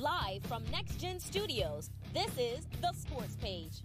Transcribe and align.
Live 0.00 0.42
from 0.44 0.64
Next 0.72 0.98
Gen 0.98 1.20
Studios, 1.20 1.90
this 2.14 2.30
is 2.38 2.66
The 2.80 2.90
Sports 2.94 3.36
Page. 3.36 3.82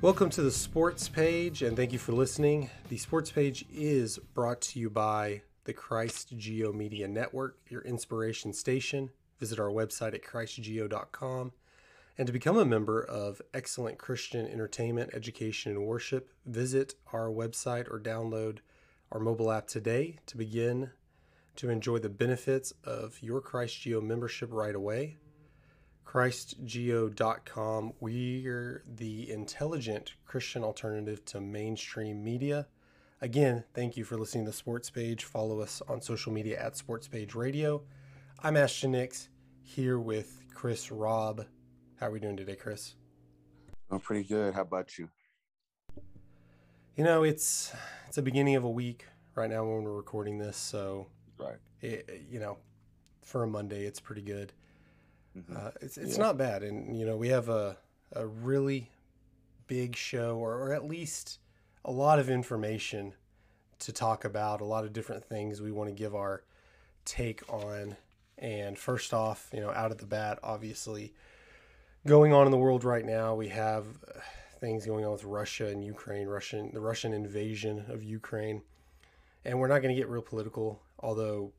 Welcome 0.00 0.30
to 0.30 0.40
the 0.40 0.50
Sports 0.50 1.06
Page, 1.06 1.60
and 1.60 1.76
thank 1.76 1.92
you 1.92 1.98
for 1.98 2.12
listening. 2.12 2.70
The 2.88 2.96
Sports 2.96 3.30
Page 3.30 3.66
is 3.70 4.16
brought 4.16 4.62
to 4.62 4.80
you 4.80 4.88
by 4.88 5.42
the 5.64 5.74
Christ 5.74 6.32
Geo 6.34 6.72
Media 6.72 7.06
Network, 7.06 7.58
your 7.68 7.82
inspiration 7.82 8.54
station. 8.54 9.10
Visit 9.38 9.60
our 9.60 9.68
website 9.68 10.14
at 10.14 10.24
christgeo.com. 10.24 11.52
And 12.16 12.26
to 12.26 12.32
become 12.32 12.56
a 12.56 12.64
member 12.64 13.02
of 13.02 13.42
excellent 13.52 13.98
Christian 13.98 14.46
entertainment, 14.46 15.10
education, 15.12 15.72
and 15.72 15.86
worship, 15.86 16.32
visit 16.46 16.94
our 17.12 17.28
website 17.28 17.86
or 17.90 18.00
download 18.00 18.60
our 19.12 19.20
mobile 19.20 19.52
app 19.52 19.66
today 19.66 20.16
to 20.24 20.38
begin 20.38 20.92
to 21.56 21.70
enjoy 21.70 21.98
the 21.98 22.08
benefits 22.08 22.72
of 22.84 23.20
your 23.22 23.40
Christ 23.40 23.80
Geo 23.80 24.00
membership 24.00 24.50
right 24.52 24.74
away. 24.74 25.18
ChristGeo.com. 26.06 27.92
We're 28.00 28.84
the 28.86 29.30
intelligent 29.30 30.14
Christian 30.24 30.62
alternative 30.62 31.24
to 31.26 31.40
mainstream 31.40 32.22
media. 32.22 32.68
Again, 33.20 33.64
thank 33.74 33.96
you 33.96 34.04
for 34.04 34.16
listening 34.16 34.44
to 34.44 34.50
the 34.50 34.56
Sports 34.56 34.90
Page. 34.90 35.24
Follow 35.24 35.60
us 35.60 35.82
on 35.88 36.00
social 36.00 36.32
media 36.32 36.62
at 36.62 36.76
Sports 36.76 37.08
Page 37.08 37.34
Radio. 37.34 37.82
I'm 38.42 38.56
Ashton 38.56 38.92
Nix 38.92 39.30
here 39.62 39.98
with 39.98 40.44
Chris 40.54 40.92
Robb. 40.92 41.46
How 41.98 42.08
are 42.08 42.10
we 42.10 42.20
doing 42.20 42.36
today, 42.36 42.56
Chris? 42.56 42.94
I'm 43.90 44.00
pretty 44.00 44.24
good. 44.24 44.54
How 44.54 44.62
about 44.62 44.98
you? 44.98 45.08
You 46.96 47.04
know, 47.04 47.24
it's 47.24 47.72
it's 48.06 48.16
the 48.16 48.22
beginning 48.22 48.56
of 48.56 48.64
a 48.64 48.70
week 48.70 49.06
right 49.34 49.50
now 49.50 49.64
when 49.64 49.82
we're 49.82 49.92
recording 49.92 50.38
this, 50.38 50.56
so 50.56 51.08
Right. 51.38 51.58
it, 51.82 52.22
you 52.30 52.40
know, 52.40 52.58
for 53.22 53.42
a 53.42 53.46
Monday, 53.46 53.84
it's 53.84 54.00
pretty 54.00 54.22
good. 54.22 54.52
Mhm. 55.36 55.56
Uh, 55.56 55.70
it's 55.80 55.98
it's 55.98 56.16
Yeah. 56.16 56.22
not 56.24 56.38
bad, 56.38 56.62
and 56.62 56.96
you 56.98 57.04
know 57.06 57.16
we 57.16 57.28
have 57.28 57.48
a 57.48 57.76
a 58.12 58.26
really 58.26 58.90
big 59.66 59.96
show, 59.96 60.38
or, 60.38 60.54
or 60.54 60.72
at 60.72 60.84
least 60.84 61.38
a 61.84 61.90
lot 61.90 62.18
of 62.18 62.30
information 62.30 63.14
to 63.80 63.92
talk 63.92 64.24
about. 64.24 64.60
A 64.60 64.64
lot 64.64 64.84
of 64.84 64.92
different 64.92 65.24
things 65.24 65.60
we 65.60 65.72
want 65.72 65.88
to 65.90 65.94
give 65.94 66.14
our 66.14 66.44
take 67.04 67.42
on. 67.52 67.96
And 68.38 68.78
first 68.78 69.12
off, 69.12 69.50
you 69.52 69.60
know, 69.60 69.70
out 69.70 69.90
of 69.90 69.98
the 69.98 70.06
bat, 70.06 70.38
obviously, 70.42 71.12
going 72.06 72.32
on 72.32 72.46
in 72.46 72.50
the 72.52 72.58
world 72.58 72.84
right 72.84 73.04
now, 73.04 73.34
we 73.34 73.48
have 73.48 73.86
uh, 74.14 74.20
things 74.60 74.86
going 74.86 75.04
on 75.04 75.12
with 75.12 75.24
Russia 75.24 75.66
and 75.68 75.84
Ukraine, 75.84 76.28
Russian 76.28 76.70
the 76.72 76.80
Russian 76.80 77.12
invasion 77.12 77.84
of 77.88 78.02
Ukraine, 78.04 78.62
and 79.44 79.58
we're 79.58 79.68
not 79.68 79.82
going 79.82 79.94
to 79.94 80.00
get 80.00 80.08
real 80.08 80.22
political, 80.22 80.80
although 81.06 81.52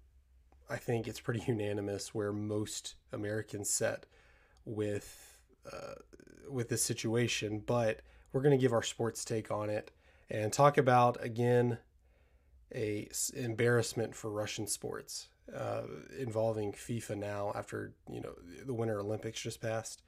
I 0.69 0.75
think 0.75 1.07
it's 1.07 1.21
pretty 1.21 1.41
unanimous 1.47 2.13
where 2.13 2.33
most 2.33 2.95
Americans 3.13 3.69
set 3.69 4.05
with 4.65 5.39
uh, 5.71 5.95
with 6.51 6.69
this 6.69 6.83
situation. 6.83 7.63
But 7.65 8.01
we're 8.31 8.41
going 8.41 8.57
to 8.57 8.61
give 8.61 8.73
our 8.73 8.83
sports 8.83 9.23
take 9.23 9.49
on 9.49 9.69
it 9.69 9.91
and 10.29 10.51
talk 10.51 10.77
about 10.77 11.23
again 11.23 11.77
a 12.75 13.07
embarrassment 13.33 14.13
for 14.13 14.29
Russian 14.29 14.67
sports 14.67 15.29
uh, 15.55 15.83
involving 16.19 16.73
FIFA 16.73 17.17
now 17.17 17.53
after 17.55 17.93
you 18.11 18.19
know 18.19 18.33
the 18.65 18.73
Winter 18.73 18.99
Olympics 18.99 19.41
just 19.41 19.61
passed. 19.61 20.03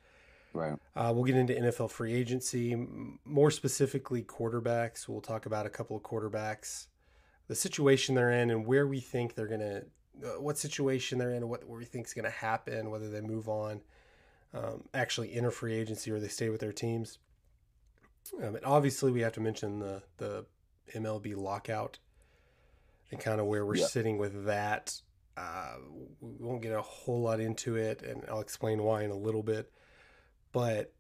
Right. 0.52 0.73
Uh, 0.95 1.12
we'll 1.16 1.26
get 1.26 1.36
into 1.36 1.54
NFL 1.54 1.92
free 1.92 2.14
agency, 2.14 2.76
more 3.23 3.52
specifically 3.52 4.23
quarterbacks. 4.23 5.08
We'll 5.08 5.22
talk 5.22 5.45
about 5.45 5.67
a 5.67 5.70
couple 5.70 5.95
of 5.95 6.02
quarterbacks, 6.02 6.88
the 7.50 7.55
situation 7.55 8.16
they're 8.16 8.31
in, 8.31 8.50
and 8.50 8.66
where 8.66 8.88
we 8.88 9.02
think 9.02 9.36
they're 9.36 9.47
gonna, 9.47 9.81
uh, 10.23 10.39
what 10.39 10.58
situation 10.58 11.17
they're 11.17 11.31
in, 11.33 11.50
what, 11.50 11.66
what 11.67 11.78
we 11.80 11.83
think 11.86 12.08
is 12.08 12.14
gonna 12.14 12.30
happen, 12.30 12.89
whether 12.89 13.09
they 13.09 13.19
move 13.22 13.50
on, 13.50 13.81
um, 14.53 14.83
actually 14.94 15.33
enter 15.33 15.52
free 15.52 15.73
agency 15.75 16.09
or 16.11 16.20
they 16.20 16.27
stay 16.30 16.50
with 16.50 16.61
their 16.61 16.72
teams. 16.72 17.17
Um, 18.42 18.55
and 18.55 18.64
obviously, 18.64 19.11
we 19.11 19.21
have 19.21 19.33
to 19.33 19.42
mention 19.42 19.80
the 19.80 20.04
the 20.17 20.45
MLB 20.95 21.36
lockout 21.36 21.99
and 23.11 23.20
kind 23.20 23.39
of 23.42 23.48
where 23.48 23.66
we're 23.66 23.76
Yeah. 23.77 23.87
sitting 23.87 24.17
with 24.17 24.45
that. 24.45 25.02
Uh, 25.36 25.77
we 26.21 26.36
won't 26.39 26.61
get 26.61 26.73
a 26.73 26.81
whole 26.81 27.21
lot 27.21 27.39
into 27.39 27.76
it, 27.76 28.02
and 28.04 28.23
I'll 28.30 28.42
explain 28.42 28.83
why 28.83 29.04
in 29.04 29.10
a 29.11 29.16
little 29.17 29.42
bit. 29.43 29.71
But 30.52 30.93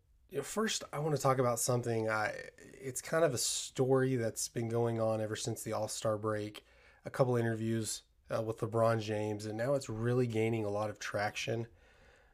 first, 0.43 0.83
I 0.93 0.99
want 0.99 1.15
to 1.15 1.21
talk 1.21 1.39
about 1.39 1.59
something. 1.59 2.09
I 2.09 2.33
it's 2.81 3.01
kind 3.01 3.23
of 3.23 3.33
a 3.33 3.37
story 3.37 4.15
that's 4.15 4.47
been 4.47 4.69
going 4.69 5.01
on 5.01 5.21
ever 5.21 5.35
since 5.35 5.63
the 5.63 5.73
All 5.73 5.87
Star 5.87 6.17
break. 6.17 6.65
A 7.05 7.09
couple 7.09 7.35
interviews 7.37 8.03
uh, 8.35 8.41
with 8.41 8.59
LeBron 8.59 9.01
James, 9.01 9.45
and 9.45 9.57
now 9.57 9.73
it's 9.73 9.89
really 9.89 10.27
gaining 10.27 10.65
a 10.65 10.69
lot 10.69 10.89
of 10.89 10.99
traction. 10.99 11.67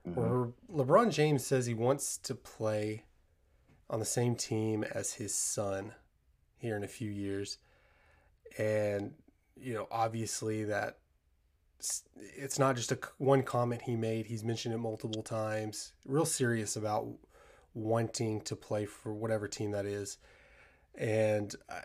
Mhm. 0.07 0.15
Where 0.15 0.85
LeBron 0.85 1.11
James 1.11 1.45
says 1.45 1.65
he 1.65 1.73
wants 1.73 2.17
to 2.19 2.35
play 2.35 3.05
on 3.89 3.99
the 3.99 4.05
same 4.05 4.35
team 4.35 4.83
as 4.83 5.13
his 5.13 5.33
son 5.33 5.93
here 6.57 6.75
in 6.75 6.83
a 6.83 6.87
few 6.87 7.09
years, 7.09 7.57
and 8.57 9.13
you 9.55 9.73
know, 9.73 9.87
obviously 9.89 10.65
that 10.65 10.99
it's 12.17 12.59
not 12.59 12.75
just 12.75 12.91
a 12.91 12.99
one 13.17 13.43
comment 13.43 13.83
he 13.83 13.95
made. 13.95 14.25
He's 14.25 14.43
mentioned 14.43 14.73
it 14.73 14.79
multiple 14.79 15.23
times. 15.23 15.93
Real 16.05 16.25
serious 16.25 16.75
about 16.75 17.07
wanting 17.75 18.41
to 18.41 18.55
play 18.55 18.85
for 18.87 19.13
whatever 19.13 19.47
team 19.47 19.71
that 19.71 19.85
is. 19.85 20.17
And 20.95 21.53
I, 21.69 21.81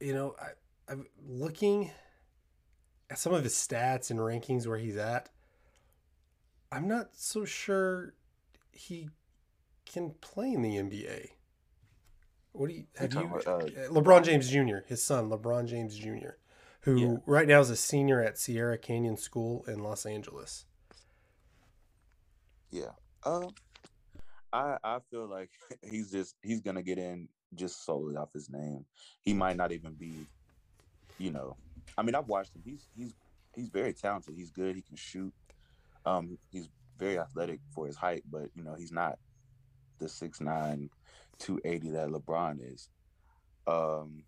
you 0.00 0.12
know, 0.12 0.34
I, 0.38 0.92
I'm 0.92 1.06
looking 1.26 1.90
at 3.08 3.18
some 3.18 3.32
of 3.32 3.44
his 3.44 3.54
stats 3.54 4.10
and 4.10 4.18
rankings 4.18 4.66
where 4.66 4.76
he's 4.76 4.96
at. 4.96 5.30
I'm 6.70 6.86
not 6.86 7.10
so 7.14 7.44
sure 7.46 8.12
he 8.72 9.08
can 9.86 10.10
play 10.20 10.52
in 10.52 10.60
the 10.60 10.76
NBA. 10.76 11.28
What 12.52 12.68
do 12.68 12.74
you 12.74 12.84
have 12.96 13.14
you? 13.14 13.20
about, 13.20 13.46
uh, 13.46 13.60
LeBron 13.90 14.24
James 14.24 14.50
Jr., 14.50 14.78
his 14.86 15.02
son, 15.02 15.30
LeBron 15.30 15.66
James 15.66 15.96
Jr., 15.96 16.36
who 16.82 16.96
Yeah. 16.96 17.16
right 17.24 17.46
now 17.46 17.60
is 17.60 17.70
a 17.70 17.76
senior 17.76 18.22
at 18.22 18.36
Sierra 18.36 18.76
Canyon 18.76 19.16
School 19.16 19.64
in 19.66 19.78
Los 19.78 20.04
Angeles. 20.04 20.64
Yeah. 22.70 22.90
Um, 23.24 23.54
I 24.58 24.78
I 24.82 24.98
feel 25.10 25.28
like 25.28 25.50
he's 25.90 26.10
just 26.10 26.34
he's 26.42 26.60
gonna 26.60 26.82
get 26.82 26.98
in 26.98 27.28
just 27.54 27.84
solely 27.84 28.16
off 28.16 28.32
his 28.32 28.50
name. 28.50 28.84
He 29.22 29.32
might 29.32 29.56
not 29.56 29.72
even 29.72 29.94
be, 29.94 30.26
you 31.18 31.30
know. 31.30 31.56
I 31.96 32.02
mean, 32.02 32.14
I've 32.14 32.28
watched 32.28 32.54
him. 32.54 32.62
He's 32.64 32.86
he's 32.96 33.14
he's 33.54 33.68
very 33.68 33.92
talented. 33.92 34.34
He's 34.36 34.50
good. 34.50 34.76
He 34.76 34.82
can 34.82 34.96
shoot. 34.96 35.32
Um, 36.04 36.38
he's 36.50 36.68
very 36.98 37.18
athletic 37.18 37.60
for 37.74 37.86
his 37.86 37.96
height, 37.96 38.24
but 38.30 38.50
you 38.54 38.62
know 38.62 38.74
he's 38.74 38.92
not 38.92 39.18
the 39.98 40.06
6'9", 40.06 40.88
280 41.38 41.90
that 41.90 42.08
LeBron 42.08 42.58
is. 42.72 42.88
Um, 43.66 44.22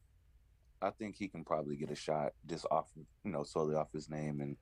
I 0.83 0.91
think 0.91 1.17
he 1.17 1.29
can 1.29 1.45
probably 1.45 1.77
get 1.77 1.91
a 1.91 1.95
shot 1.95 2.33
just 2.47 2.67
off, 2.71 2.89
you 3.25 3.31
know, 3.31 3.45
solely 3.45 3.77
off 3.77 3.93
his 3.93 4.11
name 4.11 4.41
and 4.41 4.57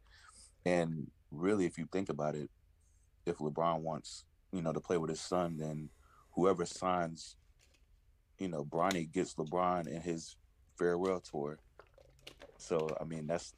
and 0.65 1.11
really, 1.31 1.67
if 1.67 1.79
you 1.79 1.87
think 1.91 2.09
about 2.09 2.35
it, 2.35 2.51
if 3.27 3.39
LeBron 3.39 3.81
wants, 3.81 4.25
you 4.53 4.63
know, 4.63 4.73
to 4.73 4.81
play 4.81 4.97
with 4.97 5.11
his 5.11 5.21
son, 5.21 5.57
then 5.59 5.91
whoever 6.35 6.65
signs, 6.65 7.37
you 8.39 8.49
know, 8.49 8.65
Bronny 8.65 9.11
gets 9.11 9.35
LeBron 9.35 9.87
in 9.89 10.01
his 10.01 10.37
farewell 10.77 11.21
tour. 11.21 11.59
So 12.59 12.97
I 13.01 13.05
mean, 13.05 13.27
that's 13.27 13.55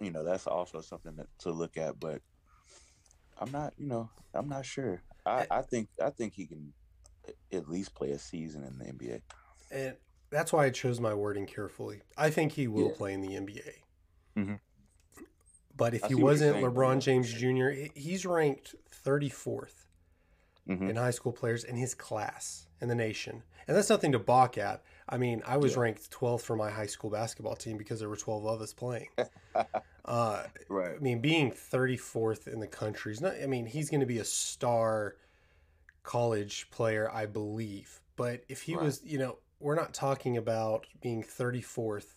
you 0.00 0.10
know, 0.10 0.24
that's 0.24 0.46
also 0.46 0.80
something 0.80 1.16
that, 1.16 1.26
to 1.40 1.50
look 1.50 1.76
at. 1.76 2.00
But 2.00 2.22
I'm 3.38 3.50
not, 3.50 3.74
you 3.76 3.86
know, 3.86 4.10
I'm 4.34 4.48
not 4.48 4.64
sure. 4.64 5.02
I, 5.26 5.46
I 5.50 5.62
think 5.62 5.88
I 6.02 6.10
think 6.10 6.34
he 6.34 6.46
can 6.46 6.72
at 7.52 7.68
least 7.68 7.94
play 7.94 8.12
a 8.12 8.18
season 8.18 8.64
in 8.64 8.78
the 8.78 8.84
NBA. 8.92 9.22
And 9.70 9.96
that's 10.30 10.52
why 10.52 10.66
I 10.66 10.70
chose 10.70 11.00
my 11.00 11.14
wording 11.14 11.46
carefully. 11.46 12.02
I 12.16 12.30
think 12.30 12.52
he 12.52 12.66
will 12.66 12.88
Yeah. 12.88 12.94
play 12.96 13.12
in 13.12 13.20
the 13.20 13.34
NBA. 13.36 13.82
Mhm. 14.36 14.60
But 15.76 15.94
if 15.94 16.04
I 16.04 16.08
he 16.08 16.14
see 16.14 16.22
what 16.22 16.38
you're 16.38 16.52
wasn't 16.52 16.74
LeBron. 16.74 17.00
James 17.00 17.32
Jr., 17.32 17.70
he's 17.94 18.26
ranked 18.26 18.74
34th 19.04 19.86
Mhm. 20.70 20.88
in 20.90 20.96
high 20.96 21.10
school 21.10 21.32
players 21.32 21.64
in 21.64 21.76
his 21.76 21.94
class 21.94 22.66
in 22.80 22.88
the 22.88 22.94
nation. 22.94 23.42
And 23.66 23.76
that's 23.76 23.90
nothing 23.90 24.12
to 24.12 24.18
balk 24.18 24.56
at. 24.56 24.82
I 25.08 25.16
mean, 25.18 25.42
I 25.44 25.56
was 25.56 25.74
Yeah. 25.74 25.80
ranked 25.80 26.10
12th 26.10 26.42
for 26.44 26.56
my 26.56 26.70
high 26.70 26.86
school 26.86 27.10
basketball 27.10 27.56
team 27.56 27.76
because 27.76 27.98
there 28.00 28.08
were 28.08 28.16
12 28.16 28.46
of 28.46 28.60
us 28.60 28.72
playing. 28.72 29.08
Uh, 30.02 30.44
Right. 30.68 30.96
I 30.96 30.98
mean, 30.98 31.20
being 31.20 31.52
34th 31.52 32.48
in 32.48 32.58
the 32.58 32.66
country 32.66 33.12
is 33.12 33.20
not, 33.20 33.34
I 33.40 33.46
mean, 33.46 33.66
he's 33.66 33.90
going 33.90 34.00
to 34.00 34.06
be 34.06 34.18
a 34.18 34.24
star 34.24 35.16
college 36.02 36.70
player, 36.70 37.08
I 37.12 37.26
believe. 37.26 38.00
But 38.16 38.42
if 38.48 38.62
he 38.62 38.74
Right. 38.74 38.84
was, 38.84 39.04
you 39.04 39.18
know, 39.18 39.38
we're 39.60 39.74
not 39.74 39.92
talking 39.92 40.36
about 40.36 40.86
being 41.00 41.22
34th 41.22 42.16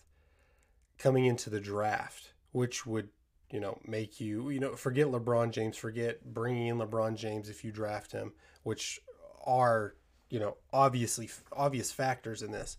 coming 0.98 1.26
into 1.26 1.50
the 1.50 1.60
draft, 1.60 2.32
which 2.52 2.86
would, 2.86 3.10
you 3.50 3.60
know, 3.60 3.78
make 3.86 4.20
you, 4.20 4.50
you 4.50 4.58
know, 4.60 4.74
forget 4.74 5.06
LeBron 5.06 5.50
James, 5.50 5.76
forget 5.76 6.24
bringing 6.32 6.66
in 6.68 6.78
LeBron 6.78 7.16
James 7.16 7.48
if 7.48 7.64
you 7.64 7.70
draft 7.72 8.12
him, 8.12 8.32
which 8.62 9.00
are, 9.44 9.94
you 10.30 10.40
know, 10.40 10.56
obviously 10.72 11.30
obvious 11.52 11.92
factors 11.92 12.42
in 12.42 12.50
this. 12.52 12.76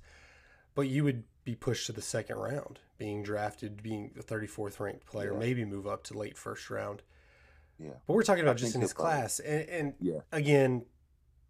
But 0.74 0.84
you 0.90 1.04
would 1.04 1.24
be 1.46 1.56
pushed 1.56 1.86
to 1.86 1.94
the 1.94 2.02
second 2.02 2.38
round, 2.38 2.80
being 2.98 3.24
drafted, 3.24 3.82
being 3.84 4.12
the 4.16 4.24
34th 4.24 4.80
ranked 4.80 5.06
player, 5.06 5.32
Yeah. 5.34 5.40
maybe 5.40 5.64
move 5.64 5.88
up 5.88 6.04
to 6.06 6.18
late 6.18 6.38
first 6.38 6.70
round. 6.70 7.04
Yeah. 7.80 7.92
But 8.08 8.14
we're 8.14 8.24
talking 8.24 8.44
about 8.44 8.56
I 8.56 8.60
just 8.60 8.76
in 8.76 8.82
his 8.82 8.94
probably- 8.94 9.12
class, 9.14 9.40
and, 9.40 9.70
and 9.70 9.94
Yeah. 10.02 10.20
again, 10.32 10.86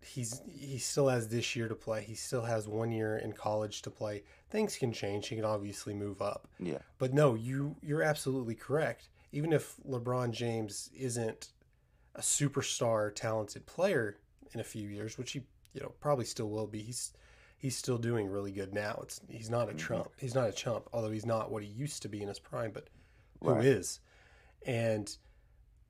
he's 0.02 0.42
he 0.48 0.78
still 0.78 1.08
has 1.08 1.30
this 1.30 1.56
year 1.56 1.68
to 1.68 1.76
play. 1.76 2.04
He 2.04 2.14
still 2.16 2.44
has 2.44 2.68
one 2.68 2.92
year 2.92 3.18
in 3.18 3.34
college 3.34 3.82
to 3.84 3.90
play. 3.90 4.24
Things 4.56 4.78
can 4.78 4.94
change. 4.94 5.28
He 5.28 5.36
can 5.36 5.44
obviously 5.44 5.94
move 5.94 6.22
up. 6.22 6.48
Yeah. 6.62 6.78
But 6.98 7.14
no, 7.14 7.36
you 7.36 7.76
you're 7.82 8.02
absolutely 8.02 8.56
correct. 8.56 9.10
Even 9.34 9.52
if 9.52 9.76
LeBron 9.86 10.32
James 10.32 10.90
isn't 10.98 11.50
a 12.16 12.22
superstar 12.22 13.14
talented 13.14 13.66
player 13.66 14.16
in 14.54 14.62
a 14.62 14.64
few 14.64 14.88
years, 14.88 15.18
which 15.18 15.34
he 15.34 15.42
you 15.74 15.82
know 15.82 15.92
probably 16.00 16.24
still 16.24 16.50
will 16.50 16.68
be, 16.68 16.80
he's 16.82 17.12
he's 17.58 17.76
still 17.76 17.98
doing 17.98 18.28
really 18.30 18.54
good 18.54 18.74
now. 18.74 18.98
It's 19.04 19.20
he's 19.28 19.50
not 19.50 19.68
a 19.70 19.74
Mhm. 19.74 19.78
trump. 19.78 20.12
He's 20.18 20.34
not 20.36 20.48
a 20.48 20.54
chump, 20.54 20.88
although 20.94 21.12
he's 21.12 21.26
not 21.26 21.52
what 21.52 21.62
he 21.62 21.68
used 21.70 22.02
to 22.04 22.08
be 22.08 22.22
in 22.22 22.30
his 22.30 22.40
prime, 22.40 22.72
but 22.72 22.88
who 23.42 23.56
Right. 23.56 23.66
is? 23.66 24.00
And 24.66 25.14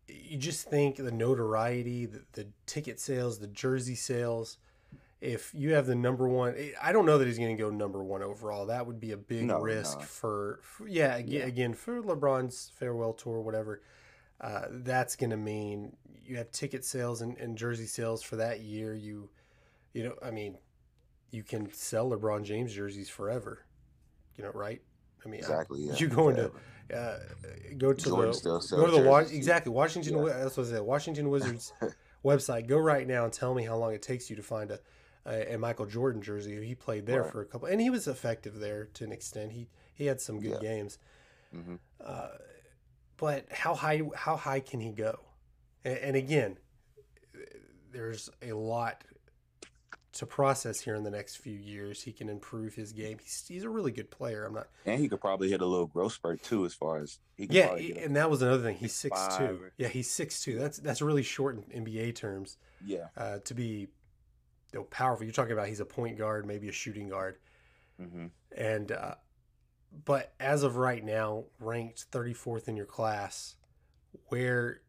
you 0.08 0.38
just 0.40 0.68
think 0.68 0.96
the 0.98 1.12
notoriety, 1.12 2.08
the, 2.08 2.24
the 2.34 2.48
ticket 2.66 3.00
sales, 3.00 3.38
the 3.38 3.48
jersey 3.48 3.94
sales. 3.96 4.58
If 5.22 5.52
you 5.56 5.74
have 5.74 5.86
the 5.88 5.96
number 5.96 6.28
one, 6.28 6.56
I 6.82 6.92
don't 6.92 7.06
know 7.06 7.18
that 7.18 7.26
he's 7.28 7.38
going 7.38 7.56
to 7.56 7.62
go 7.62 7.70
number 7.70 8.04
one 8.04 8.22
overall. 8.22 8.66
That 8.68 8.86
would 8.86 9.00
be 9.00 9.12
a 9.12 9.18
big 9.18 9.46
No, 9.46 9.60
risk 9.62 10.02
for, 10.02 10.60
for 10.62 10.88
yeah, 10.88 11.16
again, 11.16 11.40
Yeah. 11.42 11.46
again 11.46 11.74
for 11.74 12.02
LeBron's 12.02 12.72
farewell 12.76 13.14
tour, 13.14 13.42
whatever. 13.42 13.82
Uh, 14.42 14.66
that's 14.70 15.16
going 15.16 15.30
to 15.30 15.38
mean 15.38 15.96
you 16.26 16.36
have 16.38 16.52
ticket 16.52 16.84
sales 16.84 17.22
and, 17.22 17.38
and 17.38 17.58
jersey 17.58 17.86
sales 17.86 18.22
for 18.22 18.36
that 18.36 18.60
year. 18.60 18.94
You, 18.94 19.30
you 19.94 20.04
know, 20.04 20.16
I 20.22 20.32
mean, 20.32 20.58
you 21.32 21.44
can 21.44 21.72
sell 21.72 22.10
LeBron 22.12 22.44
James 22.44 22.74
jerseys 22.74 23.10
forever. 23.10 23.66
You 24.38 24.44
know, 24.44 24.52
right? 24.54 24.82
I 25.26 25.30
mean, 25.30 25.42
I- 25.44 25.48
Exactly. 25.48 25.82
Yeah. 25.84 25.94
you 25.98 26.08
go 26.08 26.30
into 26.30 26.52
uh, 26.94 27.18
go 27.78 27.94
to 27.94 28.04
Jordan 28.10 28.32
the 28.32 28.76
go 28.76 28.86
to 28.86 28.92
the 29.02 29.10
Wa- 29.10 29.20
exactly 29.20 29.72
Washington. 29.72 30.18
Yeah. 30.18 30.34
That's 30.44 30.56
what 30.58 30.68
I 30.68 30.70
said. 30.72 30.82
Washington 30.82 31.30
Wizards 31.32 31.74
website. 32.24 32.68
Go 32.68 32.78
right 32.78 33.08
now 33.08 33.24
and 33.24 33.34
tell 33.34 33.56
me 33.56 33.64
how 33.64 33.78
long 33.78 33.94
it 33.94 34.02
takes 34.04 34.30
you 34.30 34.36
to 34.36 34.44
find 34.44 34.70
a 34.70 34.80
a, 35.26 35.54
a 35.54 35.58
Michael 35.58 35.86
Jordan 35.86 36.22
jersey. 36.22 36.66
He 36.66 36.76
played 36.76 37.06
there 37.06 37.24
Right. 37.24 37.32
for 37.32 37.42
a 37.42 37.46
couple, 37.46 37.68
and 37.68 37.82
he 37.82 37.90
was 37.90 38.08
effective 38.08 38.60
there 38.60 38.86
to 38.96 39.04
an 39.04 39.12
extent. 39.12 39.52
He 39.54 39.70
he 39.94 40.06
had 40.08 40.20
some 40.22 40.40
good 40.40 40.54
Yeah. 40.54 40.60
games, 40.60 40.98
Mhm. 41.56 41.80
uh, 42.02 42.30
but 43.18 43.52
how 43.52 43.74
high 43.76 44.02
how 44.16 44.36
high 44.36 44.60
can 44.60 44.80
he 44.82 44.92
go? 44.92 45.20
And, 45.84 45.98
and 46.00 46.16
again, 46.16 46.58
there's 47.92 48.30
a 48.42 48.54
lot 48.54 49.04
to 50.14 50.26
process 50.26 50.80
here 50.80 50.96
in 50.96 51.04
the 51.04 51.12
next 51.12 51.36
few 51.38 51.58
years. 51.58 52.04
He 52.04 52.14
can 52.14 52.30
improve 52.30 52.76
his 52.76 52.94
game. 52.94 53.18
He's, 53.22 53.46
he's 53.48 53.64
a 53.64 53.70
really 53.70 53.92
good 53.92 54.10
player. 54.12 54.46
I'm 54.46 54.54
not 54.54 54.70
And 54.86 55.00
he 55.02 55.10
could 55.10 55.20
probably 55.20 55.50
hit 55.50 55.60
a 55.62 55.66
little 55.66 55.88
growth 55.88 56.14
spurt 56.14 56.42
too, 56.42 56.66
as 56.66 56.74
far 56.74 57.00
as 57.00 57.20
he 57.36 57.48
yeah, 57.50 57.74
and 57.76 58.16
that 58.16 58.30
was 58.30 58.42
another 58.42 58.64
thing. 58.64 58.78
He's 58.78 58.94
six 58.94 59.20
two. 59.38 59.44
or- 59.44 59.72
Yeah, 59.78 59.90
he's 59.90 60.10
six 60.10 60.42
two. 60.42 60.58
That's 60.58 60.78
that's 60.78 61.02
really 61.02 61.24
short 61.24 61.56
in 61.58 61.84
NBA 61.84 62.16
terms. 62.16 62.58
yeah. 62.86 63.08
Uh, 63.18 63.40
to 63.40 63.54
be 63.54 63.88
you 64.76 64.82
know, 64.82 64.86
powerful, 64.88 65.24
you're 65.24 65.32
talking 65.32 65.54
about 65.54 65.70
he's 65.70 65.80
a 65.80 65.86
point 65.86 66.18
guard, 66.18 66.46
maybe 66.46 66.68
a 66.68 66.72
shooting 66.74 67.08
guard, 67.08 67.38
hmm 67.98 68.26
and 68.58 68.92
uh, 68.92 69.16
but 70.04 70.34
as 70.38 70.64
of 70.64 70.76
right 70.76 71.04
now, 71.04 71.46
ranked 71.62 72.12
34th 72.12 72.68
in 72.68 72.76
your 72.76 72.86
class, 72.86 73.56
where 74.28 74.82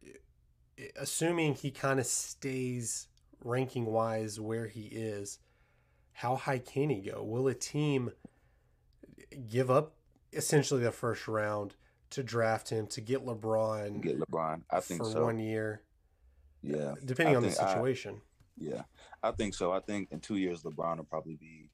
assuming 0.97 1.53
he 1.55 1.71
kind 1.71 1.99
of 2.01 2.05
stays 2.05 3.07
ranking 3.43 3.85
wise 3.85 4.41
where 4.41 4.67
he 4.67 4.81
is, 4.81 5.39
how 6.11 6.35
high 6.35 6.59
can 6.59 6.89
he 6.89 6.99
go? 6.99 7.23
Will 7.23 7.47
a 7.47 7.53
team 7.53 8.11
give 9.49 9.71
up 9.71 9.93
essentially 10.33 10.83
the 10.83 10.91
first 10.91 11.29
round 11.29 11.75
to 12.09 12.23
draft 12.23 12.69
him 12.69 12.87
to 12.87 12.99
get 12.99 13.25
LeBron 13.25 14.01
Get 14.01 14.19
LeBron. 14.19 14.61
I 14.69 14.81
think 14.81 15.01
for 15.01 15.09
so. 15.11 15.23
one 15.23 15.39
year, 15.39 15.81
yeah. 16.61 16.95
depending 17.05 17.35
I 17.35 17.37
on 17.37 17.43
the 17.43 17.51
think 17.51 17.61
I- 17.69 17.73
situation? 17.73 18.21
Yeah, 18.57 18.83
I 19.21 19.31
think 19.31 19.53
so. 19.53 19.71
I 19.71 19.79
think 19.79 20.09
in 20.11 20.19
two 20.19 20.37
years, 20.37 20.63
LeBron 20.63 20.97
will 20.97 21.05
probably 21.05 21.35
be. 21.35 21.69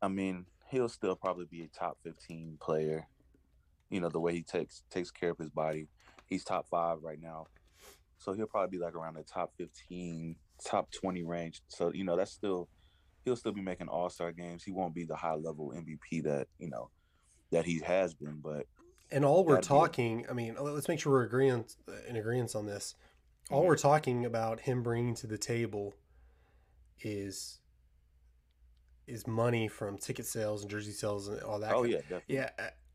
I 0.00 0.08
mean, 0.08 0.46
he'll 0.70 0.88
still 0.88 1.14
probably 1.14 1.46
be 1.46 1.62
a 1.62 1.68
top 1.68 1.98
fifteen 2.02 2.58
player. 2.60 3.06
You 3.90 4.00
know 4.00 4.08
the 4.08 4.20
way 4.20 4.32
he 4.32 4.42
takes 4.42 4.82
takes 4.90 5.10
care 5.10 5.30
of 5.30 5.38
his 5.38 5.50
body. 5.50 5.88
He's 6.26 6.44
top 6.44 6.66
five 6.70 6.98
right 7.02 7.20
now, 7.20 7.46
so 8.18 8.32
he'll 8.32 8.46
probably 8.46 8.78
be 8.78 8.82
like 8.82 8.94
around 8.94 9.14
the 9.14 9.22
top 9.22 9.52
fifteen, 9.58 10.36
top 10.64 10.90
twenty 10.90 11.22
range. 11.22 11.60
So 11.68 11.92
you 11.92 12.04
know 12.04 12.16
that's 12.16 12.32
still 12.32 12.68
he'll 13.24 13.36
still 13.36 13.52
be 13.52 13.60
making 13.60 13.88
All 13.88 14.08
Star 14.08 14.32
games. 14.32 14.64
He 14.64 14.72
won't 14.72 14.94
be 14.94 15.04
the 15.04 15.16
high 15.16 15.34
level 15.34 15.72
MVP 15.76 16.24
that 16.24 16.48
you 16.58 16.70
know 16.70 16.90
that 17.50 17.66
he 17.66 17.80
has 17.80 18.14
been, 18.14 18.40
but 18.42 18.66
And 19.10 19.24
all 19.24 19.44
we're 19.44 19.56
That'd 19.56 19.68
be 19.68 19.68
talking, 19.68 20.26
I 20.28 20.32
mean, 20.32 20.56
let's 20.58 20.88
make 20.88 20.98
sure 20.98 21.12
we're 21.12 21.24
agreeing 21.24 21.66
uh, 21.86 21.92
in 22.08 22.16
agreement 22.16 22.56
on 22.56 22.66
this. 22.66 22.94
All 23.50 23.62
Mhm. 23.62 23.66
we're 23.66 23.76
talking 23.76 24.24
about 24.24 24.60
him 24.60 24.82
bringing 24.82 25.14
to 25.16 25.26
the 25.26 25.38
table 25.38 25.94
is 27.00 27.58
is 29.08 29.26
money 29.26 29.66
from 29.68 29.98
ticket 29.98 30.24
sales 30.24 30.62
and 30.62 30.70
jersey 30.70 30.92
sales 30.92 31.26
and 31.28 31.40
all 31.42 31.58
that. 31.58 31.74
oh 31.74 31.82
yeah, 31.82 31.96
definitely. 31.98 32.34
yeah. 32.36 32.50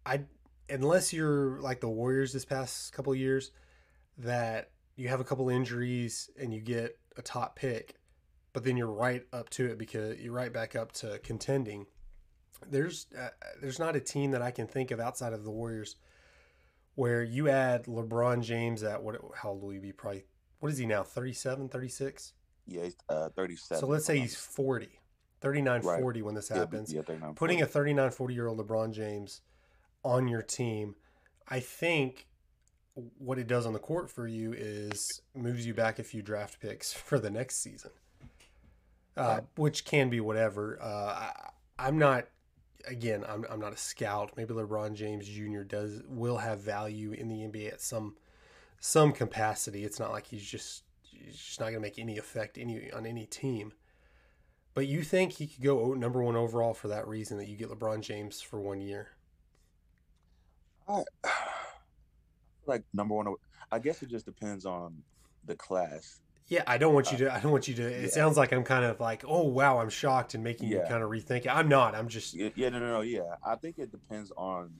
I 0.05 0.25
unless 0.69 1.11
you're 1.13 1.59
like 1.61 1.81
the 1.81 1.89
Warriors 1.89 2.31
this 2.33 2.45
past 2.45 2.93
couple 2.93 3.11
of 3.13 3.19
years, 3.19 3.51
that 4.17 4.71
you 4.95 5.09
have 5.09 5.19
a 5.19 5.23
couple 5.23 5.47
injuries 5.49 6.29
and 6.39 6.53
you 6.53 6.61
get 6.61 6.97
a 7.17 7.21
top 7.21 7.55
pick, 7.57 7.95
but 8.53 8.63
then 8.63 8.77
you're 8.77 8.87
right 8.91 9.25
up 9.33 9.49
to 9.49 9.65
it 9.65 9.77
because 9.77 10.17
you're 10.19 10.33
right 10.33 10.51
back 10.51 10.75
up 10.75 10.91
to 10.93 11.19
contending. 11.19 11.85
There's 12.65 13.07
uh, 13.17 13.29
there's 13.61 13.77
not 13.79 13.95
a 13.95 13.99
team 14.01 14.31
that 14.31 14.41
I 14.41 14.51
can 14.51 14.65
think 14.65 14.91
of 14.91 14.99
outside 15.01 15.33
of 15.33 15.43
the 15.43 15.51
Warriors 15.51 15.97
where 16.95 17.21
you 17.21 17.47
add 17.49 17.83
LeBron 17.85 18.41
James 18.43 18.81
at 18.81 19.03
what 19.03 19.19
how 19.35 19.49
old 19.49 19.61
will 19.61 19.69
he 19.71 19.79
be 19.79 19.91
probably 19.91 20.23
what 20.59 20.71
is 20.71 20.77
he 20.77 20.85
now 20.85 21.03
37 21.03 21.69
36 21.69 22.33
yeah. 22.69 22.83
He's 22.83 22.97
uh, 23.07 23.29
thirty-seven. 23.29 23.79
so 23.79 23.87
let's 23.87 24.05
say 24.05 24.19
he's 24.19 24.33
not 24.33 24.39
40 24.39 24.89
39 25.39 25.81
Right. 25.81 26.01
40 26.01 26.21
when 26.23 26.35
this 26.35 26.49
happens 26.49 26.91
Yeah, 26.93 27.01
39, 27.03 27.33
putting 27.35 27.57
40. 27.59 27.69
a 27.69 27.71
39 27.71 28.11
40 28.11 28.33
year 28.33 28.47
old 28.47 28.59
LeBron 28.59 28.91
James 28.91 29.41
on 30.03 30.27
your 30.27 30.41
team, 30.41 30.95
I 31.47 31.59
think 31.59 32.27
what 33.19 33.37
it 33.37 33.45
does 33.47 33.65
on 33.65 33.73
the 33.73 33.79
court 33.79 34.09
for 34.09 34.27
you 34.27 34.53
is 34.53 35.21
moves 35.35 35.65
you 35.67 35.73
back 35.73 35.99
a 35.99 36.03
few 36.03 36.21
draft 36.21 36.59
picks 36.59 36.91
for 37.07 37.19
the 37.19 37.29
next 37.29 37.61
season, 37.61 37.91
uh, 39.15 39.41
which 39.55 39.85
can 39.85 40.09
be 40.09 40.19
whatever. 40.19 40.79
Uh, 40.81 40.85
I, 40.87 41.31
I'm 41.79 41.97
not. 41.97 42.25
Again, 42.87 43.23
I'm, 43.27 43.45
I'm 43.49 43.59
not 43.59 43.73
a 43.73 43.77
scout. 43.77 44.31
Maybe 44.37 44.53
LeBron 44.53 44.93
James 44.93 45.27
Jr. 45.27 45.61
does 45.63 46.01
will 46.07 46.37
have 46.37 46.59
value 46.59 47.11
in 47.11 47.27
the 47.27 47.35
NBA 47.37 47.73
at 47.73 47.81
some 47.81 48.15
some 48.79 49.11
capacity. 49.11 49.83
It's 49.83 49.99
not 49.99 50.11
like 50.11 50.27
he's 50.27 50.45
just 50.45 50.83
he's 51.01 51.37
just 51.37 51.59
not 51.59 51.67
going 51.67 51.75
to 51.75 51.79
make 51.81 51.99
any 51.99 52.17
effect 52.17 52.57
any 52.57 52.91
on 52.91 53.05
any 53.05 53.25
team. 53.25 53.73
But 54.73 54.87
you 54.87 55.01
think 55.01 55.33
he 55.33 55.47
could 55.47 55.63
go 55.63 55.93
number 55.95 56.21
one 56.21 56.35
overall 56.35 56.73
for 56.73 56.87
that 56.89 57.07
reason 57.07 57.37
that 57.39 57.47
you 57.47 57.57
get 57.57 57.69
LeBron 57.69 58.01
James 58.01 58.41
for 58.41 58.61
one 58.61 58.79
year? 58.79 59.07
I, 60.87 61.03
like 62.67 62.83
number 62.93 63.15
one, 63.15 63.33
I 63.71 63.79
guess 63.79 64.03
it 64.03 64.09
just 64.09 64.25
depends 64.25 64.65
on 64.65 65.01
the 65.45 65.55
class. 65.55 66.19
Yeah, 66.47 66.63
I 66.65 66.77
don't 66.77 66.93
want 66.93 67.11
you 67.11 67.15
uh, 67.15 67.31
to. 67.31 67.35
I 67.35 67.39
don't 67.39 67.51
want 67.51 67.67
you 67.67 67.73
to. 67.75 67.83
It 67.83 68.01
yeah. 68.03 68.07
sounds 68.09 68.37
like 68.37 68.53
I'm 68.53 68.63
kind 68.63 68.85
of 68.85 68.99
like, 68.99 69.23
oh 69.27 69.43
wow, 69.43 69.79
I'm 69.79 69.89
shocked 69.89 70.33
and 70.33 70.43
making 70.43 70.69
you 70.69 70.81
kind 70.87 71.03
of 71.03 71.09
rethink 71.09 71.45
it. 71.45 71.49
I'm 71.49 71.67
not. 71.67 71.93
I'm 71.93 72.07
just. 72.07 72.33
Yeah, 72.33 72.49
yeah, 72.55 72.69
no, 72.69 72.79
no, 72.79 72.87
no, 72.87 73.01
yeah. 73.01 73.35
I 73.45 73.55
think 73.55 73.79
it 73.79 73.91
depends 73.91 74.31
on 74.37 74.71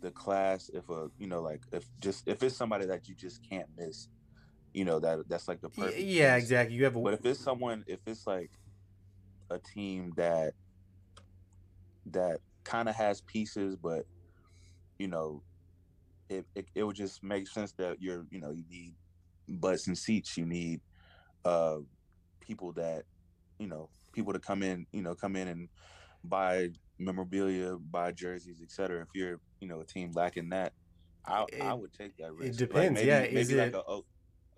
the 0.00 0.10
class. 0.10 0.70
If 0.72 0.88
a, 0.88 1.08
you 1.18 1.26
know, 1.26 1.40
like 1.40 1.62
if 1.72 1.84
just 2.00 2.26
if 2.26 2.42
it's 2.42 2.56
somebody 2.56 2.86
that 2.86 3.08
you 3.08 3.14
just 3.14 3.40
can't 3.48 3.68
miss, 3.76 4.08
you 4.72 4.84
know, 4.84 5.00
that 5.00 5.28
that's 5.28 5.48
like 5.48 5.60
the 5.60 5.68
perfect. 5.68 5.98
Yeah, 5.98 6.36
exactly. 6.36 6.76
You 6.76 6.84
have 6.84 6.96
a. 6.96 7.00
But 7.00 7.14
if 7.14 7.24
it's 7.24 7.40
someone, 7.40 7.84
if 7.86 8.00
it's 8.06 8.26
like 8.26 8.50
a 9.50 9.58
team 9.58 10.12
that 10.16 10.54
that 12.06 12.38
kind 12.64 12.88
of 12.88 12.94
has 12.94 13.20
pieces, 13.22 13.76
but 13.76 14.04
you 14.98 15.08
know, 15.08 15.42
it, 16.28 16.46
it 16.54 16.66
it 16.74 16.84
would 16.84 16.96
just 16.96 17.22
make 17.22 17.48
sense 17.48 17.72
that 17.72 18.00
you're, 18.00 18.26
you 18.30 18.40
know, 18.40 18.50
you 18.50 18.64
need 18.70 18.94
butts 19.48 19.86
and 19.86 19.96
seats. 19.96 20.36
You 20.36 20.46
need 20.46 20.80
uh 21.44 21.78
people 22.40 22.72
that, 22.72 23.04
you 23.58 23.66
know, 23.66 23.88
people 24.12 24.32
to 24.32 24.38
come 24.38 24.62
in, 24.62 24.86
you 24.92 25.02
know, 25.02 25.14
come 25.14 25.36
in 25.36 25.48
and 25.48 25.68
buy 26.24 26.68
memorabilia, 26.98 27.76
buy 27.76 28.12
jerseys, 28.12 28.60
etc. 28.62 29.02
If 29.02 29.08
you're, 29.14 29.40
you 29.60 29.68
know, 29.68 29.80
a 29.80 29.84
team 29.84 30.12
lacking 30.14 30.48
that, 30.50 30.72
I 31.24 31.44
I 31.62 31.74
would 31.74 31.92
take 31.92 32.16
that 32.16 32.32
risk. 32.32 32.52
Like, 32.60 32.68
depends, 32.68 32.94
maybe, 33.00 33.08
yeah, 33.08 33.20
maybe 33.20 33.36
is 33.36 33.52
like 33.52 33.68
it- 33.68 33.74
a 33.74 33.84
O- 33.86 34.04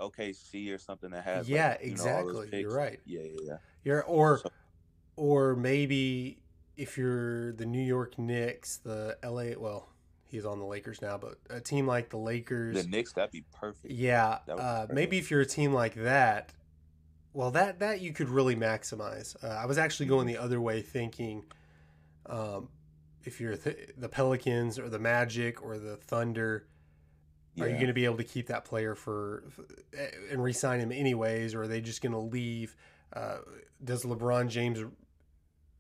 OKC 0.01 0.73
or 0.75 0.79
something 0.79 1.11
that 1.11 1.25
has. 1.25 1.49
yeah, 1.49 1.71
like, 1.71 1.81
you 1.83 1.87
know, 1.89 1.93
exactly. 1.93 2.61
You're 2.61 2.75
right. 2.75 3.01
Yeah, 3.05 3.21
yeah, 3.23 3.41
yeah. 3.43 3.57
You're 3.85 4.05
or 4.05 4.39
So- 4.39 4.51
or 5.17 5.55
maybe 5.57 6.39
if 6.77 6.97
you're 6.97 7.53
the 7.53 7.67
New 7.67 7.83
York 7.83 8.19
Knicks, 8.19 8.79
the 8.79 9.19
LA. 9.23 9.55
Well, 9.59 9.89
he's 10.25 10.47
on 10.47 10.59
the 10.59 10.65
Lakers 10.65 11.03
now, 11.03 11.19
but 11.19 11.39
a 11.51 11.61
team 11.61 11.87
like 11.87 12.11
the 12.11 12.17
Lakers. 12.17 12.83
The 12.83 12.89
Knicks, 12.89 13.13
that'd 13.13 13.31
be 13.31 13.45
perfect. 13.53 13.93
Yeah, 13.93 14.39
be 14.47 14.53
uh, 14.53 14.57
perfect. 14.57 14.93
maybe 14.95 15.19
if 15.19 15.31
you're 15.31 15.43
a 15.43 15.47
team 15.47 15.73
like 15.75 15.95
that, 15.97 16.55
well, 17.35 17.51
that 17.51 17.79
that 17.81 18.01
you 18.01 18.13
could 18.13 18.29
really 18.29 18.57
maximize. 18.57 19.37
Uh, 19.45 19.49
I 19.49 19.67
was 19.67 19.79
actually 19.79 20.07
going 20.07 20.27
Mm-hmm. 20.27 20.37
the 20.37 20.43
other 20.43 20.61
way, 20.61 20.81
thinking 20.81 21.45
um, 22.27 22.69
if 23.25 23.41
you're 23.41 23.57
th- 23.57 23.91
the 23.97 24.09
Pelicans 24.09 24.79
or 24.79 24.89
the 24.89 24.99
Magic 24.99 25.63
or 25.63 25.79
the 25.79 25.97
Thunder, 25.97 26.67
Are 27.61 27.69
you 27.69 27.75
going 27.75 27.87
to 27.89 27.93
be 27.93 28.05
able 28.07 28.17
to 28.17 28.25
keep 28.25 28.47
that 28.49 28.65
player 28.65 28.95
for 28.95 29.45
and 30.31 30.43
re-sign 30.43 30.81
him 30.81 30.91
anyways, 30.91 31.55
or 31.55 31.63
are 31.63 31.69
they 31.69 31.81
just 31.81 32.01
going 32.01 32.13
to 32.13 32.19
leave? 32.19 32.75
Uh, 33.13 33.39
does 33.85 34.05
LeBron 34.05 34.49
James 34.49 34.79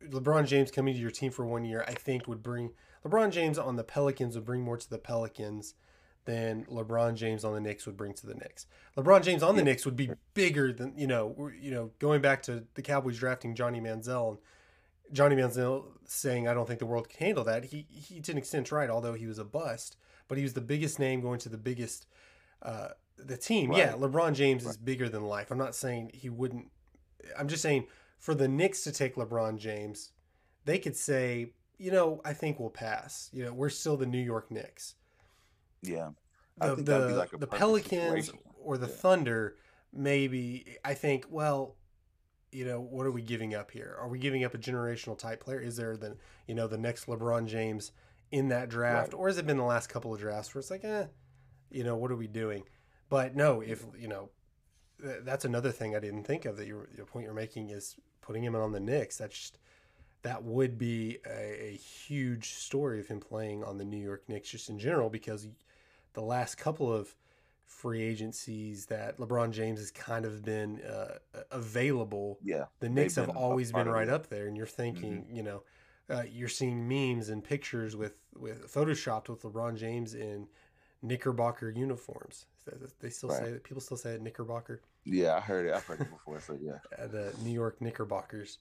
LeBron 0.06 0.46
James 0.46 0.70
coming 0.70 0.94
to 0.94 1.00
your 1.00 1.10
team 1.10 1.30
for 1.30 1.46
one 1.46 1.64
year, 1.64 1.84
I 1.86 1.94
think 1.94 2.26
would 2.26 2.42
bring 2.42 2.72
LeBron 3.06 3.30
James 3.30 3.58
on 3.58 3.76
the 3.76 3.84
Pelicans 3.84 4.34
would 4.34 4.44
bring 4.44 4.62
more 4.62 4.76
to 4.76 4.88
the 4.88 4.98
Pelicans 4.98 5.74
than 6.24 6.64
LeBron 6.66 7.14
James 7.14 7.44
on 7.44 7.52
the 7.54 7.60
Knicks 7.60 7.84
would 7.86 7.96
bring 7.96 8.12
to 8.14 8.26
the 8.26 8.34
Knicks. 8.34 8.66
LeBron 8.96 9.22
James 9.22 9.42
on 9.42 9.56
the 9.56 9.62
Knicks 9.62 9.84
would 9.84 9.96
be 9.96 10.10
bigger 10.34 10.72
than 10.72 10.92
you 10.96 11.06
know. 11.06 11.50
You 11.60 11.70
know, 11.70 11.90
going 11.98 12.20
back 12.20 12.42
to 12.44 12.64
the 12.74 12.82
Cowboys 12.82 13.18
drafting 13.18 13.54
Johnny 13.54 13.80
Manziel 13.80 14.30
and 14.30 14.38
Johnny 15.12 15.36
Manziel 15.36 15.84
saying, 16.06 16.48
"I 16.48 16.54
don't 16.54 16.66
think 16.66 16.78
the 16.78 16.86
world 16.86 17.08
can 17.08 17.26
handle 17.26 17.44
that." 17.44 17.64
He 17.64 17.86
he 17.90 18.20
to 18.20 18.32
an 18.32 18.38
extent 18.38 18.72
right, 18.72 18.90
although 18.90 19.14
he 19.14 19.26
was 19.26 19.38
a 19.38 19.44
bust, 19.44 19.96
but 20.28 20.38
he 20.38 20.44
was 20.44 20.54
the 20.54 20.60
biggest 20.60 20.98
name 20.98 21.20
going 21.20 21.38
to 21.40 21.48
the 21.48 21.58
biggest 21.58 22.06
uh, 22.62 22.88
the 23.16 23.36
team. 23.36 23.70
Right. 23.70 23.78
Yeah, 23.78 23.92
LeBron 23.92 24.34
James 24.34 24.64
right. 24.64 24.70
is 24.70 24.76
bigger 24.76 25.08
than 25.08 25.24
life. 25.24 25.50
I'm 25.50 25.58
not 25.58 25.74
saying 25.74 26.10
he 26.14 26.28
wouldn't. 26.28 26.70
I'm 27.38 27.48
just 27.48 27.62
saying 27.62 27.86
for 28.18 28.34
the 28.34 28.48
Knicks 28.48 28.84
to 28.84 28.92
take 28.92 29.16
LeBron 29.16 29.58
James, 29.58 30.12
they 30.64 30.78
could 30.78 30.96
say, 30.96 31.52
you 31.78 31.90
know, 31.90 32.20
I 32.24 32.32
think 32.32 32.58
we'll 32.58 32.70
pass. 32.70 33.28
You 33.32 33.44
know, 33.44 33.52
we're 33.52 33.68
still 33.68 33.96
the 33.96 34.06
New 34.06 34.20
York 34.20 34.50
Knicks. 34.50 34.94
Yeah. 35.82 36.10
The 36.58 36.76
the, 36.76 36.98
like 37.10 37.30
the 37.38 37.46
Pelicans 37.46 38.26
situation. 38.26 38.38
or 38.62 38.78
the 38.78 38.86
yeah. 38.86 38.92
Thunder, 38.92 39.56
maybe 39.92 40.76
I 40.84 40.94
think, 40.94 41.26
well, 41.28 41.76
you 42.52 42.66
know, 42.66 42.80
what 42.80 43.06
are 43.06 43.10
we 43.10 43.22
giving 43.22 43.54
up 43.54 43.70
here? 43.70 43.96
Are 43.98 44.08
we 44.08 44.18
giving 44.18 44.44
up 44.44 44.54
a 44.54 44.58
generational 44.58 45.18
type 45.18 45.40
player? 45.40 45.60
Is 45.60 45.76
there 45.76 45.96
the 45.96 46.16
you 46.46 46.54
know 46.54 46.68
the 46.68 46.78
next 46.78 47.06
LeBron 47.06 47.46
James 47.46 47.92
in 48.30 48.48
that 48.48 48.68
draft, 48.68 49.12
right. 49.12 49.18
or 49.18 49.26
has 49.28 49.38
it 49.38 49.46
been 49.46 49.56
the 49.56 49.64
last 49.64 49.88
couple 49.88 50.14
of 50.14 50.20
drafts 50.20 50.54
where 50.54 50.60
it's 50.60 50.70
like, 50.70 50.84
eh, 50.84 51.06
you 51.70 51.82
know, 51.82 51.96
what 51.96 52.10
are 52.10 52.16
we 52.16 52.26
doing? 52.26 52.64
But 53.08 53.34
no, 53.34 53.60
if 53.60 53.84
you 53.98 54.08
know, 54.08 54.30
that's 54.98 55.44
another 55.44 55.70
thing 55.72 55.96
I 55.96 56.00
didn't 56.00 56.24
think 56.24 56.44
of 56.44 56.56
that 56.58 56.66
your, 56.66 56.88
your 56.96 57.06
point 57.06 57.24
you're 57.24 57.34
making 57.34 57.70
is 57.70 57.96
putting 58.20 58.44
him 58.44 58.54
on 58.54 58.72
the 58.72 58.80
Knicks. 58.80 59.18
That's 59.18 59.36
just 59.36 59.58
that 60.22 60.44
would 60.44 60.78
be 60.78 61.18
a, 61.26 61.72
a, 61.72 61.76
huge 61.76 62.54
story 62.54 63.00
of 63.00 63.08
him 63.08 63.18
playing 63.18 63.64
on 63.64 63.76
the 63.76 63.84
New 63.84 63.98
York 63.98 64.22
Knicks 64.28 64.50
just 64.50 64.70
in 64.70 64.78
general 64.78 65.10
because 65.10 65.48
the 66.12 66.20
last 66.20 66.54
couple 66.54 66.92
of 66.92 67.16
free 67.72 68.02
agencies 68.02 68.86
that 68.86 69.18
LeBron 69.18 69.50
James 69.50 69.80
has 69.80 69.90
kind 69.90 70.24
of 70.24 70.44
been 70.44 70.80
uh, 70.82 71.18
available. 71.50 72.38
Yeah, 72.42 72.66
the 72.80 72.88
Knicks 72.88 73.16
have 73.16 73.30
always 73.30 73.72
been 73.72 73.88
right 73.88 74.08
up 74.08 74.28
there, 74.28 74.46
and 74.46 74.56
you're 74.56 74.66
thinking, 74.66 75.24
mm-hmm. 75.24 75.36
you 75.36 75.42
know, 75.42 75.62
uh, 76.10 76.22
you're 76.30 76.48
seeing 76.48 76.86
memes 76.86 77.28
and 77.28 77.42
pictures 77.42 77.96
with 77.96 78.18
with 78.36 78.72
photoshopped 78.72 79.28
with 79.28 79.42
LeBron 79.42 79.76
James 79.76 80.14
in 80.14 80.46
Knickerbocker 81.02 81.70
uniforms. 81.70 82.46
They 83.00 83.10
still 83.10 83.30
right. 83.30 83.38
say 83.38 83.50
that 83.52 83.64
people 83.64 83.80
still 83.80 83.96
say 83.96 84.12
it 84.12 84.22
Knickerbocker. 84.22 84.82
Yeah, 85.04 85.34
I 85.34 85.40
heard 85.40 85.66
it. 85.66 85.74
I've 85.74 85.84
heard 85.84 86.00
it 86.00 86.10
before. 86.10 86.40
So 86.40 86.56
yeah, 86.60 86.78
uh, 87.02 87.08
the 87.08 87.32
New 87.42 87.52
York 87.52 87.80
Knickerbockers, 87.80 88.58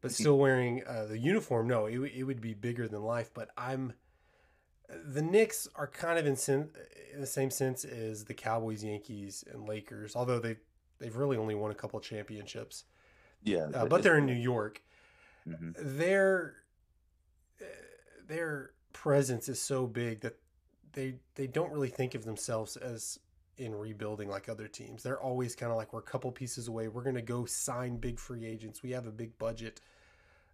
but 0.00 0.12
still 0.12 0.38
wearing 0.38 0.82
uh, 0.86 1.04
the 1.04 1.18
uniform. 1.18 1.68
No, 1.68 1.86
it, 1.86 1.98
it 2.14 2.22
would 2.22 2.40
be 2.40 2.54
bigger 2.54 2.88
than 2.88 3.02
life. 3.02 3.30
But 3.34 3.50
I'm 3.56 3.92
the 5.04 5.22
Knicks 5.22 5.68
are 5.74 5.86
kind 5.86 6.18
of 6.18 6.26
in, 6.26 6.36
sen- 6.36 6.70
in 7.12 7.20
the 7.20 7.26
same 7.26 7.50
sense 7.50 7.84
as 7.84 8.24
the 8.24 8.34
Cowboys, 8.34 8.84
Yankees, 8.84 9.44
and 9.52 9.68
Lakers. 9.68 10.16
Although 10.16 10.38
they 10.38 10.56
they've 10.98 11.16
really 11.16 11.36
only 11.36 11.54
won 11.54 11.70
a 11.70 11.74
couple 11.74 11.98
championships. 12.00 12.84
Yeah, 13.42 13.68
uh, 13.74 13.86
but 13.86 14.02
they're 14.02 14.18
in 14.18 14.26
New 14.26 14.32
York. 14.32 14.82
Mm-hmm. 15.48 15.98
Their 15.98 16.54
their 18.26 18.70
presence 18.92 19.48
is 19.48 19.60
so 19.60 19.86
big 19.86 20.20
that 20.20 20.36
they 20.92 21.14
they 21.34 21.46
don't 21.46 21.72
really 21.72 21.88
think 21.88 22.14
of 22.14 22.24
themselves 22.24 22.76
as 22.76 23.18
in 23.58 23.74
rebuilding 23.74 24.28
like 24.28 24.48
other 24.48 24.68
teams. 24.68 25.02
They're 25.02 25.20
always 25.20 25.54
kind 25.54 25.70
of 25.70 25.76
like 25.76 25.92
we're 25.92 26.00
a 26.00 26.02
couple 26.02 26.30
pieces 26.32 26.68
away. 26.68 26.88
We're 26.88 27.02
going 27.02 27.16
to 27.16 27.22
go 27.22 27.44
sign 27.44 27.96
big 27.96 28.18
free 28.18 28.46
agents. 28.46 28.82
We 28.82 28.90
have 28.92 29.06
a 29.06 29.10
big 29.12 29.38
budget. 29.38 29.80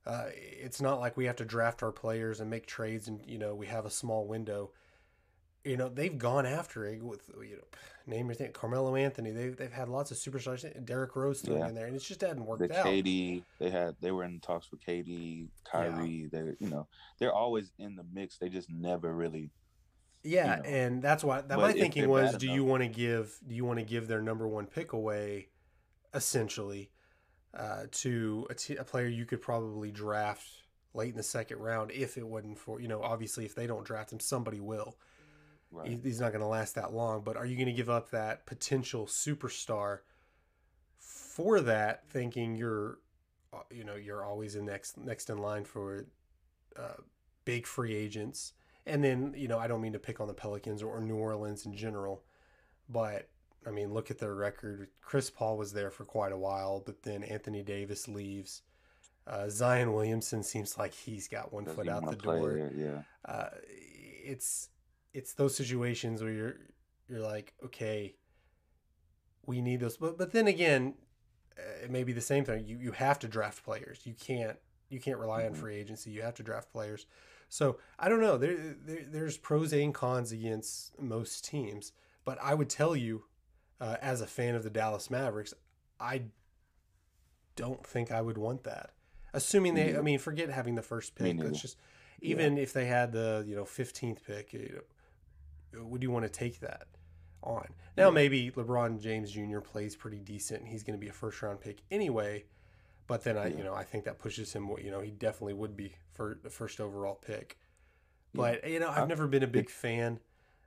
Uh, 0.09 0.31
it's 0.33 0.81
not 0.81 1.01
like 1.01 1.19
we 1.19 1.27
have 1.27 1.37
to 1.37 1.45
draft 1.45 1.83
our 1.83 1.93
players 1.93 2.41
and 2.41 2.49
make 2.49 2.67
trades 2.67 3.09
and 3.09 3.21
you 3.27 3.39
know 3.39 3.55
we 3.55 3.67
have 3.67 3.85
a 3.85 3.91
small 3.91 4.27
window. 4.27 4.71
You 5.65 5.77
know 5.77 5.91
they've 5.91 6.17
gone 6.17 6.47
after 6.47 6.87
it 6.87 7.03
with 7.03 7.29
you 7.43 7.57
know 7.57 7.65
name 8.07 8.27
your 8.27 8.35
thing 8.35 8.53
Carmelo 8.53 8.97
Anthony. 8.97 9.33
They've 9.33 9.55
they've 9.55 9.73
had 9.73 9.91
lots 9.91 10.11
of 10.11 10.17
superstars. 10.17 10.65
Derrick 10.87 11.15
Rose 11.15 11.43
thrown 11.43 11.59
yeah. 11.59 11.69
in 11.69 11.75
there, 11.75 11.87
and 11.87 11.95
it 11.95 11.99
just 12.03 12.23
hadn't 12.23 12.47
worked 12.47 12.67
the 12.67 12.81
out. 12.81 12.87
KD, 12.87 13.43
they 13.59 13.69
had 13.69 13.97
they 14.01 14.11
were 14.11 14.25
in 14.25 14.41
talks 14.41 14.71
with 14.71 14.81
KD, 14.83 15.49
Kyrie. 15.71 16.29
Yeah. 16.33 16.41
They 16.41 16.55
you 16.59 16.71
know 16.71 16.89
they're 17.19 17.35
always 17.35 17.71
in 17.79 17.95
the 17.95 18.05
mix. 18.11 18.39
They 18.39 18.49
just 18.49 18.71
never 18.71 19.15
really 19.15 19.51
yeah, 20.25 20.57
you 20.57 20.63
know. 20.63 20.69
and 20.69 21.03
that's 21.03 21.23
why 21.23 21.43
that 21.43 21.59
my 21.59 21.73
thinking 21.73 22.09
was: 22.09 22.37
Do 22.37 22.47
enough. 22.47 22.57
you 22.57 22.65
want 22.65 22.83
to 22.83 22.89
give? 22.89 23.39
Do 23.47 23.55
you 23.55 23.65
want 23.65 23.79
to 23.79 23.85
give 23.85 24.09
their 24.09 24.23
number 24.23 24.49
one 24.49 24.67
pick 24.67 24.93
away, 24.93 25.49
essentially, 26.15 26.91
uh, 27.55 27.85
to 27.91 28.47
a, 28.51 28.55
t- 28.55 28.77
a 28.77 28.85
player 28.85 29.07
you 29.07 29.25
could 29.25 29.41
probably 29.41 29.91
draft 29.91 30.47
late 30.95 31.11
in 31.11 31.17
the 31.17 31.23
second 31.23 31.59
round 31.59 31.91
if 31.91 32.17
it 32.17 32.27
wasn't 32.27 32.59
for 32.59 32.81
you 32.81 32.89
know 32.89 33.03
obviously 33.03 33.45
if 33.45 33.55
they 33.55 33.67
don't 33.67 33.85
draft 33.85 34.13
him 34.13 34.21
somebody 34.21 34.61
will. 34.61 34.97
Right. 35.71 35.89
He, 35.91 35.99
he's 36.03 36.21
not 36.21 36.33
going 36.33 36.41
to 36.41 36.49
last 36.49 36.77
that 36.77 36.95
long, 36.95 37.21
but 37.23 37.37
are 37.37 37.45
you 37.45 37.55
going 37.55 37.67
to 37.67 37.73
give 37.73 37.91
up 37.91 38.11
that 38.11 38.47
potential 38.47 39.07
superstar 39.07 39.99
for 40.97 41.61
that, 41.61 42.09
thinking 42.09 42.57
you're, 42.57 42.99
uh, 43.53 43.59
you 43.71 43.85
know, 43.85 43.97
you're 43.97 44.25
always 44.25 44.55
in 44.55 44.65
next 44.65 44.97
next 44.97 45.29
in 45.29 45.39
line 45.39 45.65
for 45.65 46.07
uh, 46.77 47.03
big 47.45 47.67
free 47.67 47.95
agents? 47.95 48.55
And 48.87 49.05
then, 49.05 49.35
you 49.37 49.47
know, 49.47 49.59
I 49.59 49.69
don't 49.69 49.83
mean 49.83 49.93
to 49.93 49.99
pick 49.99 50.21
on 50.21 50.29
the 50.29 50.35
Pelicans 50.35 50.83
or 50.83 51.01
New 51.01 51.17
Orleans 51.17 51.67
in 51.67 51.77
general, 51.77 52.23
but 52.89 53.29
I 53.69 53.71
mean, 53.71 53.93
look 53.93 54.11
at 54.11 54.19
their 54.19 54.35
record. 54.35 54.89
Chris 55.03 55.29
Paul 55.29 55.59
was 55.59 55.73
there 55.73 55.91
for 55.91 56.05
quite 56.05 56.33
a 56.33 56.39
while, 56.39 56.83
but 56.85 57.03
then 57.03 57.23
Anthony 57.23 57.63
Davis 57.63 58.09
leaves. 58.09 58.63
Uh, 59.27 59.49
Zion 59.51 59.93
Williamson 59.93 60.43
seems 60.43 60.79
like 60.79 60.95
he's 60.95 61.29
got 61.29 61.53
one 61.53 61.65
Does 61.65 61.75
foot 61.75 61.89
out 61.89 62.09
the 62.09 62.17
door. 62.17 62.71
yeah, 62.75 63.03
uh, 63.27 63.51
it's 64.25 64.71
it's 65.13 65.35
those 65.35 65.55
situations 65.55 66.23
where 66.23 66.33
you're 66.33 66.57
you're 67.09 67.21
like, 67.21 67.53
okay, 67.63 68.15
we 69.45 69.61
need 69.61 69.81
those, 69.81 69.99
but 69.99 70.17
but 70.17 70.33
then 70.33 70.47
again, 70.47 70.95
uh, 71.59 71.85
it 71.85 71.91
may 71.91 72.05
be 72.05 72.13
the 72.13 72.23
same 72.23 72.45
thing. 72.45 72.65
You 72.65 72.79
you 72.79 72.93
have 72.93 73.19
to 73.19 73.29
draft 73.29 73.63
players. 73.65 74.01
You 74.05 74.15
can't 74.15 74.57
you 74.89 74.99
can't 74.99 75.19
rely 75.19 75.43
mm-hmm. 75.43 75.55
on 75.55 75.61
free 75.61 75.77
agency. 75.77 76.11
You 76.11 76.23
have 76.23 76.35
to 76.37 76.43
draft 76.43 76.73
players. 76.73 77.05
So 77.51 77.79
I 77.99 78.09
don't 78.09 78.21
know. 78.21 78.39
There, 78.39 78.77
there 78.85 79.05
there's 79.11 79.37
pros 79.37 79.75
and 79.75 79.93
cons 79.93 80.33
against 80.33 80.99
most 80.99 81.45
teams, 81.45 81.93
but 82.25 82.39
I 82.43 82.55
would 82.55 82.71
tell 82.71 82.97
you, 82.97 83.25
uh, 83.81 83.97
as 84.01 84.21
a 84.21 84.27
fan 84.27 84.55
of 84.55 84.65
the 84.65 84.71
Dallas 84.71 85.11
Mavericks, 85.11 85.55
I 86.01 86.23
don't 87.57 87.85
think 87.87 88.11
I 88.11 88.21
would 88.21 88.39
want 88.39 88.65
that. 88.65 88.91
Assuming 89.33 89.75
they, 89.75 89.97
I 89.97 90.01
mean, 90.01 90.19
forget 90.19 90.49
having 90.49 90.75
the 90.75 90.83
first 90.83 91.15
pick. 91.15 91.39
It's 91.39 91.61
just 91.61 91.77
even 92.21 92.57
yeah. 92.57 92.63
if 92.63 92.73
they 92.73 92.87
had 92.87 93.13
the 93.13 93.45
you 93.47 93.55
know 93.55 93.65
15th 93.65 94.25
pick, 94.27 94.53
you 94.53 94.81
know, 95.73 95.85
would 95.85 96.03
you 96.03 96.11
want 96.11 96.25
to 96.25 96.31
take 96.31 96.61
that 96.61 96.87
on? 97.43 97.69
Now 97.97 98.09
yeah. 98.09 98.15
maybe 98.15 98.51
LeBron 98.51 99.01
James 99.01 99.31
Jr. 99.31 99.61
plays 99.61 99.95
pretty 99.95 100.19
decent, 100.19 100.61
and 100.61 100.69
he's 100.69 100.83
going 100.83 100.99
to 100.99 101.01
be 101.01 101.09
a 101.09 101.13
first 101.13 101.43
round 101.43 101.61
pick 101.61 101.83
anyway. 101.91 102.45
But 103.07 103.25
then 103.25 103.39
I, 103.39 103.49
yeah. 103.49 103.57
you 103.59 103.65
know, 103.65 103.75
I 103.75 103.85
think 103.85 104.05
that 104.05 104.19
pushes 104.19 104.53
him. 104.53 104.69
You 104.83 104.91
know, 104.91 105.01
he 105.01 105.11
definitely 105.11 105.55
would 105.55 105.77
be 105.77 105.95
for 106.13 106.39
the 106.43 106.51
first 106.51 106.81
overall 106.81 107.15
pick. 107.15 107.59
But 108.35 108.69
you 108.69 108.81
know, 108.81 108.91
I've 108.91 109.09
never 109.09 109.27
been 109.27 109.43
a 109.43 109.49
big 109.49 109.71
fan 109.71 110.21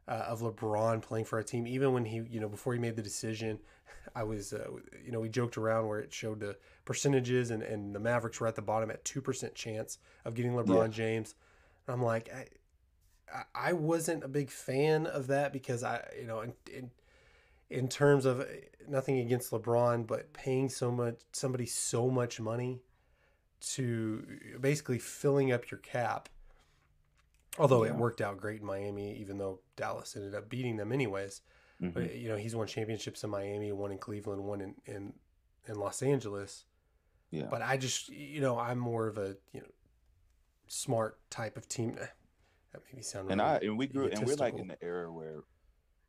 uh, 0.07 0.25
of 0.27 0.41
LeBron 0.41 1.01
playing 1.01 1.25
for 1.25 1.39
a 1.39 1.43
team. 1.43 1.67
Even 1.67 1.93
when 1.93 2.05
he, 2.05 2.21
you 2.29 2.39
know, 2.39 2.49
before 2.49 2.73
he 2.73 2.79
made 2.79 2.95
the 2.95 3.01
decision, 3.01 3.59
I 4.15 4.23
was, 4.23 4.53
uh, 4.53 4.67
you 5.03 5.11
know, 5.11 5.19
we 5.19 5.29
joked 5.29 5.57
around 5.57 5.87
where 5.87 5.99
it 5.99 6.13
showed 6.13 6.39
the 6.39 6.57
percentages, 6.85 7.51
and 7.51 7.63
and 7.63 7.95
the 7.95 7.99
Mavericks 7.99 8.39
were 8.39 8.47
at 8.47 8.55
the 8.55 8.61
bottom 8.61 8.89
at 8.91 9.03
two 9.05 9.21
percent 9.21 9.55
chance 9.55 9.97
of 10.25 10.35
getting 10.35 10.53
LeBron 10.53 10.87
yeah. 10.87 10.87
James. 10.87 11.35
And 11.87 11.95
I'm 11.95 12.03
like, 12.03 12.29
I, 12.33 13.43
I 13.55 13.73
wasn't 13.73 14.23
a 14.23 14.27
big 14.27 14.49
fan 14.49 15.05
of 15.05 15.27
that 15.27 15.53
because 15.53 15.83
I, 15.83 16.03
you 16.19 16.27
know, 16.27 16.41
in, 16.41 16.53
in 16.71 16.91
in 17.69 17.87
terms 17.87 18.25
of 18.25 18.45
nothing 18.87 19.19
against 19.19 19.51
LeBron, 19.51 20.05
but 20.05 20.33
paying 20.33 20.69
so 20.69 20.91
much 20.91 21.19
somebody 21.31 21.65
so 21.65 22.09
much 22.09 22.39
money 22.39 22.81
to 23.61 24.25
basically 24.59 24.99
filling 24.99 25.51
up 25.51 25.71
your 25.71 25.79
cap. 25.79 26.27
Although 27.57 27.83
yeah. 27.83 27.91
it 27.91 27.97
worked 27.97 28.21
out 28.21 28.37
great 28.37 28.61
in 28.61 28.65
Miami, 28.65 29.17
even 29.19 29.37
though 29.37 29.59
Dallas 29.75 30.15
ended 30.15 30.35
up 30.35 30.49
beating 30.49 30.77
them 30.77 30.91
anyways. 30.91 31.41
Mm-hmm. 31.81 31.93
But 31.93 32.15
you 32.15 32.29
know, 32.29 32.37
he's 32.37 32.55
won 32.55 32.67
championships 32.67 33.23
in 33.23 33.29
Miami, 33.29 33.71
one 33.71 33.91
in 33.91 33.97
Cleveland, 33.97 34.43
one 34.43 34.61
in 34.61 34.75
in, 34.85 35.13
in 35.67 35.75
Los 35.75 36.01
Angeles. 36.01 36.65
Yeah. 37.29 37.47
But 37.49 37.61
I 37.61 37.77
just 37.77 38.09
you 38.09 38.41
know, 38.41 38.57
I'm 38.57 38.77
more 38.77 39.07
of 39.07 39.17
a, 39.17 39.35
you 39.51 39.61
know, 39.61 39.67
smart 40.67 41.19
type 41.29 41.57
of 41.57 41.67
team. 41.67 41.95
That 41.95 42.81
made 42.85 42.95
me 42.95 43.03
sound 43.03 43.29
And 43.31 43.41
really 43.41 43.51
I 43.51 43.57
and 43.57 43.77
we 43.77 43.87
grew 43.87 44.07
and 44.07 44.25
we're 44.25 44.35
like 44.35 44.57
in 44.57 44.67
the 44.67 44.81
era 44.81 45.11
where, 45.11 45.43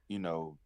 you 0.08 0.20
know, 0.20 0.58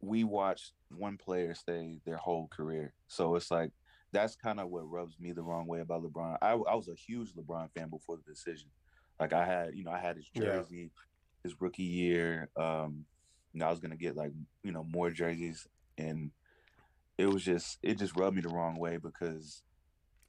we 0.00 0.24
watched 0.24 0.72
one 0.90 1.16
player 1.16 1.54
stay 1.54 2.00
their 2.04 2.18
whole 2.18 2.48
career. 2.48 2.92
So 3.06 3.34
it's 3.36 3.50
like 3.50 3.70
that's 4.12 4.36
kind 4.36 4.60
of 4.60 4.68
what 4.68 4.90
rubs 4.90 5.18
me 5.18 5.32
the 5.32 5.42
wrong 5.42 5.66
way 5.66 5.80
about 5.80 6.02
LeBron. 6.02 6.38
I, 6.42 6.52
I 6.52 6.74
was 6.74 6.88
a 6.88 6.94
huge 6.94 7.32
LeBron 7.34 7.70
fan 7.72 7.88
before 7.90 8.16
the 8.16 8.30
decision. 8.30 8.68
Like 9.20 9.32
I 9.32 9.44
had, 9.44 9.74
you 9.74 9.84
know, 9.84 9.90
I 9.90 9.98
had 9.98 10.16
his 10.16 10.28
jersey, 10.28 10.76
yeah. 10.76 11.02
his 11.42 11.60
rookie 11.60 11.82
year. 11.82 12.48
Um, 12.56 13.04
you 13.52 13.60
know, 13.60 13.66
I 13.66 13.70
was 13.70 13.80
gonna 13.80 13.96
get 13.96 14.16
like 14.16 14.32
you 14.62 14.72
know 14.72 14.84
more 14.84 15.10
jerseys, 15.10 15.66
and 15.96 16.30
it 17.16 17.26
was 17.26 17.44
just 17.44 17.78
it 17.82 17.98
just 17.98 18.16
rubbed 18.16 18.36
me 18.36 18.42
the 18.42 18.48
wrong 18.48 18.78
way 18.78 18.96
because 18.96 19.62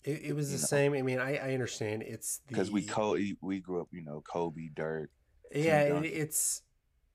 It, 0.03 0.21
it 0.23 0.35
was 0.35 0.51
the 0.51 0.57
know. 0.57 0.65
same. 0.65 0.93
I 0.93 1.01
mean, 1.01 1.19
I, 1.19 1.35
I 1.37 1.53
understand. 1.53 2.03
It's 2.03 2.41
because 2.47 2.71
we 2.71 2.83
Kobe, 2.83 3.33
we 3.41 3.59
grew 3.59 3.81
up, 3.81 3.89
you 3.91 4.01
know, 4.03 4.21
Kobe, 4.21 4.69
Dirk, 4.73 5.09
yeah. 5.53 5.81
It, 5.81 5.89
Duncan. 5.89 6.11
it's 6.13 6.63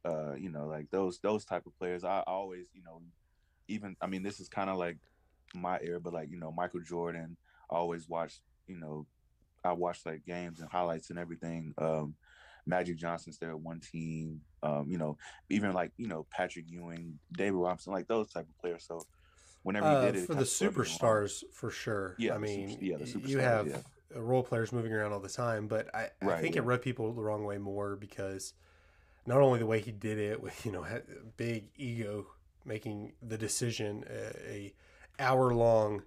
uh, 0.04 0.34
you 0.34 0.50
know, 0.50 0.66
like 0.66 0.90
those 0.90 1.18
those 1.20 1.44
type 1.44 1.66
of 1.66 1.76
players. 1.78 2.04
I 2.04 2.22
always, 2.26 2.66
you 2.74 2.82
know, 2.84 3.00
even 3.68 3.96
I 4.00 4.06
mean, 4.06 4.22
this 4.22 4.38
is 4.38 4.48
kind 4.48 4.70
of 4.70 4.76
like 4.76 4.98
my 5.54 5.78
era, 5.82 5.98
but 5.98 6.12
like 6.12 6.30
you 6.30 6.38
know, 6.38 6.52
Michael 6.52 6.80
Jordan. 6.80 7.36
I 7.70 7.76
always 7.76 8.08
watched, 8.08 8.40
you 8.66 8.78
know, 8.78 9.06
I 9.64 9.72
watched 9.72 10.06
like 10.06 10.24
games 10.24 10.60
and 10.60 10.70
highlights 10.70 11.10
and 11.10 11.18
everything. 11.18 11.74
Um, 11.78 12.14
Magic 12.66 12.96
Johnson's 12.96 13.38
there, 13.38 13.50
at 13.50 13.60
one 13.60 13.80
team. 13.80 14.40
Um, 14.62 14.86
you 14.88 14.98
know, 14.98 15.16
even 15.50 15.72
like 15.72 15.92
you 15.96 16.08
know 16.08 16.26
Patrick 16.30 16.64
Ewing, 16.68 17.18
David 17.32 17.54
Robinson, 17.54 17.92
like 17.92 18.06
those 18.08 18.30
type 18.30 18.46
of 18.48 18.58
players. 18.58 18.84
So 18.86 19.00
whenever 19.62 19.86
he 19.88 19.96
uh, 19.96 20.00
did 20.12 20.14
it, 20.16 20.26
for 20.26 20.34
the 20.34 20.44
superstars 20.44 21.42
for 21.52 21.70
sure. 21.70 22.14
Yeah, 22.18 22.34
I 22.34 22.38
super- 22.38 22.46
mean, 22.46 22.78
yeah, 22.80 22.96
the 22.96 23.04
superstars, 23.04 23.28
you 23.28 23.38
have 23.38 23.66
yeah. 23.68 23.78
uh, 24.16 24.20
role 24.22 24.42
players 24.42 24.72
moving 24.72 24.92
around 24.92 25.12
all 25.12 25.20
the 25.20 25.28
time, 25.28 25.66
but 25.66 25.94
I, 25.94 26.10
I 26.20 26.26
Right, 26.26 26.42
think 26.42 26.56
it 26.56 26.62
rubbed 26.62 26.82
people 26.82 27.12
the 27.12 27.22
wrong 27.22 27.44
way 27.44 27.58
more 27.58 27.96
because 27.96 28.54
not 29.26 29.40
only 29.40 29.58
the 29.58 29.66
way 29.66 29.80
he 29.80 29.92
did 29.92 30.18
it 30.18 30.40
with 30.42 30.64
you 30.66 30.72
know 30.72 30.86
big 31.36 31.70
ego 31.76 32.26
making 32.64 33.12
the 33.22 33.36
decision 33.38 34.04
a, 34.08 34.50
a 34.50 34.74
hour 35.18 35.52
long 35.54 36.02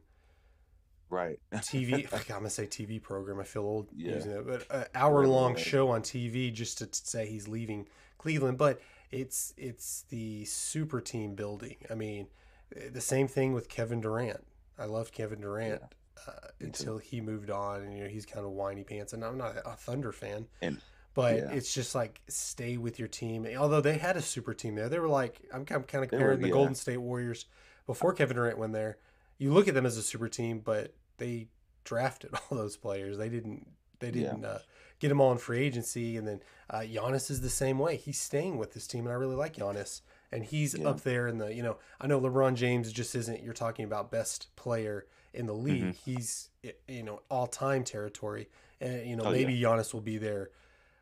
right? 1.09 1.39
TV. 1.53 2.11
I'm 2.13 2.21
gonna 2.39 2.49
say 2.49 2.65
TV 2.67 3.01
program. 3.01 3.39
I 3.39 3.43
feel 3.43 3.63
old 3.63 3.87
Yeah. 3.95 4.15
using 4.15 4.31
it, 4.31 4.45
but 4.47 4.65
an 4.69 4.85
hour 4.95 5.25
long 5.27 5.53
right. 5.53 5.63
show 5.63 5.89
on 5.89 6.01
TV 6.01 6.53
just 6.53 6.77
to 6.79 6.89
say 6.91 7.27
he's 7.27 7.47
leaving 7.47 7.87
Cleveland. 8.17 8.57
But 8.57 8.81
it's 9.11 9.53
it's 9.57 10.03
the 10.09 10.45
super 10.45 10.99
team 11.01 11.35
building. 11.35 11.77
I 11.89 11.95
mean, 11.95 12.27
eh, 12.75 12.89
the 12.91 13.01
same 13.01 13.27
thing 13.27 13.53
with 13.53 13.69
Kevin 13.69 14.01
Durant. 14.01 14.43
I 14.79 14.85
loved 14.85 15.13
Kevin 15.13 15.41
Durant 15.41 15.81
uh, 16.27 16.31
Me 16.31 16.37
too. 16.59 16.65
until 16.65 16.97
he 16.97 17.21
moved 17.21 17.49
on, 17.49 17.81
and 17.83 17.97
you 17.97 18.03
know 18.03 18.09
he's 18.09 18.25
kind 18.25 18.45
of 18.45 18.51
whiny 18.51 18.83
pants. 18.83 19.13
And 19.13 19.23
I'm 19.23 19.37
not 19.37 19.55
a 19.65 19.75
Thunder 19.75 20.11
fan, 20.11 20.47
And- 20.61 20.79
but 21.13 21.35
yeah. 21.35 21.51
it's 21.51 21.73
just 21.73 21.95
like 21.95 22.21
stay 22.27 22.77
with 22.77 22.99
your 22.99 23.07
team. 23.07 23.47
Although 23.57 23.81
they 23.81 23.97
had 23.97 24.17
a 24.17 24.21
super 24.21 24.53
team 24.53 24.75
there, 24.75 24.87
they 24.89 24.99
were 24.99 25.07
like 25.07 25.39
I'm, 25.51 25.61
I'm 25.61 25.65
kind 25.65 25.79
of 25.81 25.89
They 25.91 25.99
were- 25.99 26.07
comparing 26.09 26.41
the 26.41 26.47
yeah. 26.49 26.53
Golden 26.53 26.75
State 26.75 26.97
Warriors 26.97 27.45
before 27.87 28.13
Kevin 28.13 28.35
Durant 28.35 28.57
went 28.59 28.73
there. 28.73 28.97
You 29.37 29.53
look 29.53 29.67
at 29.67 29.73
them 29.73 29.85
as 29.85 29.97
a 29.97 30.01
super 30.03 30.27
team, 30.27 30.59
but 30.59 30.93
they 31.17 31.47
drafted 31.83 32.31
all 32.51 32.57
those 32.57 32.77
players. 32.77 33.17
They 33.17 33.29
didn't. 33.29 33.67
They 33.99 34.11
didn't 34.11 34.45
uh, 34.45 34.59
get 34.99 35.09
them 35.09 35.19
all 35.19 35.31
in 35.31 35.39
free 35.39 35.57
agency. 35.63 36.17
And 36.17 36.27
then 36.27 36.39
uh, 36.69 36.81
Giannis 36.81 37.31
is 37.31 37.41
the 37.41 37.49
same 37.49 37.79
way. 37.79 37.95
He's 37.97 38.19
staying 38.19 38.57
with 38.59 38.73
this 38.75 38.85
team, 38.85 39.05
and 39.07 39.11
I 39.11 39.15
really 39.17 39.35
like 39.35 39.55
Giannis. 39.55 40.01
And 40.31 40.43
he's 40.43 40.77
Yeah. 40.77 40.89
up 40.89 41.01
there 41.01 41.27
in 41.27 41.39
the. 41.39 41.51
You 41.53 41.63
know, 41.63 41.77
I 41.99 42.05
know 42.05 42.19
LeBron 42.21 42.53
James 42.55 42.91
just 42.91 43.15
isn't. 43.15 43.41
You're 43.41 43.53
talking 43.55 43.85
about 43.85 44.11
best 44.11 44.55
player 44.55 45.07
in 45.33 45.47
the 45.47 45.53
league. 45.55 45.83
Mhm. 45.83 45.95
He's 45.95 46.49
you 46.87 47.01
know 47.03 47.21
all 47.31 47.47
time 47.47 47.83
territory, 47.83 48.49
and 48.79 49.07
you 49.07 49.15
know 49.15 49.23
Oh, 49.25 49.31
yeah. 49.31 49.37
maybe 49.47 49.59
Giannis 49.59 49.93
will 49.93 50.01
be 50.01 50.17
there. 50.19 50.51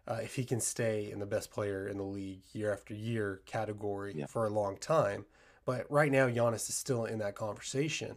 Uh, 0.07 0.19
if 0.23 0.35
he 0.35 0.45
can 0.45 0.61
stay 0.61 1.09
in 1.11 1.17
the 1.19 1.25
best 1.25 1.49
player 1.51 1.87
in 1.87 1.97
the 1.97 2.03
league 2.03 2.43
year 2.53 2.71
after 2.71 2.93
year 2.93 3.41
category 3.47 4.13
Yeah. 4.15 4.27
for 4.27 4.45
a 4.45 4.49
long 4.49 4.77
time, 4.77 5.25
but 5.65 5.89
right 5.91 6.11
now 6.11 6.27
Giannis 6.29 6.69
is 6.69 6.75
still 6.75 7.05
in 7.05 7.17
that 7.19 7.33
conversation, 7.35 8.15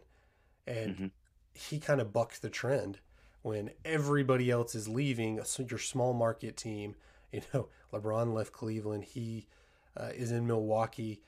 and 0.68 0.96
Mhm. 0.96 1.10
he 1.54 1.80
kind 1.80 2.00
of 2.00 2.12
bucks 2.12 2.38
the 2.38 2.50
trend 2.50 3.00
when 3.42 3.70
everybody 3.84 4.50
else 4.50 4.74
is 4.74 4.88
leaving. 4.88 5.42
So 5.44 5.62
your 5.62 5.78
small 5.78 6.12
market 6.12 6.56
team, 6.56 6.94
you 7.32 7.42
know, 7.52 7.68
LeBron 7.92 8.32
left 8.34 8.52
Cleveland. 8.52 9.04
He 9.04 9.46
uh, 9.96 10.10
is 10.14 10.30
in 10.30 10.46
Milwaukee. 10.46 11.20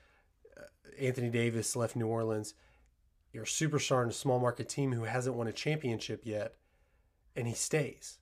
Uh, 0.57 0.63
Anthony 0.99 1.29
Davis 1.31 1.75
left 1.75 1.97
New 1.97 2.07
Orleans. 2.07 2.55
You're 3.33 3.43
a 3.45 3.47
superstar 3.47 4.03
in 4.05 4.09
a 4.11 4.13
small 4.13 4.39
market 4.39 4.69
team 4.69 4.93
who 4.93 5.05
hasn't 5.05 5.35
won 5.37 5.47
a 5.49 5.53
championship 5.53 6.23
yet, 6.25 6.57
and 7.35 7.47
he 7.49 7.55
stays. 7.55 8.19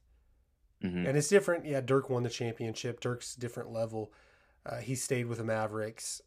Mhm. 0.83 1.07
And 1.09 1.17
it's 1.19 1.29
different. 1.29 1.67
Yeah, 1.67 1.81
Dirk 1.81 2.09
won 2.09 2.23
the 2.23 2.31
championship. 2.31 3.01
Dirk's 3.01 3.35
different 3.35 3.71
level. 3.73 4.13
Uh, 4.65 4.77
he 4.79 4.95
stayed 4.95 5.27
with 5.27 5.39
the 5.39 5.45
Mavericks. 5.45 6.23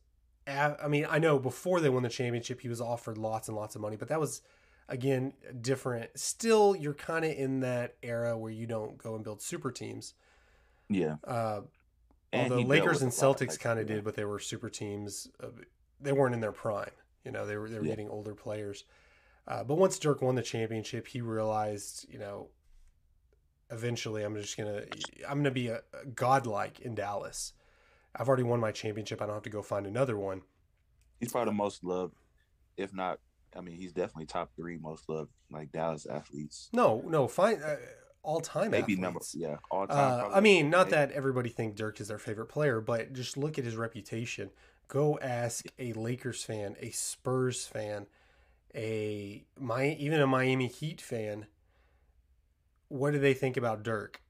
I 0.48 0.88
mean, 0.88 1.06
I 1.10 1.20
know 1.20 1.38
before 1.40 1.80
they 1.80 1.90
won 1.90 2.04
the 2.04 2.10
championship, 2.10 2.62
he 2.62 2.68
was 2.68 2.82
offered 2.82 3.18
lots 3.18 3.48
and 3.48 3.56
lots 3.56 3.76
of 3.76 3.82
money, 3.82 3.96
but 3.96 4.08
that 4.10 4.20
was 4.20 4.42
again 4.92 5.34
different. 5.62 6.12
Still, 6.16 6.76
you're 6.76 6.94
kind 6.94 7.26
of 7.26 7.32
in 7.32 7.62
that 7.62 7.96
era 8.04 8.38
where 8.38 8.52
you 8.52 8.68
don't 8.68 8.98
go 8.98 9.16
and 9.16 9.24
build 9.24 9.42
super 9.42 9.72
teams. 9.72 10.14
Yeah. 10.90 11.16
Uh, 11.24 11.62
although 12.34 12.60
Lakers 12.60 13.02
and 13.02 13.12
with 13.12 13.22
a 13.22 13.28
lot, 13.28 13.38
Celtics 13.40 13.60
kind 13.60 13.80
of 13.80 13.90
yeah. 13.90 13.96
did, 13.96 14.04
but 14.04 14.16
they 14.16 14.26
were 14.26 14.40
super 14.40 14.70
teams. 14.70 15.28
Uh, 15.42 15.48
they 16.00 16.12
weren't 16.12 16.36
in 16.36 16.42
their 16.42 16.52
prime. 16.52 16.92
You 17.24 17.32
know, 17.32 17.46
they 17.48 17.56
were 17.58 17.70
they 17.70 17.80
were 17.80 17.86
Yeah. 17.86 17.92
getting 17.92 18.10
older 18.10 18.36
players. 18.36 18.84
Uh, 19.48 19.64
but 19.64 19.76
once 19.76 19.98
Dirk 19.98 20.22
won 20.22 20.36
the 20.36 20.44
championship, 20.44 21.08
he 21.08 21.22
realized, 21.22 22.06
you 22.10 22.20
know, 22.20 22.50
eventually 23.72 24.24
I'm 24.24 24.36
just 24.36 24.58
gonna 24.58 24.84
I'm 25.28 25.40
gonna 25.40 25.52
be 25.52 25.70
a, 25.70 25.82
a 25.94 26.06
godlike 26.14 26.82
in 26.82 26.94
Dallas. 26.94 27.54
I've 28.14 28.28
already 28.28 28.44
won 28.44 28.60
my 28.60 28.74
championship. 28.74 29.22
I 29.22 29.26
don't 29.26 29.36
have 29.36 29.44
to 29.44 29.50
go 29.50 29.62
find 29.62 29.88
another 29.88 30.18
one. 30.18 30.42
He's 31.20 31.32
probably 31.32 31.52
the 31.52 31.58
most 31.58 31.84
loved, 31.84 32.16
if 32.76 32.94
not. 32.94 33.20
I 33.56 33.62
mean, 33.62 33.76
he's 33.78 33.92
definitely 33.94 34.26
top 34.28 34.52
three 34.56 34.78
most 34.78 35.08
loved 35.10 35.32
like 35.52 35.72
Dallas 35.72 36.06
athletes. 36.06 36.70
No, 36.74 37.04
no, 37.08 37.28
fine. 37.28 37.62
Uh, 37.62 37.78
all 38.24 38.40
time 38.40 38.72
Maybe 38.72 38.94
athletes. 38.94 39.02
number 39.02 39.20
yeah 39.34 39.56
all 39.72 39.88
time. 39.88 40.26
Uh. 40.32 40.34
I 40.36 40.40
mean, 40.42 40.70
not 40.70 40.88
Maybe. 40.88 40.92
that 40.98 41.12
everybody 41.12 41.50
think 41.50 41.76
Dirk 41.76 42.00
is 42.00 42.08
their 42.08 42.20
favorite 42.20 42.48
player, 42.48 42.80
but 42.80 43.14
just 43.14 43.36
look 43.38 43.58
at 43.58 43.66
his 43.66 43.76
reputation. 43.76 44.52
Go 44.88 45.18
ask 45.20 45.66
a 45.80 45.94
Lakers 45.94 46.44
fan, 46.44 46.76
a 46.80 46.92
Spurs 46.92 47.66
fan, 47.66 48.08
a 48.76 49.46
my 49.60 49.96
even 50.00 50.22
a 50.22 50.28
Miami 50.28 50.68
Heat 50.68 51.02
fan. 51.02 51.48
What 52.90 53.12
do 53.12 53.20
they 53.20 53.34
think 53.34 53.58
about 53.58 53.84
Dirk? 53.84 54.22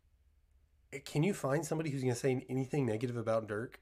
Eh, 0.93 0.99
Can 1.03 1.23
you 1.23 1.33
find 1.33 1.65
somebody 1.65 1.89
who's 1.89 2.01
going 2.01 2.13
to 2.13 2.19
say 2.19 2.45
anything 2.49 2.85
negative 2.85 3.17
about 3.17 3.47
Dirk? 3.47 3.79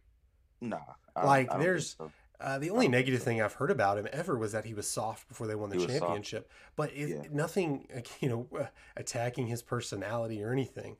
Nah, 0.61 0.77
I 1.15 1.25
Like, 1.25 1.51
I 1.53 1.57
there's- 1.57 1.95
so. 1.97 2.11
Uh, 2.41 2.57
the 2.57 2.69
only 2.69 2.87
negative 2.87 3.21
thing 3.21 3.41
I've 3.41 3.53
heard 3.53 3.69
about 3.71 3.97
him 3.97 4.07
ever 4.13 4.37
was 4.37 4.53
that 4.53 4.63
he 4.65 4.73
was 4.73 4.89
soft 4.89 5.27
before 5.27 5.45
they 5.47 5.55
won 5.55 5.69
the 5.69 5.75
He 5.75 5.83
was 5.83 5.91
soft. 5.91 5.99
championship. 6.01 6.49
But 6.77 6.91
it, 6.93 7.09
Yeah. 7.09 7.23
nothing, 7.31 7.87
you 8.21 8.29
know, 8.29 8.47
uh, 8.57 8.67
attacking 8.95 9.47
his 9.47 9.61
personality 9.61 10.41
or 10.43 10.51
anything. 10.53 10.97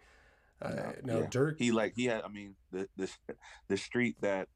Uh, 0.62 0.70
No, 0.72 0.94
no, 1.04 1.20
yeah. 1.22 1.28
Dirk. 1.30 1.58
he 1.58 1.72
like 1.72 1.94
he 1.96 2.06
had. 2.06 2.24
I 2.24 2.28
mean, 2.28 2.56
the 2.72 2.90
the 2.98 3.10
the 3.70 3.78
street 3.78 4.18
that 4.22 4.50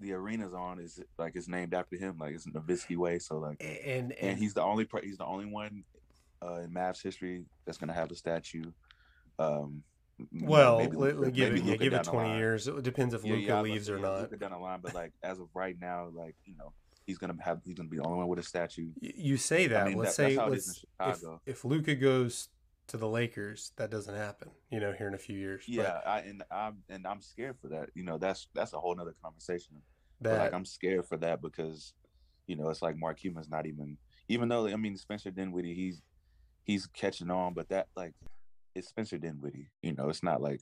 the 0.00 0.12
arena's 0.12 0.52
on 0.52 0.80
is 0.80 1.00
like 1.18 1.36
is 1.36 1.48
named 1.48 1.72
after 1.72 1.96
him. 1.96 2.18
Like 2.18 2.34
it's 2.34 2.46
Nowitzki 2.46 2.96
way. 2.96 3.20
So 3.20 3.38
like, 3.38 3.58
and, 3.60 4.10
and, 4.12 4.12
and 4.12 4.38
he's 4.38 4.54
the 4.54 4.62
only 4.62 4.88
he's 5.02 5.18
the 5.18 5.24
only 5.24 5.46
one 5.46 5.84
uh, 6.42 6.56
in 6.62 6.70
Mavs 6.72 7.00
history 7.02 7.44
that's 7.64 7.78
gonna 7.78 7.92
have 7.94 8.10
a 8.10 8.16
statue. 8.16 8.72
Um, 9.38 9.84
Well, 10.32 10.78
maybe 10.78 10.96
Luka- 10.96 11.18
let- 11.20 11.32
give 11.34 11.54
it, 11.54 11.64
yeah, 11.64 11.76
give 11.76 11.92
it 11.92 12.04
twenty 12.04 12.36
years. 12.38 12.68
It 12.68 12.82
depends 12.82 13.14
if 13.14 13.24
Yeah, 13.24 13.32
Luka 13.34 13.46
yeah, 13.46 13.60
leaves 13.60 13.90
or 13.90 13.98
not. 13.98 14.22
Luka 14.22 14.36
down 14.36 14.52
the 14.52 14.58
line, 14.58 14.80
but 14.82 14.94
like 14.94 15.12
as 15.22 15.38
of 15.38 15.48
right 15.54 15.76
now, 15.80 16.08
like 16.14 16.34
you 16.44 16.54
know, 16.56 16.72
he's 17.06 17.18
gonna 17.18 17.36
have 17.40 17.60
he's 17.64 17.74
gonna 17.74 17.88
be 17.88 17.98
the 17.98 18.04
only 18.04 18.18
one 18.18 18.28
with 18.28 18.38
a 18.38 18.42
statue. 18.42 18.90
You 19.00 19.36
say 19.36 19.66
that. 19.66 19.86
mean, 19.88 19.98
let's 19.98 20.16
that- 20.16 20.30
say 20.30 20.36
let's, 20.36 20.84
if 21.00 21.22
if 21.44 21.64
Luka 21.64 21.94
goes 21.94 22.48
to 22.88 22.96
the 22.96 23.08
Lakers, 23.08 23.72
that 23.76 23.90
doesn't 23.90 24.14
happen. 24.14 24.48
You 24.70 24.80
know, 24.80 24.92
here 24.92 25.08
in 25.08 25.14
a 25.14 25.18
few 25.18 25.36
years. 25.38 25.64
But 25.66 25.74
Yeah, 25.74 26.00
I, 26.06 26.20
and 26.20 26.42
I'm 26.50 26.82
and 26.88 27.06
I'm 27.06 27.20
scared 27.20 27.56
for 27.60 27.68
that. 27.68 27.90
You 27.94 28.04
know, 28.04 28.16
that's 28.16 28.48
that's 28.54 28.72
a 28.72 28.78
whole 28.80 28.98
other 28.98 29.14
conversation. 29.22 29.82
But 30.20 30.38
like 30.38 30.54
I'm 30.54 30.64
scared 30.64 31.04
for 31.04 31.18
that 31.18 31.42
because, 31.42 31.92
you 32.46 32.56
know, 32.56 32.70
it's 32.70 32.80
like 32.80 32.96
Mark 32.96 33.18
Cuban's 33.18 33.50
not 33.50 33.66
even 33.66 33.98
even 34.28 34.48
though 34.48 34.66
I 34.66 34.76
mean 34.76 34.96
Spencer 34.96 35.30
Dinwiddie, 35.30 35.74
he's 35.74 36.00
he's 36.62 36.86
catching 36.86 37.30
on, 37.30 37.52
but 37.52 37.68
that 37.68 37.88
like 37.96 38.14
it's 38.76 38.88
Spencer 38.88 39.18
Dinwiddie. 39.18 39.70
You 39.82 39.94
know, 39.94 40.08
it's 40.08 40.22
not 40.22 40.42
like 40.42 40.60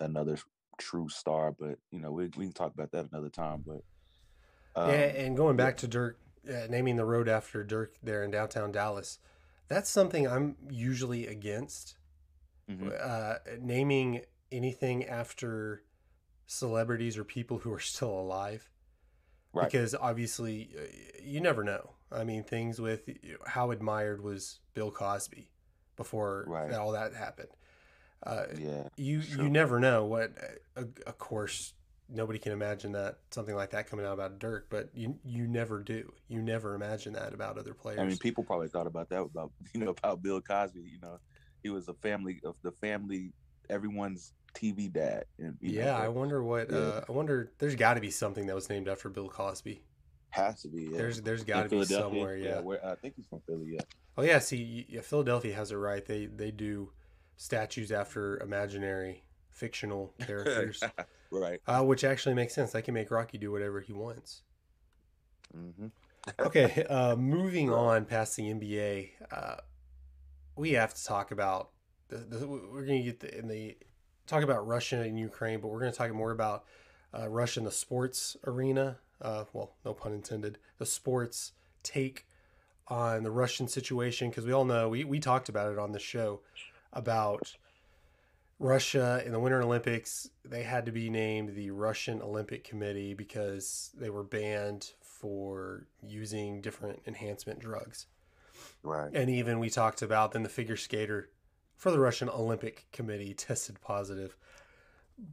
another 0.00 0.38
true 0.78 1.08
star, 1.08 1.54
but 1.58 1.78
you 1.90 2.00
know, 2.00 2.10
we 2.10 2.24
we 2.36 2.46
can 2.46 2.52
talk 2.52 2.74
about 2.74 2.90
that 2.92 3.08
another 3.10 3.30
time. 3.30 3.64
But 3.66 3.82
um, 4.80 4.90
yeah, 4.90 4.96
and 4.96 5.36
going 5.36 5.56
back 5.56 5.76
to 5.78 5.88
Dirk, 5.88 6.18
uh, 6.48 6.66
naming 6.68 6.96
the 6.96 7.04
road 7.04 7.28
after 7.28 7.62
Dirk 7.62 7.94
there 8.02 8.24
in 8.24 8.30
downtown 8.30 8.72
Dallas, 8.72 9.18
that's 9.68 9.88
something 9.88 10.26
I'm 10.26 10.56
usually 10.68 11.26
against. 11.26 11.96
mhm. 12.68 12.92
Uh, 13.00 13.38
naming 13.60 14.22
anything 14.50 15.04
after 15.04 15.82
celebrities 16.46 17.16
or 17.16 17.24
people 17.24 17.58
who 17.58 17.72
are 17.72 17.80
still 17.80 18.10
alive. 18.10 18.68
right, 19.52 19.70
because 19.70 19.94
obviously 19.94 20.70
uh, 20.76 20.82
you 21.22 21.40
never 21.40 21.62
know. 21.62 21.92
I 22.10 22.24
mean, 22.24 22.44
things 22.44 22.80
with 22.80 23.08
how 23.46 23.70
admired 23.70 24.22
was 24.22 24.60
Bill 24.74 24.90
Cosby 24.90 25.51
before 26.02 26.44
Right. 26.46 26.72
all 26.72 26.92
that 26.92 27.14
happened. 27.14 27.48
Uh, 28.24 28.44
yeah, 28.56 28.88
you 28.96 29.22
sure. 29.22 29.42
you 29.44 29.50
never 29.50 29.80
know 29.80 30.04
what. 30.04 30.32
Uh, 30.76 30.84
of 31.06 31.18
course, 31.18 31.74
nobody 32.08 32.38
can 32.38 32.52
imagine 32.52 32.92
that 32.92 33.18
something 33.30 33.54
like 33.54 33.70
that 33.70 33.88
coming 33.88 34.06
out 34.06 34.12
about 34.12 34.38
Dirk, 34.38 34.66
but 34.70 34.90
you 34.94 35.18
you 35.24 35.46
never 35.46 35.82
do. 35.82 36.12
You 36.28 36.40
never 36.40 36.74
imagine 36.74 37.14
that 37.14 37.34
about 37.34 37.58
other 37.58 37.74
players. 37.74 37.98
I 38.00 38.04
mean, 38.04 38.18
people 38.18 38.44
probably 38.44 38.68
thought 38.68 38.86
about 38.86 39.08
that 39.08 39.22
about 39.22 39.50
you 39.74 39.80
know 39.80 39.90
about 39.90 40.22
Bill 40.22 40.40
Cosby. 40.40 40.80
You 40.80 41.00
know, 41.02 41.18
he 41.62 41.70
was 41.70 41.88
a 41.88 41.94
family 41.94 42.40
of 42.44 42.54
the 42.62 42.72
family 42.72 43.32
everyone's 43.70 44.32
TV 44.54 44.92
dad. 44.92 45.24
And, 45.38 45.56
you 45.60 45.78
know, 45.78 45.84
Yeah, 45.86 45.96
I 45.96 46.08
wonder 46.08 46.42
what. 46.42 46.70
Yeah. 46.70 46.76
Uh, 46.78 47.04
I 47.08 47.12
wonder. 47.12 47.52
There's 47.58 47.74
got 47.74 47.94
to 47.94 48.00
be 48.00 48.10
something 48.10 48.46
that 48.46 48.54
was 48.54 48.68
named 48.68 48.88
after 48.88 49.08
Bill 49.08 49.28
Cosby. 49.28 49.82
Has 50.32 50.62
to 50.62 50.68
be. 50.68 50.84
Yeah. 50.84 50.98
There's 50.98 51.22
there's 51.22 51.40
In 51.42 51.46
got 51.46 51.70
to 51.70 51.78
be 51.78 51.84
somewhere. 51.84 52.36
Yeah. 52.36 52.60
where, 52.60 52.84
I 52.84 52.94
think 52.96 53.14
he's 53.16 53.26
from 53.26 53.40
Philly. 53.46 53.74
Yeah. 53.74 53.80
Oh 54.16 54.22
yeah. 54.22 54.38
See, 54.38 54.86
yeah, 54.88 55.00
Philadelphia 55.00 55.54
has 55.54 55.72
it 55.72 55.76
right. 55.76 56.04
They 56.04 56.26
they 56.26 56.50
do 56.50 56.90
statues 57.36 57.92
after 57.92 58.38
imaginary 58.40 59.24
fictional 59.50 60.14
characters, 60.26 60.82
right. 61.30 61.60
uh, 61.66 61.82
which 61.82 62.04
actually 62.04 62.34
makes 62.34 62.54
sense. 62.54 62.74
I 62.74 62.80
can 62.80 62.94
make 62.94 63.10
Rocky 63.10 63.38
do 63.38 63.52
whatever 63.52 63.80
he 63.80 63.92
wants. 63.92 64.42
hmm 65.52 65.88
Okay, 66.38 66.84
uh, 66.90 67.16
moving 67.16 67.70
on 67.70 68.04
past 68.04 68.36
the 68.36 68.44
NBA, 68.44 69.10
uh, 69.30 69.56
we 70.56 70.72
have 70.72 70.94
to 70.94 71.04
talk 71.04 71.30
about. 71.30 71.70
The, 72.08 72.18
the, 72.18 72.46
we're 72.46 72.84
going 72.84 73.02
to 73.02 73.10
get 73.10 73.20
the, 73.20 73.38
in 73.38 73.48
the 73.48 73.76
talk 74.26 74.42
about 74.42 74.66
Russia 74.66 75.00
and 75.00 75.18
Ukraine, 75.18 75.60
but 75.60 75.68
we're 75.68 75.80
going 75.80 75.92
to 75.92 75.96
talk 75.96 76.12
more 76.12 76.30
about 76.30 76.64
uh, 77.18 77.28
Russia 77.28 77.60
in 77.60 77.64
the 77.64 77.72
sports 77.72 78.36
arena. 78.46 78.98
Uh, 79.22 79.44
well, 79.52 79.72
no 79.84 79.94
pun 79.94 80.12
intended. 80.12 80.58
The 80.78 80.86
sports 80.86 81.52
take 81.82 82.26
on 82.88 83.22
the 83.22 83.30
Russian 83.30 83.68
situation 83.68 84.28
because 84.28 84.44
we 84.44 84.52
all 84.52 84.64
know 84.64 84.88
we 84.88 85.04
we 85.04 85.20
talked 85.20 85.48
about 85.48 85.72
it 85.72 85.78
on 85.78 85.92
the 85.92 85.98
show 85.98 86.40
about 86.92 87.54
Russia 88.58 89.22
in 89.24 89.32
the 89.32 89.40
Winter 89.40 89.62
Olympics. 89.62 90.28
They 90.44 90.64
had 90.64 90.86
to 90.86 90.92
be 90.92 91.08
named 91.08 91.54
the 91.54 91.70
Russian 91.70 92.20
Olympic 92.20 92.64
Committee 92.64 93.14
because 93.14 93.92
they 93.98 94.10
were 94.10 94.24
banned 94.24 94.92
for 95.00 95.86
using 96.02 96.60
different 96.60 97.00
enhancement 97.06 97.60
drugs. 97.60 98.06
Right. 98.82 99.10
And 99.14 99.30
even 99.30 99.58
we 99.58 99.70
talked 99.70 100.02
about 100.02 100.32
then 100.32 100.42
the 100.42 100.48
figure 100.48 100.76
skater 100.76 101.30
for 101.76 101.90
the 101.90 101.98
Russian 101.98 102.28
Olympic 102.28 102.86
Committee 102.92 103.34
tested 103.34 103.80
positive. 103.80 104.36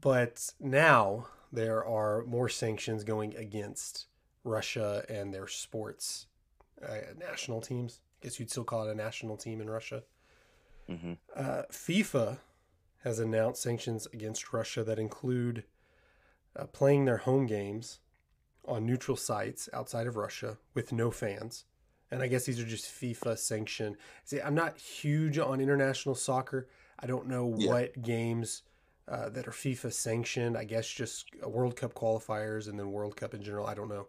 But 0.01 0.53
now 0.59 1.27
there 1.51 1.83
are 1.83 2.23
more 2.25 2.49
sanctions 2.49 3.03
going 3.03 3.35
against 3.35 4.07
Russia 4.43 5.03
and 5.09 5.33
their 5.33 5.47
sports 5.47 6.27
uh, 6.87 6.97
national 7.17 7.61
teams. 7.61 8.01
I 8.21 8.25
guess 8.25 8.39
you'd 8.39 8.51
still 8.51 8.63
call 8.63 8.87
it 8.87 8.91
a 8.91 8.95
national 8.95 9.37
team 9.37 9.61
in 9.61 9.69
Russia. 9.69 10.03
hmm 10.87 11.13
Uh, 11.35 11.63
FIFA 11.71 12.39
has 13.03 13.19
announced 13.19 13.61
sanctions 13.61 14.07
against 14.13 14.51
Russia 14.51 14.83
that 14.83 14.99
include 14.99 15.63
uh, 16.55 16.65
playing 16.65 17.05
their 17.05 17.17
home 17.17 17.45
games 17.45 17.99
on 18.65 18.85
neutral 18.85 19.17
sites 19.17 19.69
outside 19.73 20.07
of 20.07 20.17
Russia 20.17 20.57
with 20.73 20.91
no 20.91 21.11
fans. 21.11 21.65
And 22.11 22.21
I 22.21 22.27
guess 22.27 22.45
these 22.45 22.59
are 22.59 22.65
just 22.65 22.85
FIFA 22.85 23.37
sanctioned. 23.37 23.95
See, 24.25 24.41
I'm 24.41 24.55
not 24.55 24.77
huge 24.77 25.37
on 25.37 25.61
international 25.61 26.15
soccer. 26.15 26.67
I 26.99 27.05
don't 27.05 27.27
know 27.27 27.45
Yeah. 27.45 27.67
what 27.69 28.01
games 28.01 28.63
uh, 29.09 29.29
that 29.29 29.47
are 29.47 29.51
FIFA 29.51 29.91
sanctioned. 29.91 30.57
I 30.57 30.63
guess 30.63 30.87
just 30.87 31.25
uh, 31.43 31.49
World 31.49 31.75
Cup 31.75 31.93
qualifiers 31.93 32.67
and 32.67 32.77
then 32.79 32.91
World 32.91 33.15
Cup 33.15 33.33
in 33.33 33.41
general. 33.41 33.65
I 33.65 33.73
don't 33.73 33.89
know. 33.89 34.07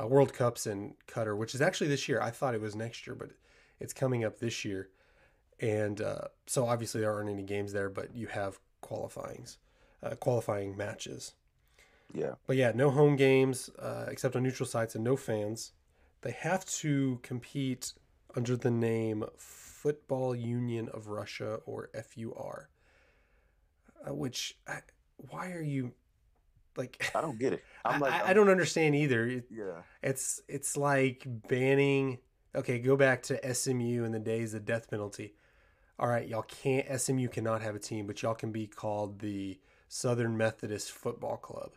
Uh, 0.00 0.06
World 0.06 0.32
Cups 0.32 0.66
in 0.66 0.94
Qatar, 1.06 1.36
which 1.36 1.54
is 1.54 1.60
actually 1.60 1.88
this 1.88 2.08
year. 2.08 2.20
I 2.20 2.30
thought 2.30 2.54
it 2.54 2.60
was 2.60 2.74
next 2.74 3.06
year, 3.06 3.14
but 3.14 3.30
it's 3.78 3.92
coming 3.92 4.24
up 4.24 4.38
this 4.38 4.64
year. 4.64 4.88
And 5.60 6.00
uh, 6.00 6.28
so 6.46 6.66
obviously 6.66 7.00
there 7.00 7.12
aren't 7.12 7.30
any 7.30 7.42
games 7.42 7.72
there, 7.72 7.90
but 7.90 8.14
you 8.14 8.26
have 8.28 8.58
qualifyings, 8.80 9.58
uh, 10.02 10.14
qualifying 10.16 10.76
matches. 10.76 11.32
Yeah. 12.12 12.34
But 12.46 12.56
yeah, 12.56 12.72
no 12.74 12.90
home 12.90 13.16
games 13.16 13.70
uh, 13.78 14.06
except 14.08 14.34
on 14.36 14.42
neutral 14.42 14.66
sites 14.66 14.94
and 14.94 15.04
no 15.04 15.16
fans. 15.16 15.72
They 16.22 16.32
have 16.32 16.64
to 16.66 17.20
compete 17.22 17.92
under 18.36 18.56
the 18.56 18.70
name 18.70 19.24
Football 19.36 20.34
Union 20.34 20.88
of 20.92 21.08
Russia 21.08 21.60
or 21.66 21.90
FUR. 21.94 22.68
Uh, 24.06 24.14
which, 24.14 24.56
I, 24.66 24.78
why 25.16 25.52
are 25.52 25.60
you 25.62 25.92
like? 26.76 27.10
I 27.14 27.20
don't 27.20 27.38
get 27.38 27.52
it. 27.52 27.62
I, 27.84 27.94
I'm 27.94 28.00
like, 28.00 28.12
I, 28.12 28.20
I 28.20 28.26
I'm- 28.28 28.36
don't 28.36 28.48
understand 28.48 28.94
either. 28.94 29.26
It- 29.26 29.46
Yeah. 29.50 29.82
it's 30.02 30.40
it's 30.48 30.76
like 30.76 31.24
banning. 31.26 32.18
Okay, 32.54 32.78
go 32.80 32.96
back 32.96 33.22
to 33.24 33.54
SMU 33.54 34.02
in 34.04 34.12
the 34.12 34.18
days 34.18 34.54
of 34.54 34.64
death 34.64 34.90
penalty. 34.90 35.34
All 35.98 36.08
right, 36.08 36.26
y'all 36.26 36.42
can't. 36.42 36.86
SMU 37.00 37.28
cannot 37.28 37.60
have 37.62 37.74
a 37.74 37.78
team, 37.78 38.06
but 38.06 38.22
y'all 38.22 38.34
can 38.34 38.50
be 38.52 38.66
called 38.66 39.18
the 39.20 39.60
Southern 39.88 40.36
Methodist 40.36 40.90
Football 40.90 41.36
Club, 41.36 41.72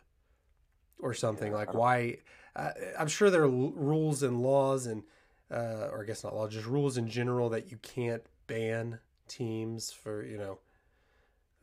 or 0.98 1.12
something 1.14 1.52
Yeah, 1.52 1.58
like. 1.58 1.74
Why? 1.74 2.18
Uh, 2.56 2.70
I'm 2.98 3.08
sure 3.08 3.28
there 3.30 3.42
are 3.42 3.44
l- 3.52 3.72
rules 3.76 4.22
and 4.22 4.40
laws, 4.40 4.86
and 4.86 5.02
uh, 5.50 5.88
or 5.92 6.02
I 6.02 6.06
guess 6.06 6.24
not 6.24 6.34
laws, 6.34 6.52
just 6.54 6.66
rules 6.66 6.96
in 6.96 7.08
general 7.08 7.50
that 7.50 7.70
you 7.70 7.76
can't 7.78 8.22
ban 8.46 8.98
teams 9.28 9.92
for 9.92 10.24
you 10.24 10.38
know, 10.38 10.58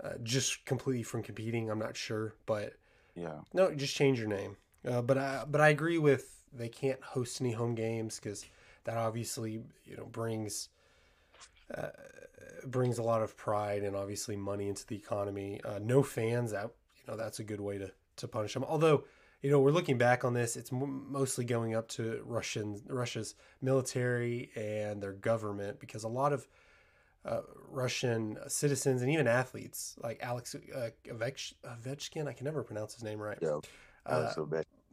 uh, 0.04 0.14
just 0.24 0.66
completely 0.66 1.04
from 1.04 1.24
competing. 1.24 1.70
I'm 1.70 1.80
not 1.80 1.96
sure, 1.96 2.34
but 2.46 2.74
Yeah. 3.16 3.42
no, 3.54 3.74
just 3.74 3.96
change 3.96 4.20
your 4.20 4.28
name. 4.28 4.58
Uh, 4.88 5.02
but 5.02 5.18
I 5.18 5.44
but 5.48 5.62
I 5.62 5.70
agree 5.70 5.98
with 5.98 6.44
they 6.54 6.70
can't 6.70 7.02
host 7.04 7.40
any 7.42 7.52
home 7.52 7.76
games 7.76 8.20
because 8.20 8.46
that 8.84 8.98
obviously 8.98 9.62
you 9.86 9.96
know 9.96 10.06
brings 10.06 10.70
uh, 11.76 11.90
brings 12.66 12.98
a 12.98 13.04
lot 13.04 13.22
of 13.22 13.38
pride 13.38 13.84
and 13.84 13.96
obviously 13.96 14.36
money 14.36 14.68
into 14.68 14.86
the 14.86 14.96
economy. 14.96 15.62
Uh, 15.64 15.80
no 15.82 16.04
fans, 16.04 16.52
that 16.52 16.72
you 16.98 17.04
know 17.08 17.16
that's 17.18 17.40
a 17.40 17.44
good 17.44 17.62
way 17.62 17.78
to 17.78 17.92
to 18.18 18.28
punish 18.28 18.54
them. 18.54 18.64
Although 18.64 19.04
you 19.42 19.52
know 19.52 19.60
we're 19.60 19.72
looking 19.72 19.98
back 19.98 20.24
on 20.26 20.34
this, 20.34 20.56
it's 20.56 20.72
m- 20.74 21.12
mostly 21.12 21.46
going 21.46 21.76
up 21.76 21.88
to 21.90 22.22
Russian 22.26 22.82
Russia's 22.88 23.36
military 23.62 24.52
and 24.56 25.02
their 25.02 25.14
government 25.14 25.80
because 25.80 26.04
a 26.04 26.10
lot 26.10 26.34
of 26.34 26.48
uh, 27.26 27.42
Russian 27.70 28.38
citizens 28.48 29.02
and 29.02 29.12
even 29.12 29.28
athletes 29.28 29.96
like 30.02 30.20
Alex 30.22 30.56
uh, 30.56 30.90
Ovech- 31.08 31.54
Ovechkin, 31.64 32.28
I 32.28 32.34
can 32.34 32.46
never 32.46 32.64
pronounce 32.64 32.94
his 32.94 33.04
name 33.04 33.20
right. 33.20 33.38
Yeah. 33.42 33.60
Uh, 34.04 34.34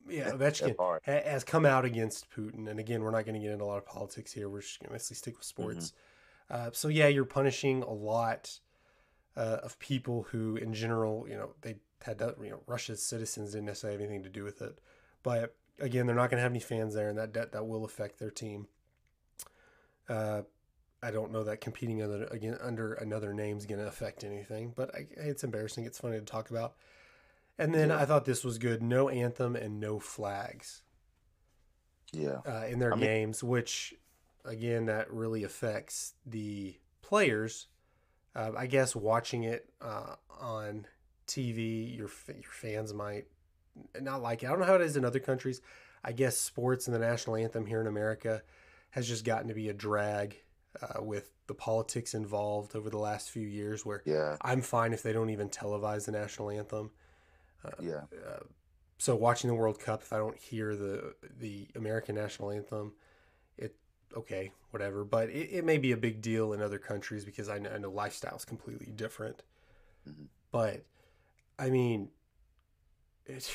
yeah, 0.07 0.33
Ovechkin 0.33 0.77
ha- 0.79 1.01
has 1.07 1.45
come 1.45 1.65
out 1.65 1.87
against 1.87 2.31
Putin, 2.31 2.69
and 2.69 2.79
again, 2.79 3.03
we're 3.03 3.11
not 3.11 3.25
going 3.25 3.37
to 3.37 3.41
get 3.41 3.51
into 3.53 3.65
a 3.65 3.67
lot 3.67 3.79
of 3.79 3.87
politics 3.87 4.31
here. 4.35 4.51
We're 4.51 4.61
just 4.61 4.79
going 4.81 4.89
to 4.89 4.93
mostly 4.93 5.17
stick 5.17 5.39
with 5.39 5.47
sports. 5.47 5.95
Uh, 6.51 6.71
so 6.73 6.89
yeah, 6.89 7.09
you're 7.09 7.25
punishing 7.25 7.83
a 7.83 7.91
lot 7.93 8.61
uh, 9.35 9.61
of 9.63 9.79
people 9.79 10.27
who, 10.31 10.57
in 10.57 10.75
general, 10.75 11.27
you 11.27 11.37
know, 11.37 11.55
they 11.63 11.77
had 12.03 12.19
that, 12.19 12.37
you 12.43 12.51
know, 12.51 12.61
Russia's 12.67 13.03
citizens 13.03 13.53
didn't 13.53 13.67
necessarily 13.67 13.99
have 13.99 14.07
anything 14.07 14.25
to 14.25 14.31
do 14.31 14.45
with 14.45 14.61
it. 14.61 14.79
But 15.23 15.57
again, 15.81 16.07
they're 16.07 16.17
not 16.17 16.31
going 16.31 16.39
to 16.39 16.43
have 16.43 16.53
any 16.53 16.61
fans 16.61 16.95
there, 16.95 17.09
and 17.09 17.19
that 17.19 17.33
that, 17.35 17.53
that 17.53 17.67
will 17.67 17.85
affect 17.85 18.19
their 18.19 18.31
team. 18.31 18.67
Uh, 20.09 20.43
I 21.03 21.11
don't 21.11 21.31
know 21.33 21.45
that 21.45 21.61
competing 21.61 22.03
under 22.03 22.25
again 22.25 22.57
under 22.61 22.95
another 22.95 23.33
name 23.33 23.57
is 23.57 23.67
going 23.67 23.81
to 23.81 23.87
affect 23.87 24.25
anything, 24.25 24.73
but 24.75 24.95
I, 24.95 25.07
it's 25.17 25.45
embarrassing. 25.45 25.85
It's 25.85 25.99
funny 25.99 26.19
to 26.19 26.25
talk 26.25 26.51
about. 26.51 26.75
And 27.59 27.75
then 27.75 27.89
Yeah. 27.91 27.99
I 27.99 28.05
thought 28.05 28.25
this 28.25 28.45
was 28.45 28.59
good: 28.59 28.83
no 28.83 29.09
anthem 29.09 29.55
and 29.57 29.79
no 29.81 29.99
flags 30.01 30.83
Yeah. 32.13 32.41
uh, 32.47 32.67
in 32.69 32.79
their 32.79 32.93
I 32.93 32.97
mean- 32.97 33.05
games, 33.05 33.45
which 33.45 33.95
again 34.45 34.87
that 34.87 35.13
really 35.13 35.45
affects 35.45 36.15
the 36.27 36.79
players. 37.03 37.69
Uh, 38.35 38.53
I 38.57 38.67
guess 38.67 38.95
watching 38.95 39.45
it 39.45 39.69
uh, 39.81 40.17
on 40.41 40.87
TV, 41.27 41.97
your 41.97 42.11
your 42.29 42.51
fans 42.53 42.93
might 42.95 43.27
not 44.01 44.21
like 44.23 44.43
it. 44.43 44.47
I 44.47 44.51
don't 44.51 44.61
know 44.61 44.67
how 44.67 44.75
it 44.75 44.81
is 44.83 44.97
in 44.97 45.05
other 45.05 45.21
countries. 45.21 45.61
I 46.03 46.13
guess 46.13 46.37
sports 46.37 46.87
and 46.87 46.95
the 46.95 46.99
national 47.01 47.37
anthem 47.37 47.67
here 47.67 47.81
in 47.81 47.87
America 47.87 48.43
has 48.91 49.07
just 49.07 49.25
gotten 49.25 49.49
to 49.49 49.55
be 49.55 49.69
a 49.69 49.75
drag 49.75 50.37
uh, 50.83 51.03
with 51.03 51.33
the 51.47 51.55
politics 51.55 52.15
involved 52.15 52.77
over 52.77 52.91
the 52.91 52.99
last 52.99 53.31
few 53.31 53.47
years. 53.47 53.85
Where 53.87 54.03
Yeah. 54.05 54.37
I'm 54.43 54.63
fine 54.63 54.93
if 54.93 55.03
they 55.03 55.13
don't 55.13 55.31
even 55.31 55.49
televise 55.49 56.07
the 56.07 56.13
national 56.13 56.51
anthem 56.51 56.91
Yeah. 57.81 58.03
so 58.99 59.15
watching 59.15 59.49
the 59.49 59.55
World 59.55 59.79
Cup, 59.79 60.03
if 60.03 60.13
I 60.13 60.17
don't 60.19 60.37
hear 60.37 60.75
the 60.77 61.15
the 61.39 61.69
American 61.75 62.15
national 62.17 62.51
anthem, 62.51 62.93
it 63.57 63.77
okay, 64.17 64.53
whatever. 64.71 65.05
But 65.05 65.31
it, 65.31 65.49
it 65.53 65.65
may 65.65 65.79
be 65.79 65.93
a 65.93 65.97
big 65.97 66.21
deal 66.21 66.53
in 66.53 66.61
other 66.63 66.79
countries 66.79 67.25
because 67.25 67.49
I 67.49 67.59
know, 67.59 67.71
I 67.71 67.79
know 67.79 67.91
lifestyle 67.91 68.37
is 68.37 68.45
completely 68.45 68.93
different. 68.93 69.43
Mhm. 70.09 70.27
But 70.51 70.85
I 71.59 71.71
mean, 71.71 72.11
it, 73.27 73.51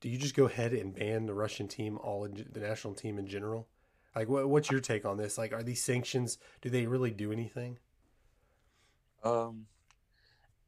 do 0.00 0.08
you 0.08 0.18
just 0.18 0.34
go 0.36 0.44
ahead 0.46 0.72
and 0.72 0.94
ban 0.94 1.26
the 1.26 1.34
Russian 1.34 1.68
team, 1.68 1.98
all 1.98 2.24
in, 2.24 2.46
the 2.52 2.60
national 2.60 2.94
team 2.94 3.18
in 3.18 3.26
general? 3.26 3.66
Like, 4.16 4.28
what, 4.28 4.48
what's 4.48 4.70
your 4.70 4.80
take 4.80 5.04
on 5.04 5.16
this? 5.16 5.38
Like, 5.38 5.52
are 5.52 5.62
these 5.62 5.82
sanctions? 5.82 6.38
Do 6.60 6.70
they 6.70 6.86
really 6.86 7.10
do 7.10 7.30
anything? 7.32 7.78
Um, 9.22 9.66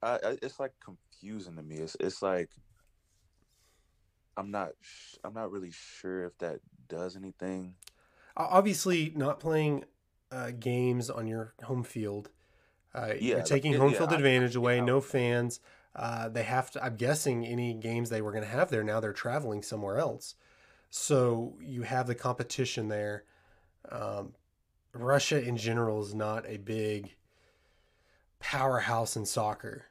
I, 0.03 0.15
I 0.25 0.39
it's 0.43 0.59
like 0.61 0.73
confusing 0.85 1.57
to 1.57 1.63
me. 1.63 1.77
It's 1.77 1.97
it's 2.01 2.23
like 2.23 2.51
I'm 4.37 4.51
not 4.51 4.71
sh- 4.81 5.17
I'm 5.25 5.35
not 5.35 5.51
really 5.51 5.71
sure 5.73 6.25
if 6.25 6.37
that 6.39 6.61
does 6.89 7.17
anything. 7.17 7.75
Obviously, 8.37 9.13
not 9.17 9.39
playing 9.41 9.85
uh, 10.33 10.51
games 10.59 11.11
on 11.11 11.27
your 11.27 11.55
home 11.65 11.83
field. 11.83 12.31
Uh, 12.95 13.15
Yeah, 13.21 13.37
you're 13.37 13.43
taking 13.43 13.75
home 13.75 13.93
yeah, 13.93 13.99
field 13.99 14.13
I- 14.13 14.17
advantage 14.17 14.57
away. 14.57 14.77
yeah. 14.77 14.85
No 14.85 15.01
fans. 15.01 15.61
Uh, 15.95 16.29
they 16.29 16.45
have 16.45 16.71
to. 16.73 16.85
I'm 16.85 16.97
guessing 16.97 17.45
any 17.47 17.75
games 17.75 18.11
they 18.11 18.23
were 18.23 18.31
going 18.33 18.45
to 18.45 18.51
have 18.51 18.71
there 18.71 18.85
now 18.85 19.01
they're 19.01 19.13
traveling 19.13 19.63
somewhere 19.63 19.99
else. 19.99 20.35
So 20.91 21.57
you 21.63 21.83
have 21.83 22.07
the 22.07 22.15
competition 22.15 22.89
there. 22.89 23.25
Um, 23.91 24.35
Russia 24.93 25.41
in 25.43 25.57
general 25.57 26.03
is 26.03 26.15
not 26.15 26.47
a 26.49 26.57
big 26.59 27.15
powerhouse 28.41 29.17
in 29.17 29.25
soccer. 29.25 29.87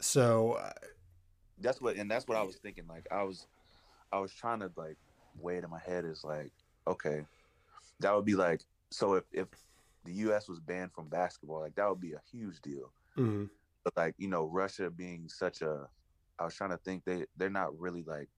So 0.00 0.54
uh, 0.54 0.72
that's 1.58 1.80
what, 1.80 1.96
and 1.96 2.10
that's 2.10 2.26
what 2.26 2.36
I 2.36 2.42
was 2.42 2.56
thinking. 2.56 2.86
Like 2.88 3.06
I 3.12 3.22
was, 3.22 3.46
I 4.12 4.18
was 4.18 4.32
trying 4.32 4.60
to 4.60 4.70
like 4.76 4.98
weigh 5.38 5.58
it 5.58 5.64
in 5.64 5.70
my 5.70 5.78
head. 5.78 6.04
Is 6.04 6.24
like, 6.24 6.52
okay, 6.86 7.24
that 8.00 8.14
would 8.14 8.24
be 8.24 8.34
like, 8.34 8.62
so 8.90 9.14
if 9.14 9.24
if 9.32 9.48
the 10.04 10.12
U.S. 10.14 10.48
was 10.48 10.60
banned 10.60 10.92
from 10.92 11.08
basketball, 11.08 11.60
like 11.60 11.76
that 11.76 11.88
would 11.88 12.00
be 12.00 12.14
a 12.14 12.20
huge 12.30 12.60
deal. 12.60 12.92
mhm. 13.16 13.48
But 13.84 13.96
like 13.96 14.14
you 14.18 14.28
know, 14.28 14.46
Russia 14.46 14.90
being 14.90 15.28
such 15.28 15.62
a, 15.62 15.88
I 16.38 16.44
was 16.44 16.54
trying 16.54 16.70
to 16.70 16.78
think 16.78 17.04
they 17.04 17.26
they're 17.36 17.50
not 17.50 17.78
really 17.78 18.02
like 18.02 18.28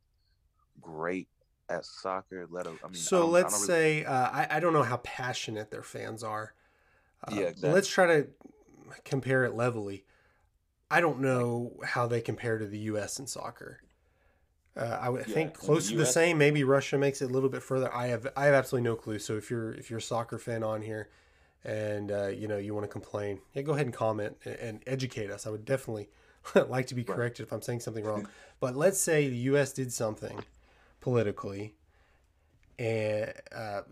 great 0.81 1.29
at 1.69 1.85
soccer. 1.85 2.47
Let 2.51 2.67
I 2.67 2.71
mean, 2.71 2.95
so 2.95 3.27
I 3.29 3.31
let's 3.31 3.53
don't 3.53 3.61
really- 3.61 3.67
say 3.67 4.05
uh, 4.05 4.31
I, 4.31 4.47
I 4.53 4.61
don't 4.61 4.73
know 4.73 4.83
how 4.83 4.99
passionate 4.99 5.71
their 5.71 5.83
fans 5.83 6.23
are. 6.23 6.55
Uh, 7.27 7.35
Yeah, 7.35 7.43
exactly. 7.47 7.71
Let's 7.73 7.89
try 7.89 8.07
to 8.07 8.27
compare 9.05 9.45
it 9.45 9.55
levelly. 9.55 10.05
I 10.91 11.01
don't 11.01 11.21
know 11.21 11.73
how 11.85 12.07
they 12.07 12.21
compare 12.21 12.59
to 12.59 12.67
the 12.67 12.79
U.S. 12.81 13.19
in 13.19 13.27
soccer. 13.27 13.81
Uh, 14.77 14.99
I 15.01 15.09
would 15.09 15.27
Yeah, 15.27 15.35
think 15.35 15.47
in 15.49 15.53
the 15.53 15.59
close 15.59 15.89
to 15.91 15.97
the 15.97 16.07
same. 16.07 16.37
Maybe 16.39 16.65
Russia 16.65 16.99
makes 16.99 17.23
it 17.23 17.31
a 17.31 17.33
little 17.33 17.49
bit 17.49 17.63
further. 17.63 17.93
I 17.95 18.09
have 18.09 18.27
I 18.37 18.45
have 18.47 18.55
absolutely 18.55 18.89
no 18.91 18.97
clue. 18.97 19.19
So 19.19 19.37
if 19.37 19.51
you're 19.51 19.73
if 19.73 19.89
you're 19.89 19.99
a 20.01 20.03
soccer 20.03 20.39
fan 20.39 20.63
on 20.63 20.83
here, 20.83 21.09
and 21.65 22.11
uh, 22.13 22.27
you 22.27 22.47
know 22.49 22.59
you 22.59 22.75
want 22.75 22.85
to 22.85 22.89
complain, 22.93 23.41
yeah, 23.55 23.63
go 23.63 23.73
ahead 23.73 23.87
and 23.87 23.95
comment 23.95 24.37
and, 24.45 24.57
and 24.57 24.83
educate 24.87 25.31
us. 25.31 25.47
I 25.47 25.51
would 25.51 25.65
definitely 25.65 26.11
like 26.69 26.87
to 26.89 26.95
be 26.95 27.03
Right. 27.03 27.15
corrected 27.17 27.47
if 27.47 27.53
I'm 27.53 27.63
saying 27.63 27.81
something 27.81 28.05
wrong. 28.05 28.29
But 28.61 28.77
let's 28.77 28.99
say 29.01 29.29
the 29.29 29.37
U.S. 29.53 29.73
did 29.73 29.93
something 29.93 30.41
politically, 31.05 31.75
and 32.79 33.31
uh, 33.55 33.83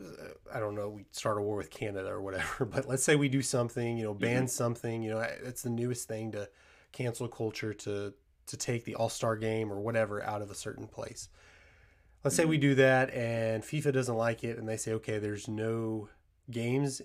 I 0.51 0.59
don't 0.59 0.75
know, 0.75 0.89
we 0.89 1.05
start 1.11 1.37
a 1.37 1.43
war 1.43 1.57
with 1.57 1.69
Canada 1.69 2.09
or 2.09 2.23
whatever. 2.23 2.65
But 2.75 2.89
let's 2.89 3.05
say 3.05 3.17
we 3.17 3.29
do 3.29 3.43
something, 3.43 3.99
you 3.99 4.05
know, 4.05 4.15
ban 4.15 4.49
something. 4.49 5.03
You 5.03 5.11
know, 5.11 5.19
it's 5.19 5.61
the 5.61 5.69
newest 5.69 6.09
thing 6.09 6.33
to 6.33 6.49
cancel 6.91 7.29
culture 7.29 7.75
to 7.75 8.15
to 8.47 8.57
take 8.57 8.87
the 8.87 8.95
All 8.95 9.11
Star 9.11 9.37
game 9.37 9.71
or 9.71 9.79
whatever 9.79 10.25
out 10.25 10.41
of 10.41 10.51
a 10.51 10.55
certain 10.55 10.87
place. 10.87 11.29
Let's 12.25 12.35
say 12.35 12.47
we 12.47 12.57
do 12.57 12.75
that, 12.77 13.13
and 13.13 13.63
FIFA 13.63 13.93
doesn't 13.93 14.17
like 14.17 14.43
it, 14.43 14.57
and 14.57 14.67
they 14.67 14.79
say, 14.79 14.93
okay, 14.95 15.19
there's 15.19 15.49
no 15.49 16.09
games 16.51 17.03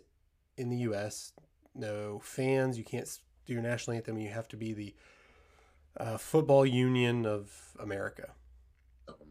in 0.55 0.69
the 0.69 0.77
U.S., 0.89 1.33
no 1.75 2.21
fans, 2.23 2.77
you 2.77 2.85
can't 2.85 3.09
do 3.45 3.53
your 3.53 3.61
national 3.61 3.97
anthem, 3.97 4.17
you 4.17 4.29
have 4.29 4.47
to 4.49 4.57
be 4.57 4.73
the 4.73 4.95
uh, 5.99 6.17
Football 6.17 6.65
Union 6.65 7.25
of 7.25 7.51
America. 7.79 8.29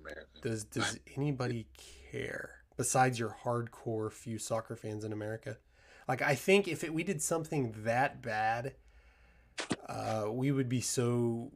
America. 0.07 0.41
Does 0.43 0.65
does 0.65 0.99
anybody 1.17 1.67
care 2.11 2.57
besides 2.77 3.19
your 3.19 3.37
hardcore 3.45 4.13
few 4.13 4.39
soccer 4.39 4.77
fans 4.77 5.05
in 5.05 5.13
America? 5.13 5.59
Like 6.09 6.23
I 6.23 6.35
think 6.35 6.69
if 6.69 6.85
it, 6.85 6.95
we 6.95 7.03
did 7.03 7.21
something 7.21 7.75
that 7.85 8.23
bad, 8.23 8.75
uh, 9.89 10.27
we 10.31 10.53
would 10.53 10.69
be 10.69 10.81
so 10.81 11.53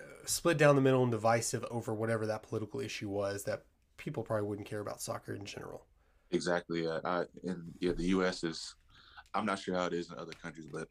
uh, 0.00 0.04
split 0.24 0.56
down 0.56 0.76
the 0.76 0.82
middle 0.82 1.02
and 1.02 1.12
divisive 1.12 1.64
over 1.70 1.94
whatever 1.94 2.26
that 2.26 2.42
political 2.42 2.80
issue 2.80 3.08
was 3.08 3.44
that 3.44 3.64
people 3.96 4.22
probably 4.22 4.48
wouldn't 4.48 4.68
care 4.68 4.80
about 4.80 5.02
soccer 5.02 5.34
in 5.34 5.44
general. 5.44 5.84
Exactly. 6.30 6.86
Uh, 6.86 7.00
I 7.04 7.24
and 7.44 7.72
yeah, 7.80 7.92
the 7.92 8.08
U.S. 8.08 8.44
is. 8.44 8.74
I'm 9.32 9.46
not 9.46 9.60
sure 9.60 9.76
how 9.76 9.86
it 9.86 9.92
is 9.92 10.10
in 10.10 10.18
other 10.18 10.32
countries, 10.32 10.66
but 10.72 10.88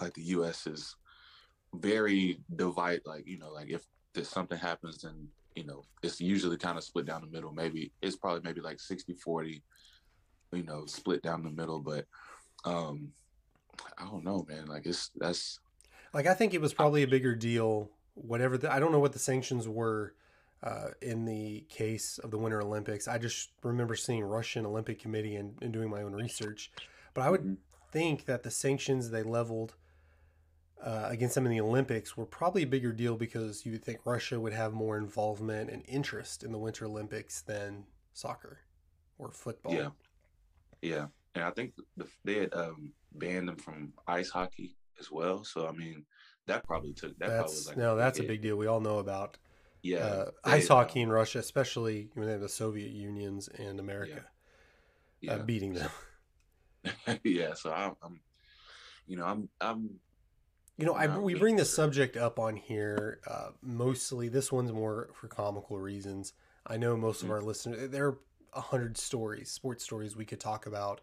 like 0.00 0.14
the 0.14 0.22
U.S. 0.22 0.66
is 0.66 0.96
very 1.74 2.40
divide. 2.56 3.00
Like 3.04 3.28
you 3.28 3.38
know, 3.38 3.50
like 3.50 3.68
if 3.68 3.84
there's 4.14 4.28
something 4.28 4.58
happens, 4.58 5.02
then 5.02 5.28
you 5.54 5.64
know 5.64 5.82
it's 6.02 6.20
usually 6.20 6.56
kind 6.56 6.78
of 6.78 6.84
split 6.84 7.06
down 7.06 7.22
the 7.22 7.30
middle. 7.30 7.52
Maybe 7.52 7.92
it's 8.02 8.16
probably 8.16 8.42
maybe 8.44 8.60
like 8.60 8.78
60-40, 8.78 9.62
You 10.52 10.62
know, 10.64 10.86
split 10.86 11.22
down 11.22 11.42
the 11.42 11.50
middle, 11.50 11.80
but 11.80 12.06
um, 12.64 13.12
I 13.98 14.04
don't 14.04 14.24
know, 14.24 14.44
man. 14.48 14.66
Like 14.66 14.86
it's 14.86 15.10
that's 15.16 15.58
Like 16.12 16.26
I 16.26 16.34
think 16.34 16.54
it 16.54 16.60
was 16.60 16.74
probably 16.74 17.02
a 17.02 17.08
bigger 17.08 17.34
deal. 17.34 17.90
Whatever 18.14 18.58
the, 18.58 18.72
I 18.72 18.78
don't 18.80 18.92
know 18.92 19.00
what 19.00 19.12
the 19.12 19.18
sanctions 19.18 19.66
were 19.68 20.14
uh, 20.62 20.88
in 21.00 21.24
the 21.24 21.60
case 21.68 22.18
of 22.18 22.30
the 22.30 22.38
Winter 22.38 22.60
Olympics. 22.60 23.08
I 23.08 23.18
just 23.18 23.50
remember 23.62 23.96
seeing 23.96 24.22
Russian 24.24 24.66
Olympic 24.66 24.98
Committee 25.00 25.36
and, 25.36 25.56
and 25.62 25.72
doing 25.72 25.90
my 25.90 26.02
own 26.02 26.12
research. 26.12 26.70
But 27.14 27.22
I 27.22 27.30
would 27.30 27.42
Mhm. 27.42 27.56
think 27.90 28.26
that 28.26 28.42
the 28.42 28.50
sanctions 28.50 29.10
they 29.10 29.22
leveled 29.22 29.74
uh, 30.82 31.06
against 31.08 31.34
them 31.34 31.46
in 31.46 31.52
the 31.52 31.60
Olympics 31.60 32.16
were 32.16 32.26
probably 32.26 32.62
a 32.62 32.66
bigger 32.66 32.92
deal 32.92 33.16
because 33.16 33.64
you 33.64 33.72
would 33.72 33.84
think 33.84 34.00
Russia 34.04 34.40
would 34.40 34.52
have 34.52 34.72
more 34.72 34.98
involvement 34.98 35.70
and 35.70 35.82
interest 35.86 36.42
in 36.42 36.52
the 36.52 36.58
Winter 36.58 36.86
Olympics 36.86 37.40
than 37.42 37.84
soccer 38.12 38.60
or 39.18 39.30
football. 39.30 39.74
Yeah. 39.74 39.90
Yeah, 40.82 41.06
and 41.36 41.44
I 41.44 41.50
think 41.50 41.74
the, 41.96 42.06
they 42.24 42.34
had 42.40 42.54
um, 42.54 42.90
banned 43.14 43.48
them 43.48 43.56
from 43.56 43.92
ice 44.08 44.30
hockey 44.30 44.74
as 44.98 45.10
well. 45.10 45.44
So 45.44 45.68
I 45.68 45.72
mean, 45.72 46.04
that 46.46 46.64
probably 46.64 46.92
took 46.92 47.16
that. 47.18 47.28
probably 47.28 47.38
That's 47.38 47.54
was 47.54 47.68
like 47.68 47.76
no, 47.76 47.96
that's 47.96 48.18
a 48.18 48.22
hit. 48.22 48.28
big 48.28 48.42
deal. 48.42 48.56
We 48.56 48.66
all 48.66 48.80
know 48.80 48.98
about 48.98 49.38
yeah 49.82 49.98
uh, 49.98 50.30
ice 50.44 50.68
uh, 50.68 50.74
hockey 50.74 51.00
in 51.00 51.10
Russia, 51.10 51.38
especially 51.38 52.10
when 52.14 52.26
they 52.26 52.32
have 52.32 52.40
the 52.40 52.48
Soviet 52.48 52.90
Unions 52.90 53.48
and 53.48 53.78
America 53.78 54.24
yeah, 55.20 55.34
uh, 55.34 55.38
beating 55.38 55.74
them. 55.74 55.90
yeah. 57.24 57.54
So 57.54 57.72
I'm, 57.72 57.92
I'm, 58.02 58.20
you 59.06 59.16
know, 59.16 59.24
I'm, 59.24 59.48
I'm. 59.60 59.90
You 60.78 60.86
know, 60.86 60.94
I, 60.94 61.18
we 61.18 61.34
bring 61.34 61.56
this 61.56 61.68
sure. 61.68 61.84
subject 61.84 62.16
up 62.16 62.38
on 62.38 62.56
here 62.56 63.20
uh, 63.26 63.50
mostly. 63.60 64.28
This 64.28 64.50
one's 64.50 64.72
more 64.72 65.10
for 65.14 65.28
comical 65.28 65.78
reasons. 65.78 66.32
I 66.66 66.76
know 66.76 66.96
most 66.96 67.22
of 67.22 67.28
Mm. 67.28 67.32
our 67.32 67.40
listeners. 67.42 67.90
There 67.90 68.06
are 68.08 68.18
a 68.54 68.60
hundred 68.60 68.96
stories, 68.96 69.50
sports 69.50 69.84
stories 69.84 70.16
we 70.16 70.24
could 70.24 70.40
talk 70.40 70.66
about 70.66 71.00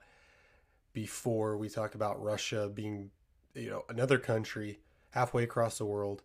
before 0.94 1.58
we 1.58 1.70
talk 1.70 1.96
about 1.96 2.22
Russia 2.22 2.70
being, 2.74 3.12
you 3.54 3.70
know, 3.70 3.84
another 3.90 4.18
country 4.18 4.80
halfway 5.12 5.44
across 5.44 5.78
the 5.78 5.86
world. 5.86 6.24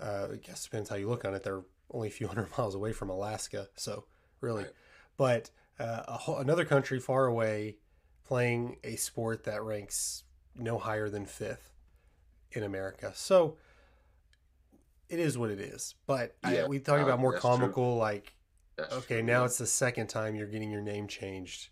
Uh, 0.00 0.28
I 0.32 0.36
guess 0.36 0.64
depends 0.64 0.88
how 0.88 0.96
you 0.96 1.08
look 1.08 1.24
on 1.24 1.34
it. 1.34 1.42
They're 1.42 1.64
only 1.90 2.08
a 2.08 2.12
few 2.12 2.28
hundred 2.28 2.48
miles 2.58 2.74
away 2.74 2.92
from 2.92 3.10
Alaska, 3.10 3.68
so 3.76 4.04
really, 4.40 4.64
Right. 4.64 4.72
but 5.16 5.50
uh, 5.78 6.02
a 6.08 6.12
whole, 6.18 6.38
another 6.38 6.64
country 6.64 6.98
far 7.00 7.26
away 7.26 7.76
playing 8.24 8.78
a 8.84 8.96
sport 8.96 9.44
that 9.44 9.62
ranks 9.62 10.24
no 10.56 10.78
higher 10.78 11.08
than 11.08 11.26
fifth 11.26 11.71
in 12.52 12.62
America. 12.62 13.12
So 13.14 13.56
it 15.08 15.18
is 15.18 15.36
what 15.36 15.50
it 15.50 15.60
is. 15.60 15.94
But 16.06 16.34
I, 16.42 16.64
we 16.66 16.78
talk 16.78 17.00
uh, 17.00 17.04
about 17.04 17.20
more 17.20 17.32
that's 17.32 17.42
true. 17.42 17.50
comical, 17.50 17.96
like 17.96 18.34
That's 18.76 18.92
okay, 18.94 19.16
true, 19.16 19.22
now 19.24 19.44
it's 19.44 19.58
the 19.58 19.66
second 19.66 20.08
time 20.08 20.34
you're 20.34 20.46
getting 20.46 20.70
your 20.70 20.80
name 20.80 21.06
changed 21.06 21.68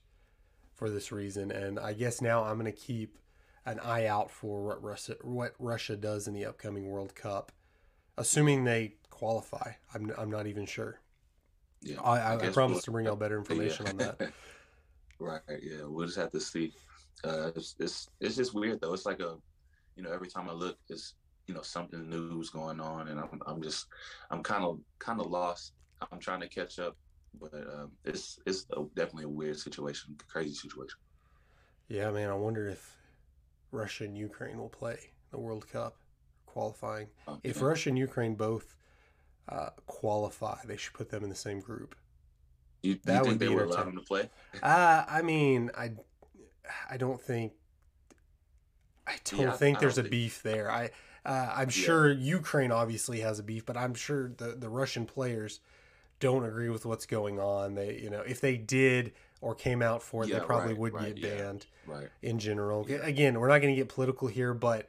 for 0.74 0.90
this 0.90 1.12
reason, 1.12 1.50
and 1.50 1.78
I 1.78 1.92
guess 1.92 2.20
now 2.20 2.44
I'm 2.44 2.58
going 2.58 2.70
to 2.70 2.78
keep 2.78 3.18
an 3.66 3.78
eye 3.80 4.06
out 4.06 4.30
for 4.30 4.62
what 4.62 4.82
Russia 4.82 5.16
what 5.22 5.54
Russia 5.58 5.96
does 5.96 6.26
in 6.26 6.34
the 6.34 6.46
upcoming 6.46 6.88
World 6.88 7.14
Cup, 7.14 7.52
assuming 8.16 8.64
they 8.64 8.94
qualify. 9.10 9.72
I'm 9.94 10.12
I'm 10.16 10.30
not 10.30 10.46
even 10.46 10.66
sure. 10.66 11.00
Yeah, 11.82 12.00
I, 12.02 12.18
I, 12.18 12.34
I 12.34 12.36
guess 12.40 12.54
promise 12.54 12.76
we'll- 12.76 12.82
to 12.82 12.90
bring 12.90 13.06
out 13.06 13.18
better 13.18 13.38
information 13.38 13.86
yeah. 13.86 13.90
on 13.92 13.96
that. 13.98 14.32
right. 15.18 15.40
Yeah. 15.62 15.84
We'll 15.84 16.06
just 16.06 16.18
have 16.18 16.30
to 16.32 16.40
see. 16.40 16.72
Uh, 17.24 17.50
it's, 17.54 17.74
it's 17.78 18.08
it's 18.20 18.36
just 18.36 18.54
weird 18.54 18.80
though. 18.80 18.94
It's 18.94 19.06
like 19.06 19.20
a, 19.20 19.36
you 20.00 20.06
know, 20.06 20.14
every 20.14 20.28
time 20.28 20.48
I 20.48 20.52
look, 20.52 20.78
it's 20.88 21.14
you 21.46 21.54
know 21.54 21.60
something 21.60 22.08
new's 22.08 22.48
going 22.48 22.80
on, 22.80 23.08
and 23.08 23.20
I'm 23.20 23.40
I'm 23.46 23.62
just 23.62 23.86
I'm 24.30 24.42
kind 24.42 24.64
of 24.64 24.78
kind 24.98 25.20
of 25.20 25.26
lost. 25.26 25.74
I'm 26.10 26.18
trying 26.18 26.40
to 26.40 26.48
catch 26.48 26.78
up, 26.78 26.96
but 27.38 27.52
um, 27.52 27.90
it's 28.06 28.38
it's 28.46 28.64
a, 28.72 28.84
definitely 28.96 29.24
a 29.24 29.28
weird 29.28 29.58
situation, 29.58 30.16
crazy 30.26 30.54
situation. 30.54 30.98
Yeah, 31.88 32.10
man, 32.12 32.30
I 32.30 32.34
wonder 32.34 32.66
if 32.66 32.96
Russia 33.72 34.04
and 34.04 34.16
Ukraine 34.16 34.56
will 34.58 34.70
play 34.70 35.10
the 35.32 35.38
World 35.38 35.68
Cup 35.68 35.98
qualifying. 36.46 37.08
If. 37.42 37.60
Russia 37.60 37.90
and 37.90 37.98
Ukraine 37.98 38.36
both 38.36 38.74
uh, 39.48 39.70
qualify, 39.86 40.56
they 40.64 40.78
should 40.78 40.94
put 40.94 41.10
them 41.10 41.24
in 41.24 41.28
the 41.28 41.36
same 41.36 41.60
group. 41.60 41.94
you, 42.82 42.92
you 42.92 43.00
that 43.04 43.24
think 43.24 43.26
would 43.26 43.38
they 43.38 43.48
be 43.48 43.54
would 43.54 43.64
allow 43.64 43.82
entertaining. 43.82 43.94
them 43.96 43.96
to 43.98 44.06
play? 44.06 44.30
Uh, 44.62 45.04
I 45.08 45.22
mean, 45.22 45.70
I, 45.76 45.92
I 46.88 46.96
don't 46.96 47.20
think, 47.20 47.52
I 49.10 49.16
don't 49.24 49.40
Yeah, 49.40 49.52
think 49.52 49.78
I 49.78 49.80
there's 49.80 49.96
don't 49.96 50.06
a 50.06 50.08
think- 50.08 50.10
beef 50.12 50.42
there. 50.42 50.70
I, 50.70 50.90
uh, 51.24 51.52
I'm 51.56 51.68
Yeah. 51.68 51.84
sure 51.86 52.10
Ukraine 52.12 52.72
obviously 52.72 53.20
has 53.20 53.38
a 53.38 53.42
beef, 53.42 53.66
but 53.66 53.76
I'm 53.76 53.94
sure 53.94 54.28
the 54.36 54.54
the 54.56 54.68
Russian 54.68 55.06
players 55.06 55.60
don't 56.20 56.44
agree 56.44 56.68
with 56.68 56.84
what's 56.86 57.06
going 57.06 57.38
on. 57.40 57.74
They, 57.74 57.98
you 57.98 58.10
know, 58.10 58.20
if 58.20 58.40
they 58.40 58.56
did 58.56 59.12
or 59.40 59.54
came 59.54 59.80
out 59.82 60.02
for 60.02 60.22
it, 60.24 60.28
Yeah, 60.28 60.40
they 60.40 60.44
probably 60.44 60.74
right, 60.74 60.78
would 60.80 60.92
right, 60.94 61.14
get 61.14 61.18
yeah. 61.18 61.36
banned. 61.42 61.66
Right. 61.86 62.08
in 62.22 62.38
general. 62.38 62.86
Yeah. 62.88 62.98
Again, 62.98 63.40
we're 63.40 63.48
not 63.48 63.60
going 63.60 63.74
to 63.74 63.80
get 63.80 63.88
political 63.88 64.28
here, 64.28 64.54
but 64.54 64.86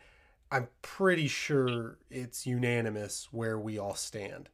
I'm 0.52 0.68
pretty 0.84 1.28
sure 1.28 1.98
it's 2.12 2.46
unanimous 2.46 3.30
where 3.32 3.58
we 3.58 3.80
all 3.80 3.96
stand. 3.96 4.50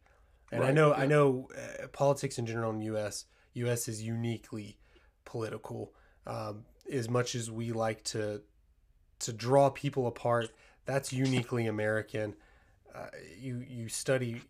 And 0.52 0.64
I 0.64 0.68
Right, 0.68 0.74
know, 0.76 0.94
I 0.94 1.06
know, 1.08 1.50
uh, 1.84 1.88
politics 1.88 2.38
in 2.38 2.46
general 2.46 2.70
in 2.72 2.78
the 2.80 2.86
U.S. 2.86 3.26
U.S. 3.56 3.88
is 3.90 4.02
uniquely 4.04 4.78
political. 5.26 5.94
Um, 6.26 6.64
as 6.92 7.10
much 7.10 7.36
as 7.36 7.50
we 7.52 7.72
like 7.74 8.04
to 8.06 8.42
to 9.20 9.34
draw 9.34 9.70
people 9.70 10.08
apart, 10.08 10.50
that's 10.86 11.12
uniquely 11.12 11.68
American. 11.68 12.36
Uh, 12.94 13.08
you 13.40 13.64
you 13.68 13.90
study 13.90 14.42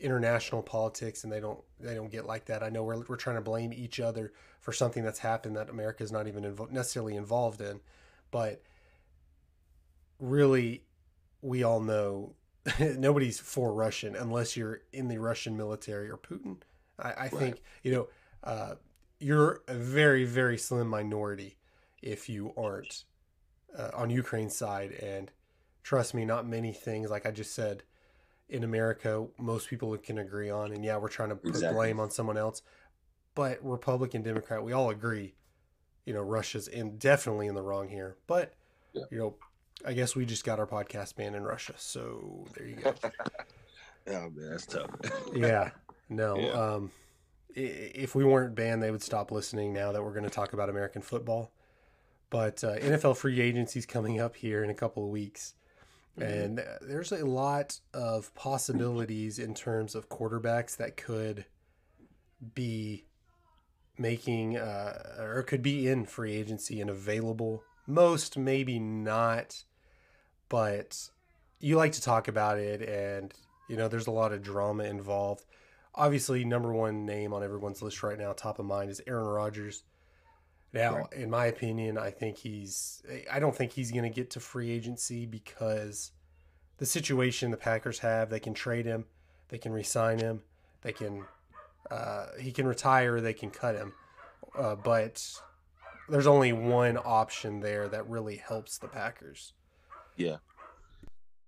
international 0.00 0.62
politics 0.62 1.24
and 1.24 1.32
they 1.32 1.40
don't 1.40 1.60
they 1.80 1.94
don't 1.94 2.10
get 2.10 2.26
like 2.26 2.46
that. 2.46 2.62
I 2.62 2.68
know 2.68 2.82
we're 2.82 3.02
we're 3.08 3.16
trying 3.16 3.36
to 3.36 3.42
blame 3.42 3.72
each 3.72 4.00
other 4.00 4.32
for 4.60 4.72
something 4.72 5.02
that's 5.02 5.20
happened 5.20 5.56
that 5.56 5.70
America 5.70 6.02
is 6.02 6.12
not 6.12 6.26
even 6.26 6.44
invo- 6.44 6.70
necessarily 6.70 7.16
involved 7.16 7.60
in, 7.60 7.80
but 8.30 8.62
really 10.18 10.82
we 11.42 11.62
all 11.62 11.80
know 11.80 12.34
nobody's 12.80 13.38
for 13.38 13.72
Russian 13.72 14.16
unless 14.16 14.56
you're 14.56 14.82
in 14.92 15.08
the 15.08 15.18
Russian 15.18 15.56
military 15.56 16.10
or 16.10 16.16
Putin. 16.16 16.58
I, 16.98 17.10
I 17.10 17.14
right. 17.22 17.32
think 17.32 17.62
you 17.82 17.92
know 17.92 18.08
uh, 18.42 18.74
you're 19.20 19.62
a 19.68 19.74
very 19.74 20.24
very 20.24 20.58
slim 20.58 20.88
minority 20.88 21.56
if 22.02 22.28
you 22.28 22.52
aren't 22.56 23.04
uh, 23.76 23.90
on 23.94 24.10
Ukraine's 24.10 24.56
side. 24.56 24.92
And 24.92 25.30
trust 25.82 26.14
me, 26.14 26.24
not 26.24 26.46
many 26.46 26.72
things 26.72 27.10
like 27.10 27.26
I 27.26 27.30
just 27.30 27.54
said 27.54 27.82
in 28.48 28.62
America 28.62 29.26
most 29.38 29.68
people 29.68 29.96
can 29.98 30.18
agree 30.18 30.50
on. 30.50 30.72
And 30.72 30.84
yeah, 30.84 30.96
we're 30.96 31.08
trying 31.08 31.30
to 31.30 31.36
put 31.36 31.50
exactly. 31.50 31.74
blame 31.74 32.00
on 32.00 32.10
someone 32.10 32.36
else, 32.36 32.62
but 33.34 33.58
Republican 33.62 34.22
Democrat 34.22 34.62
we 34.62 34.72
all 34.72 34.90
agree. 34.90 35.34
You 36.04 36.12
know, 36.12 36.20
Russia's 36.20 36.68
in 36.68 36.98
definitely 36.98 37.46
in 37.46 37.54
the 37.54 37.62
wrong 37.62 37.88
here, 37.88 38.16
but 38.26 38.54
yeah. 38.92 39.04
you 39.10 39.18
know 39.18 39.34
I 39.84 39.92
guess 39.92 40.14
we 40.14 40.24
just 40.24 40.44
got 40.44 40.58
our 40.58 40.66
podcast 40.66 41.16
banned 41.16 41.34
in 41.34 41.42
Russia, 41.42 41.74
so 41.76 42.46
there 42.54 42.66
you 42.66 42.76
go. 42.76 42.94
oh 44.08 44.30
man, 44.30 44.50
that's 44.50 44.66
tough. 44.66 44.90
yeah, 45.34 45.70
no. 46.08 46.38
Yeah. 46.38 46.50
Um, 46.50 46.90
if 47.56 48.14
we 48.14 48.24
weren't 48.24 48.54
banned, 48.54 48.82
they 48.82 48.90
would 48.90 49.02
stop 49.02 49.30
listening. 49.30 49.72
Now 49.72 49.92
that 49.92 50.02
we're 50.02 50.12
going 50.12 50.24
to 50.24 50.30
talk 50.30 50.52
about 50.52 50.68
American 50.68 51.02
football, 51.02 51.52
but 52.34 52.64
uh, 52.64 52.74
NFL 52.78 53.16
free 53.16 53.40
agency's 53.40 53.86
coming 53.86 54.20
up 54.20 54.34
here 54.34 54.64
in 54.64 54.68
a 54.68 54.74
couple 54.74 55.04
of 55.04 55.10
weeks, 55.10 55.54
mm-hmm. 56.18 56.28
and 56.28 56.58
uh, 56.58 56.64
there's 56.82 57.12
a 57.12 57.24
lot 57.24 57.78
of 57.92 58.34
possibilities 58.34 59.38
in 59.38 59.54
terms 59.54 59.94
of 59.94 60.08
quarterbacks 60.08 60.76
that 60.78 60.96
could 60.96 61.44
be 62.56 63.04
making 63.96 64.56
uh, 64.56 65.16
or 65.20 65.44
could 65.44 65.62
be 65.62 65.86
in 65.86 66.04
free 66.04 66.34
agency 66.34 66.80
and 66.80 66.90
available 66.90 67.62
most 67.86 68.36
maybe 68.36 68.80
not, 68.80 69.62
but 70.48 71.10
you 71.60 71.76
like 71.76 71.92
to 71.92 72.02
talk 72.02 72.26
about 72.26 72.58
it, 72.58 72.82
and 72.82 73.32
you 73.68 73.76
know 73.76 73.86
there's 73.86 74.08
a 74.08 74.10
lot 74.10 74.32
of 74.32 74.42
drama 74.42 74.82
involved. 74.82 75.44
Obviously, 75.94 76.44
number 76.44 76.72
one 76.72 77.06
name 77.06 77.32
on 77.32 77.44
everyone's 77.44 77.80
list 77.80 78.02
right 78.02 78.18
now, 78.18 78.32
top 78.32 78.58
of 78.58 78.66
mind, 78.66 78.90
is 78.90 79.00
Aaron 79.06 79.26
Rodgers. 79.26 79.84
Now, 80.74 80.96
right. 80.96 81.12
in 81.12 81.30
my 81.30 81.46
opinion, 81.46 81.96
I 81.96 82.10
think 82.10 82.36
he's. 82.36 83.00
I 83.32 83.38
don't 83.38 83.56
think 83.56 83.72
he's 83.72 83.92
going 83.92 84.02
to 84.02 84.10
get 84.10 84.30
to 84.30 84.40
free 84.40 84.72
agency 84.72 85.24
because 85.24 86.10
the 86.78 86.86
situation 86.86 87.52
the 87.52 87.56
Packers 87.56 88.00
have, 88.00 88.28
they 88.28 88.40
can 88.40 88.54
trade 88.54 88.84
him, 88.84 89.04
they 89.48 89.58
can 89.58 89.72
resign 89.72 90.18
him, 90.18 90.42
they 90.82 90.92
can. 90.92 91.24
Uh, 91.90 92.26
he 92.40 92.50
can 92.50 92.66
retire, 92.66 93.20
they 93.20 93.34
can 93.34 93.50
cut 93.50 93.76
him, 93.76 93.92
uh, 94.58 94.74
but 94.74 95.22
there's 96.08 96.26
only 96.26 96.52
one 96.52 96.98
option 97.04 97.60
there 97.60 97.88
that 97.88 98.08
really 98.08 98.36
helps 98.36 98.78
the 98.78 98.88
Packers. 98.88 99.52
Yeah. 100.16 100.38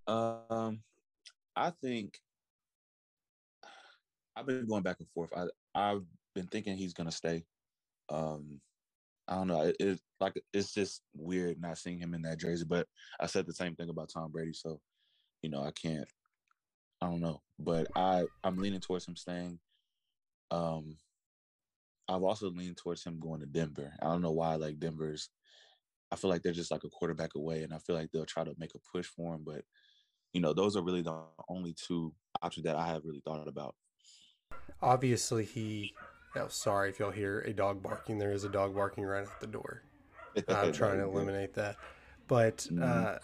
Um, 0.07 0.81
I 1.57 1.71
think 1.83 2.21
I've 4.37 4.47
been 4.47 4.67
going 4.67 4.83
back 4.83 4.97
and 5.01 5.09
forth. 5.09 5.31
I 5.35 5.47
I've 5.75 6.05
been 6.35 6.47
thinking 6.47 6.77
he's 6.77 6.93
gonna 6.93 7.11
stay. 7.11 7.45
Um, 8.09 8.61
I 9.29 9.35
don't 9.35 9.49
know. 9.49 9.63
It, 9.63 9.77
it 9.81 10.01
like 10.21 10.41
it's 10.53 10.73
just 10.73 11.03
weird 11.15 11.61
not 11.61 11.79
seeing 11.79 11.99
him 11.99 12.15
in 12.15 12.23
that 12.23 12.39
jersey. 12.39 12.65
But 12.67 12.87
I 13.21 13.27
said 13.27 13.47
the 13.47 13.53
same 13.53 13.75
thing 13.75 13.89
about 13.89 14.11
Tom 14.13 14.31
Brady, 14.31 14.53
so 14.53 14.81
you 15.43 15.51
know 15.51 15.63
I 15.63 15.73
can't. 15.73 16.09
I 17.03 17.07
don't 17.07 17.21
know, 17.21 17.43
but 17.59 17.89
I 17.95 18.25
I'm 18.45 18.57
leaning 18.57 18.81
towards 18.81 19.07
him 19.07 19.17
staying. 19.17 19.59
Um, 20.51 20.97
I've 22.09 22.23
also 22.23 22.51
leaned 22.51 22.77
towards 22.77 23.05
him 23.05 23.19
going 23.19 23.41
to 23.41 23.47
Denver. 23.47 23.93
I 24.01 24.07
don't 24.07 24.23
know 24.23 24.33
why. 24.33 24.55
Like 24.55 24.79
Denver's, 24.79 25.29
I 26.13 26.17
feel 26.17 26.31
like 26.31 26.43
they're 26.43 26.53
just 26.53 26.71
like 26.71 26.85
a 26.85 26.89
quarterback 26.89 27.35
away, 27.35 27.65
and 27.65 27.75
I 27.75 27.79
feel 27.79 27.97
like 27.97 28.11
they'll 28.13 28.25
try 28.25 28.45
to 28.45 28.55
make 28.59 28.75
a 28.75 28.97
push 28.97 29.07
for 29.07 29.35
him. 29.35 29.43
But 29.45 29.63
you 30.33 30.41
know, 30.41 30.53
those 30.53 30.77
are 30.77 30.83
really 30.83 31.03
the 31.03 31.19
only 31.49 31.75
two 31.75 32.15
options 32.43 32.65
that 32.65 32.77
I 32.77 32.87
have 32.87 33.05
really 33.05 33.23
thought 33.25 33.49
about. 33.49 33.75
Obviously, 34.81 35.45
he. 35.45 35.95
Oh, 36.37 36.49
sorry 36.49 36.91
if 36.91 36.99
y'all 36.99 37.11
hear 37.11 37.41
a 37.41 37.53
dog 37.53 37.83
barking. 37.83 38.19
There 38.19 38.33
is 38.33 38.45
a 38.45 38.49
dog 38.49 38.75
barking 38.75 39.05
right 39.05 39.23
at 39.23 39.41
the 39.41 39.47
door. 39.47 39.83
I'm 40.49 40.73
trying 40.73 40.99
to 40.99 41.05
eliminate 41.05 41.55
that, 41.55 41.77
but 42.29 42.67
uh, 42.81 43.17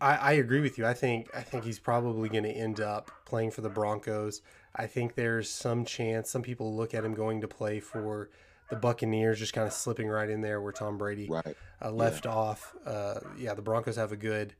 I, 0.00 0.16
I 0.16 0.32
agree 0.32 0.60
with 0.60 0.78
you. 0.78 0.86
I 0.86 0.94
think 0.94 1.28
I 1.34 1.42
think 1.42 1.64
he's 1.64 1.78
probably 1.78 2.28
going 2.28 2.44
to 2.44 2.50
end 2.50 2.80
up 2.80 3.10
playing 3.24 3.52
for 3.52 3.60
the 3.60 3.68
Broncos. 3.68 4.42
I 4.74 4.86
think 4.86 5.14
there's 5.14 5.48
some 5.48 5.84
chance. 5.84 6.30
Some 6.30 6.42
people 6.42 6.76
look 6.76 6.92
at 6.92 7.04
him 7.04 7.14
going 7.14 7.40
to 7.40 7.48
play 7.48 7.80
for 7.80 8.30
the 8.68 8.76
Buccaneers, 8.76 9.38
just 9.38 9.52
kind 9.52 9.66
of 9.66 9.72
slipping 9.72 10.08
right 10.08 10.28
in 10.28 10.40
there 10.40 10.60
where 10.60 10.72
Tom 10.72 10.98
Brady 10.98 11.28
right. 11.28 11.56
uh, 11.80 11.90
left 11.90 12.24
yeah. 12.24 12.32
off. 12.32 12.74
Uh, 12.84 13.20
yeah, 13.38 13.54
the 13.54 13.62
Broncos 13.62 13.96
have 13.96 14.12
a 14.12 14.16
good 14.16 14.54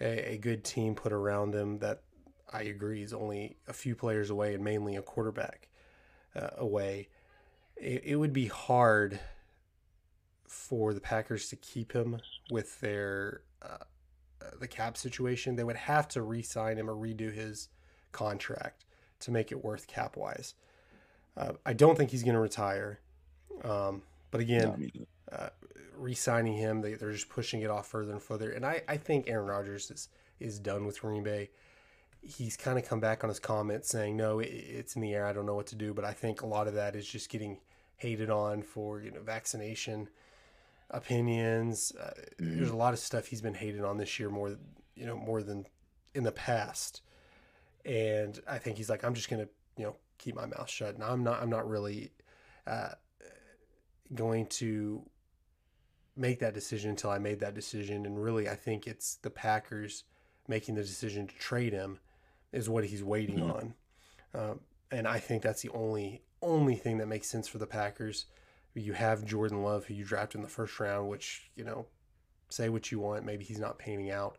a, 0.00 0.34
a, 0.34 0.38
good 0.38 0.64
team 0.64 0.94
put 0.94 1.12
around 1.12 1.52
them 1.52 1.78
that 1.78 2.02
I 2.52 2.62
agree 2.62 3.02
is 3.02 3.12
only 3.12 3.56
a 3.68 3.72
few 3.72 3.94
players 3.94 4.30
away 4.30 4.54
and 4.54 4.64
mainly 4.64 4.96
a 4.96 5.02
quarterback 5.02 5.68
uh, 6.34 6.50
away. 6.58 7.08
It, 7.80 8.02
it 8.04 8.16
would 8.16 8.32
be 8.32 8.46
hard 8.46 9.20
for 10.46 10.92
the 10.92 11.00
Packers 11.00 11.48
to 11.48 11.56
keep 11.56 11.92
him 11.92 12.18
with 12.50 12.80
their 12.80 13.42
uh, 13.62 13.78
uh, 14.42 14.50
the 14.58 14.68
cap 14.68 14.96
situation. 14.96 15.56
They 15.56 15.64
would 15.64 15.76
have 15.76 16.08
to 16.08 16.22
re-sign 16.22 16.76
him 16.76 16.88
or 16.88 16.94
redo 16.94 17.32
his 17.32 17.68
contract 18.12 18.84
to 19.20 19.30
make 19.30 19.52
it 19.52 19.64
worth 19.64 19.86
cap 19.86 20.16
wise. 20.16 20.54
Uh, 21.36 21.52
I 21.64 21.72
don't 21.72 21.96
think 21.96 22.10
he's 22.10 22.22
going 22.22 22.34
to 22.34 22.40
retire. 22.40 23.00
Um, 23.62 24.02
but 24.30 24.40
again, 24.40 24.90
uh, 25.30 25.48
re-signing 25.96 26.54
him, 26.54 26.80
they, 26.80 26.94
they're 26.94 27.12
just 27.12 27.28
pushing 27.28 27.60
it 27.60 27.70
off 27.70 27.86
further 27.86 28.12
and 28.12 28.22
further. 28.22 28.50
And 28.50 28.64
I, 28.64 28.82
I 28.88 28.96
think 28.96 29.28
Aaron 29.28 29.46
Rodgers 29.46 29.90
is 29.90 30.08
is 30.38 30.58
done 30.58 30.86
with 30.86 31.00
Green 31.00 31.22
Bay. 31.22 31.50
He's 32.22 32.56
kind 32.56 32.78
of 32.78 32.86
come 32.86 33.00
back 33.00 33.22
on 33.22 33.28
his 33.28 33.38
comments 33.38 33.88
saying, 33.88 34.16
"No, 34.16 34.38
it, 34.38 34.46
it's 34.46 34.96
in 34.96 35.02
the 35.02 35.12
air. 35.14 35.26
I 35.26 35.32
don't 35.32 35.46
know 35.46 35.54
what 35.54 35.66
to 35.68 35.76
do." 35.76 35.92
But 35.92 36.04
I 36.04 36.12
think 36.12 36.40
a 36.42 36.46
lot 36.46 36.66
of 36.66 36.74
that 36.74 36.96
is 36.96 37.06
just 37.06 37.28
getting 37.28 37.58
hated 38.00 38.30
on 38.30 38.62
for 38.62 39.00
you 39.00 39.10
know 39.10 39.20
vaccination 39.20 40.08
opinions. 40.90 41.92
Uh, 41.98 42.10
mm-hmm. 42.40 42.56
There's 42.58 42.70
a 42.70 42.76
lot 42.76 42.92
of 42.92 42.98
stuff 42.98 43.26
he's 43.28 43.40
been 43.40 43.54
hated 43.54 43.84
on 43.84 43.96
this 43.96 44.18
year 44.18 44.28
more, 44.28 44.58
you 44.96 45.06
know, 45.06 45.16
more 45.16 45.42
than 45.42 45.66
in 46.14 46.24
the 46.24 46.32
past 46.32 47.02
and 47.84 48.38
I 48.46 48.58
think 48.58 48.76
he's 48.76 48.90
like, 48.90 49.04
I'm 49.04 49.14
just 49.14 49.30
gonna, 49.30 49.48
you 49.76 49.84
know, 49.84 49.96
keep 50.18 50.34
my 50.34 50.46
mouth 50.46 50.68
shut. 50.68 50.94
And 50.94 51.02
I'm 51.02 51.24
not, 51.24 51.42
I'm 51.42 51.50
not 51.50 51.68
really 51.68 52.12
uh, 52.66 52.90
going 54.14 54.46
to 54.46 55.02
make 56.16 56.40
that 56.40 56.54
decision 56.54 56.90
until 56.90 57.10
I 57.10 57.18
made 57.18 57.40
that 57.40 57.54
decision. 57.54 58.04
And 58.04 58.22
really, 58.22 58.48
I 58.48 58.54
think 58.54 58.86
it's 58.86 59.16
the 59.16 59.30
Packers 59.30 60.04
making 60.46 60.74
the 60.74 60.82
decision 60.82 61.26
to 61.26 61.34
trade 61.36 61.72
him 61.72 61.98
is 62.52 62.68
what 62.68 62.84
he's 62.84 63.02
waiting 63.02 63.38
mm-hmm. 63.38 63.50
on. 63.50 63.74
Um, 64.34 64.60
and 64.90 65.06
I 65.06 65.18
think 65.18 65.42
that's 65.42 65.62
the 65.62 65.70
only 65.70 66.22
only 66.42 66.76
thing 66.76 66.98
that 66.98 67.08
makes 67.08 67.28
sense 67.28 67.48
for 67.48 67.58
the 67.58 67.66
Packers. 67.66 68.26
You 68.74 68.92
have 68.92 69.24
Jordan 69.24 69.62
Love, 69.62 69.86
who 69.86 69.94
you 69.94 70.04
drafted 70.04 70.36
in 70.36 70.42
the 70.42 70.48
first 70.48 70.78
round, 70.78 71.08
which 71.08 71.50
you 71.56 71.64
know, 71.64 71.86
say 72.48 72.68
what 72.68 72.90
you 72.90 72.98
want. 73.00 73.24
Maybe 73.24 73.44
he's 73.44 73.58
not 73.58 73.78
painting 73.78 74.10
out, 74.10 74.38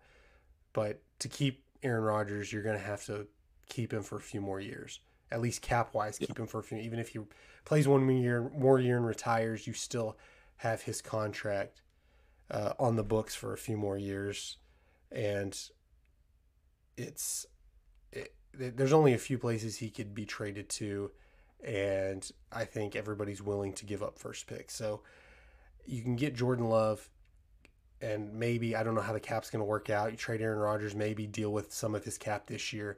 but 0.74 1.02
to 1.20 1.28
keep 1.28 1.64
Aaron 1.84 2.04
Rodgers, 2.04 2.52
you're 2.52 2.64
going 2.64 2.78
to 2.78 2.84
have 2.84 3.06
to 3.06 3.28
keep 3.70 3.94
him 3.94 4.04
for 4.04 4.18
a 4.18 4.22
few 4.22 4.42
more 4.42 4.60
years, 4.60 5.00
at 5.32 5.42
least 5.42 5.62
cap 5.62 5.94
wise. 5.94 6.18
Yeah. 6.20 6.28
Keep 6.28 6.40
him 6.40 6.48
for 6.48 6.60
a 6.60 6.64
few. 6.64 6.78
Even 6.78 7.00
if 7.00 7.10
he 7.10 7.20
plays 7.66 7.88
one 7.88 8.08
year, 8.10 8.52
more 8.56 8.80
year 8.80 8.98
and 8.98 9.06
retires, 9.06 9.68
you 9.68 9.74
still 9.74 10.18
have 10.58 10.84
his 10.84 11.02
contract 11.02 11.82
uh, 12.52 12.74
on 12.80 12.96
the 12.96 13.04
books 13.04 13.34
for 13.34 13.54
a 13.54 13.58
few 13.58 13.78
more 13.78 13.98
years, 13.98 14.58
and 15.12 15.58
it's 16.98 17.46
it, 18.12 18.34
there's 18.54 18.94
only 18.94 19.14
a 19.14 19.18
few 19.18 19.38
places 19.38 19.78
he 19.78 19.90
could 19.90 20.14
be 20.14 20.26
traded 20.26 20.70
to, 20.70 21.12
and 21.66 22.30
I 22.52 22.66
think 22.66 22.96
everybody's 22.96 23.42
willing 23.42 23.74
to 23.74 23.86
give 23.86 24.02
up 24.02 24.18
first 24.18 24.48
pick. 24.48 24.72
So 24.72 25.02
you 25.86 26.02
can 26.02 26.16
get 26.16 26.36
Jordan 26.36 26.70
Love 26.70 27.10
and 28.02 28.34
maybe 28.34 28.76
I 28.76 28.84
don't 28.84 28.96
know 28.96 29.02
how 29.02 29.14
the 29.14 29.20
cap's 29.20 29.50
going 29.50 29.60
to 29.60 29.66
work 29.66 29.90
out. 29.90 30.12
You 30.12 30.18
trade 30.18 30.42
Aaron 30.42 30.60
Rodgers, 30.60 30.96
maybe 30.96 31.28
deal 31.28 31.52
with 31.52 31.72
some 31.72 31.94
of 31.94 32.04
his 32.04 32.18
cap 32.18 32.48
this 32.48 32.74
year, 32.74 32.98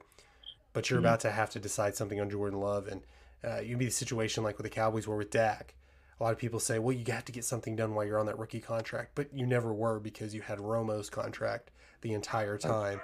but 0.72 0.88
you're 0.88 0.98
mm-hmm. 0.98 1.06
about 1.06 1.20
to 1.20 1.30
have 1.30 1.50
to 1.50 1.60
decide 1.60 1.94
something 1.94 2.20
on 2.20 2.30
Jordan 2.30 2.60
Love, 2.60 2.88
and 2.88 3.02
uh, 3.44 3.60
you 3.60 3.70
can 3.70 3.78
be 3.78 3.84
the 3.84 3.90
situation 3.90 4.42
like 4.42 4.56
with 4.56 4.64
the 4.64 4.70
Cowboys 4.70 5.06
were 5.06 5.16
with 5.16 5.30
Dak. 5.30 5.74
A 6.18 6.22
lot 6.22 6.32
of 6.32 6.38
people 6.38 6.60
say, 6.60 6.78
well, 6.78 6.96
you 6.96 7.04
have 7.12 7.24
to 7.26 7.32
get 7.32 7.44
something 7.44 7.76
done 7.76 7.94
while 7.94 8.06
you're 8.06 8.20
on 8.20 8.26
that 8.26 8.38
rookie 8.38 8.60
contract, 8.60 9.10
but 9.14 9.28
you 9.34 9.46
never 9.46 9.74
were 9.74 9.98
because 9.98 10.34
you 10.34 10.40
had 10.40 10.58
Romo's 10.58 11.10
contract 11.10 11.70
the 12.00 12.12
entire 12.12 12.56
time, 12.56 13.00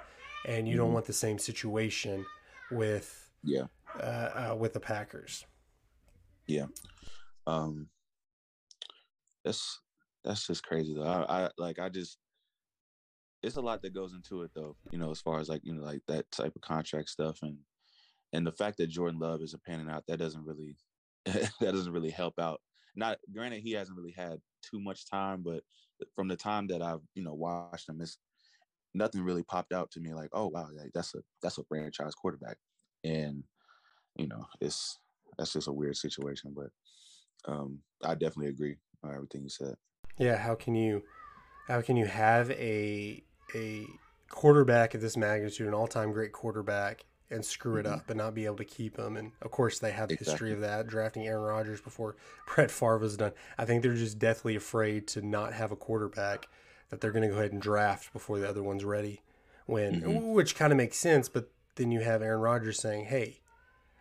and 0.47 0.67
you 0.67 0.75
mm-hmm. 0.75 0.85
don't 0.85 0.93
want 0.95 1.07
the 1.07 1.13
same 1.13 1.39
situation 1.39 2.25
with 2.71 3.31
yeah 3.43 3.65
uh, 3.99 4.51
uh, 4.53 4.57
with 4.59 4.73
the 4.73 4.81
Packers. 4.81 5.45
Yeah, 6.51 6.67
um, 7.47 7.89
that's 9.45 9.81
that's 10.25 10.49
just 10.49 10.65
crazy 10.65 10.95
though. 10.95 11.05
I, 11.05 11.45
I 11.45 11.51
like 11.59 11.79
I 11.79 11.89
just 11.89 12.19
it's 13.43 13.57
a 13.57 13.61
lot 13.61 13.83
that 13.83 13.95
goes 13.95 14.13
into 14.13 14.43
it 14.43 14.51
though, 14.55 14.77
you 14.91 14.99
know, 14.99 15.11
as 15.11 15.21
far 15.21 15.39
as 15.39 15.49
like, 15.49 15.63
you 15.65 15.73
know, 15.73 15.83
like 15.83 16.03
that 16.09 16.31
type 16.31 16.55
of 16.57 16.63
contract 16.63 17.09
stuff 17.09 17.39
and 17.43 17.57
and 18.33 18.47
the 18.47 18.53
fact 18.53 18.79
that 18.79 18.89
Jordan 18.89 19.21
Love 19.21 19.43
is 19.43 19.55
a 19.55 19.59
panning 19.59 19.89
out, 19.89 20.05
that 20.09 20.19
doesn't 20.19 20.45
really 20.45 20.77
that 21.25 21.53
doesn't 21.61 21.93
really 21.93 22.11
help 22.11 22.35
out. 22.41 22.61
Not 22.97 23.19
granted 23.33 23.63
he 23.63 23.73
hasn't 23.73 23.97
really 23.97 24.15
had 24.17 24.39
too 24.69 24.81
much 24.81 25.09
time, 25.09 25.43
but 25.45 25.63
from 26.17 26.27
the 26.27 26.37
time 26.37 26.67
that 26.69 26.83
I've, 26.83 27.01
you 27.15 27.23
know, 27.23 27.35
watched 27.35 27.89
him, 27.89 28.01
it's 28.01 28.19
nothing 28.93 29.23
really 29.23 29.45
popped 29.45 29.73
out 29.73 29.91
to 29.93 30.01
me 30.01 30.15
like, 30.15 30.31
oh 30.33 30.49
wow, 30.49 30.69
that's 30.93 31.15
a 31.15 31.19
that's 31.43 31.59
a 31.59 31.65
franchise 31.65 32.15
quarterback, 32.15 32.57
and 33.05 33.45
you 34.17 34.27
know, 34.27 34.45
it's 34.61 34.99
that's 35.41 35.55
just 35.55 35.69
a 35.69 35.73
weird 35.73 35.97
situation. 35.97 36.55
But 36.55 37.51
um, 37.51 37.79
I 38.05 38.13
definitely 38.13 38.49
agree 38.49 38.77
on 39.03 39.15
everything 39.15 39.43
you 39.43 39.49
said. 39.49 39.75
Yeah, 40.19 40.37
how 40.37 40.55
can 40.55 40.75
you 40.75 41.03
how 41.67 41.81
can 41.81 41.97
you 41.97 42.07
have 42.07 42.51
a 42.53 43.23
a 43.55 43.87
quarterback 44.29 44.95
of 44.95 45.01
this 45.01 45.17
magnitude, 45.17 45.67
an 45.67 45.75
all 45.75 45.89
time 45.89 46.13
great 46.13 46.33
quarterback, 46.33 47.05
and 47.31 47.45
screw 47.45 47.79
it 47.79 47.87
mm-hmm. 47.87 47.95
up 47.95 48.11
and 48.11 48.19
not 48.19 48.35
be 48.35 48.45
able 48.45 48.57
to 48.57 48.65
keep 48.65 48.99
him? 48.99 49.17
And 49.17 49.33
of 49.41 49.51
course, 49.51 49.79
they 49.79 49.93
have 49.93 50.09
the 50.09 50.15
exactly. 50.15 50.33
history 50.33 50.53
of 50.53 50.61
that, 50.61 50.87
drafting 50.87 51.27
Aaron 51.27 51.43
Rodgers 51.43 51.81
before 51.81 52.17
Brett 52.55 52.71
Favre 52.71 52.99
was 52.99 53.17
done. 53.17 53.33
I 53.57 53.65
think 53.65 53.83
they're 53.83 53.95
just 53.95 54.19
deathly 54.19 54.57
afraid 54.57 55.09
to 55.09 55.23
not 55.23 55.55
have 55.55 55.73
a 55.73 55.77
quarterback 55.77 56.47
that 56.91 57.01
they're 57.01 57.13
going 57.13 57.23
to 57.23 57.29
go 57.29 57.39
ahead 57.39 57.53
and 57.53 57.63
draft 57.63 58.13
before 58.13 58.39
the 58.39 58.49
other 58.49 58.63
one's 58.63 58.85
ready. 58.85 59.23
When, 59.67 60.03
mm-hmm. 60.03 60.33
which 60.33 60.57
kind 60.57 60.73
of 60.73 60.77
makes 60.77 60.99
sense, 60.99 61.29
but 61.29 61.49
then 61.77 61.93
you 61.93 62.01
have 62.01 62.23
Aaron 62.23 62.41
Rodgers 62.41 62.81
saying, 62.81 63.05
"Hey, 63.05 63.39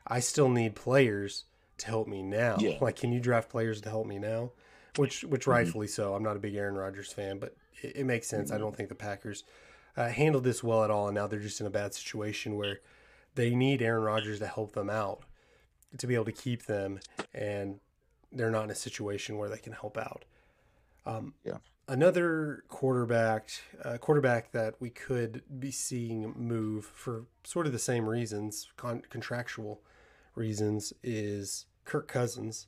I 0.09 0.19
still 0.19 0.49
need 0.49 0.75
players 0.75 1.45
to 1.77 1.87
help 1.87 2.07
me 2.07 2.21
now. 2.21 2.57
Yeah. 2.59 2.77
Like, 2.81 2.97
can 2.97 3.11
you 3.11 3.19
draft 3.19 3.49
players 3.49 3.81
to 3.81 3.89
help 3.89 4.07
me 4.07 4.19
now?" 4.19 4.51
Which, 4.95 5.23
which 5.23 5.41
mm-hmm. 5.41 5.51
rightfully 5.51 5.87
so. 5.87 6.15
I'm 6.15 6.23
not 6.23 6.35
a 6.35 6.39
big 6.39 6.55
Aaron 6.55 6.75
Rodgers 6.75 7.13
fan, 7.13 7.39
but 7.39 7.55
it, 7.81 7.97
it 7.97 8.03
makes 8.05 8.27
sense. 8.27 8.49
Mm-hmm. 8.49 8.55
I 8.55 8.59
don't 8.59 8.75
think 8.75 8.89
the 8.89 8.95
Packers 8.95 9.43
uh, 9.95 10.09
handled 10.09 10.43
this 10.43 10.63
well 10.63 10.83
at 10.83 10.91
all, 10.91 11.07
and 11.07 11.15
now 11.15 11.27
they're 11.27 11.39
just 11.39 11.61
in 11.61 11.67
a 11.67 11.71
bad 11.71 11.93
situation 11.93 12.55
where 12.55 12.79
they 13.35 13.53
need 13.53 13.81
Aaron 13.81 14.03
Rodgers 14.03 14.39
to 14.39 14.47
help 14.47 14.73
them 14.73 14.89
out 14.89 15.23
to 15.97 16.07
be 16.07 16.15
able 16.15 16.25
to 16.25 16.31
keep 16.31 16.65
them, 16.65 16.99
and 17.33 17.79
they're 18.31 18.51
not 18.51 18.63
in 18.63 18.69
a 18.71 18.75
situation 18.75 19.37
where 19.37 19.49
they 19.49 19.57
can 19.57 19.73
help 19.73 19.97
out. 19.97 20.25
Um, 21.05 21.33
yeah 21.43 21.57
another 21.89 22.63
quarterback, 22.67 23.49
uh, 23.83 23.97
quarterback 23.97 24.51
that 24.51 24.75
we 24.79 24.89
could 24.89 25.41
be 25.59 25.71
seeing 25.71 26.33
move 26.37 26.85
for 26.85 27.25
sort 27.43 27.65
of 27.65 27.73
the 27.73 27.79
same 27.79 28.07
reasons, 28.07 28.67
con- 28.77 29.01
contractual 29.09 29.81
reasons, 30.35 30.93
is 31.03 31.65
Kirk 31.85 32.07
Cousins. 32.07 32.67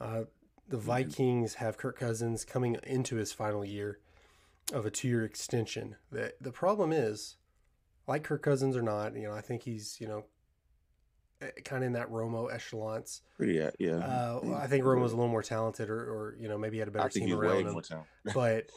Uh, 0.00 0.24
the 0.68 0.76
mm-hmm. 0.76 0.86
Vikings 0.86 1.54
have 1.54 1.76
Kirk 1.76 1.98
Cousins 1.98 2.44
coming 2.44 2.76
into 2.84 3.16
his 3.16 3.32
final 3.32 3.64
year 3.64 3.98
of 4.72 4.86
a 4.86 4.90
two-year 4.90 5.24
extension. 5.24 5.96
The 6.10 6.34
the 6.40 6.52
problem 6.52 6.92
is, 6.92 7.36
like 8.06 8.24
Kirk 8.24 8.42
Cousins 8.42 8.76
or 8.76 8.82
not, 8.82 9.14
you 9.14 9.22
know, 9.22 9.32
I 9.32 9.40
think 9.40 9.62
he's 9.62 9.98
you 10.00 10.08
know 10.08 10.24
Eh, 11.44 11.50
kind 11.64 11.82
of 11.82 11.88
in 11.88 11.92
that 11.94 12.10
Romo 12.10 12.52
echelons. 12.52 13.22
Pretty, 13.36 13.54
yeah. 13.54 13.70
yeah. 13.78 13.96
Uh, 13.96 14.56
I 14.56 14.66
think 14.66 14.84
Romo 14.84 15.02
was 15.02 15.12
a 15.12 15.16
little 15.16 15.30
more 15.30 15.42
talented, 15.42 15.90
or, 15.90 15.98
or 15.98 16.36
you 16.38 16.48
know 16.48 16.56
maybe 16.56 16.78
had 16.78 16.88
a 16.88 16.90
better 16.90 17.08
team 17.08 17.32
around 17.34 17.66
him. 17.66 17.82
but 18.34 18.70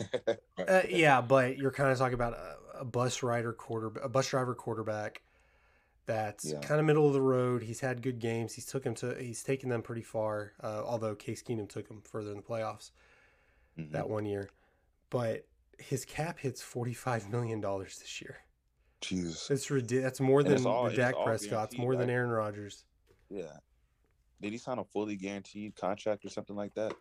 uh, 0.68 0.82
yeah, 0.90 1.22
but 1.22 1.58
you're 1.58 1.72
kind 1.72 1.92
of 1.92 1.98
talking 1.98 2.16
about 2.16 2.34
a, 2.34 2.80
a, 2.80 2.86
bus 2.86 3.22
rider 3.22 3.54
quarter, 3.54 3.92
a 4.02 4.10
bus 4.10 4.28
driver 4.30 4.56
quarterback 4.56 5.22
that's 6.08 6.52
yeah. 6.52 6.60
kind 6.62 6.80
of 6.80 6.88
middle 6.88 7.06
of 7.06 7.14
the 7.14 7.22
road. 7.22 7.62
He's 7.62 7.82
had 7.82 8.02
good 8.02 8.18
games. 8.18 8.54
He's 8.54 8.66
took 8.66 8.84
him 8.84 8.96
to, 8.96 9.16
he's 9.20 9.44
taken 9.44 9.70
them 9.70 9.84
pretty 9.84 10.02
far. 10.02 10.54
Uh, 10.64 10.82
although 10.84 11.14
Case 11.14 11.44
Keenum 11.44 11.70
took 11.70 11.88
him 11.88 12.02
further 12.02 12.32
in 12.32 12.38
the 12.38 12.44
playoffs 12.44 12.90
mm-hmm. 13.78 13.92
that 13.92 14.10
one 14.10 14.26
year, 14.26 14.50
but 15.12 15.46
his 15.78 16.06
cap 16.06 16.40
hits 16.40 16.64
forty 16.64 16.94
five 16.94 17.30
million 17.30 17.62
dollars 17.62 18.00
this 18.00 18.20
year. 18.20 18.38
Jesus, 19.02 19.52
it's 19.52 19.70
ridiculous. 19.70 20.04
That's 20.04 20.20
more 20.20 20.42
than 20.42 20.66
all, 20.66 20.90
Dak 20.90 21.14
Prescott's, 21.24 21.78
more 21.78 21.96
than 21.96 22.10
Aaron 22.10 22.32
Rodgers. 22.32 22.84
Yeah. 23.30 23.58
Did 24.42 24.54
he 24.54 24.58
sign 24.58 24.80
a 24.80 24.84
fully 24.84 25.16
guaranteed 25.16 25.76
contract 25.76 26.26
or 26.26 26.30
something 26.30 26.56
like 26.56 26.74
that? 26.74 26.94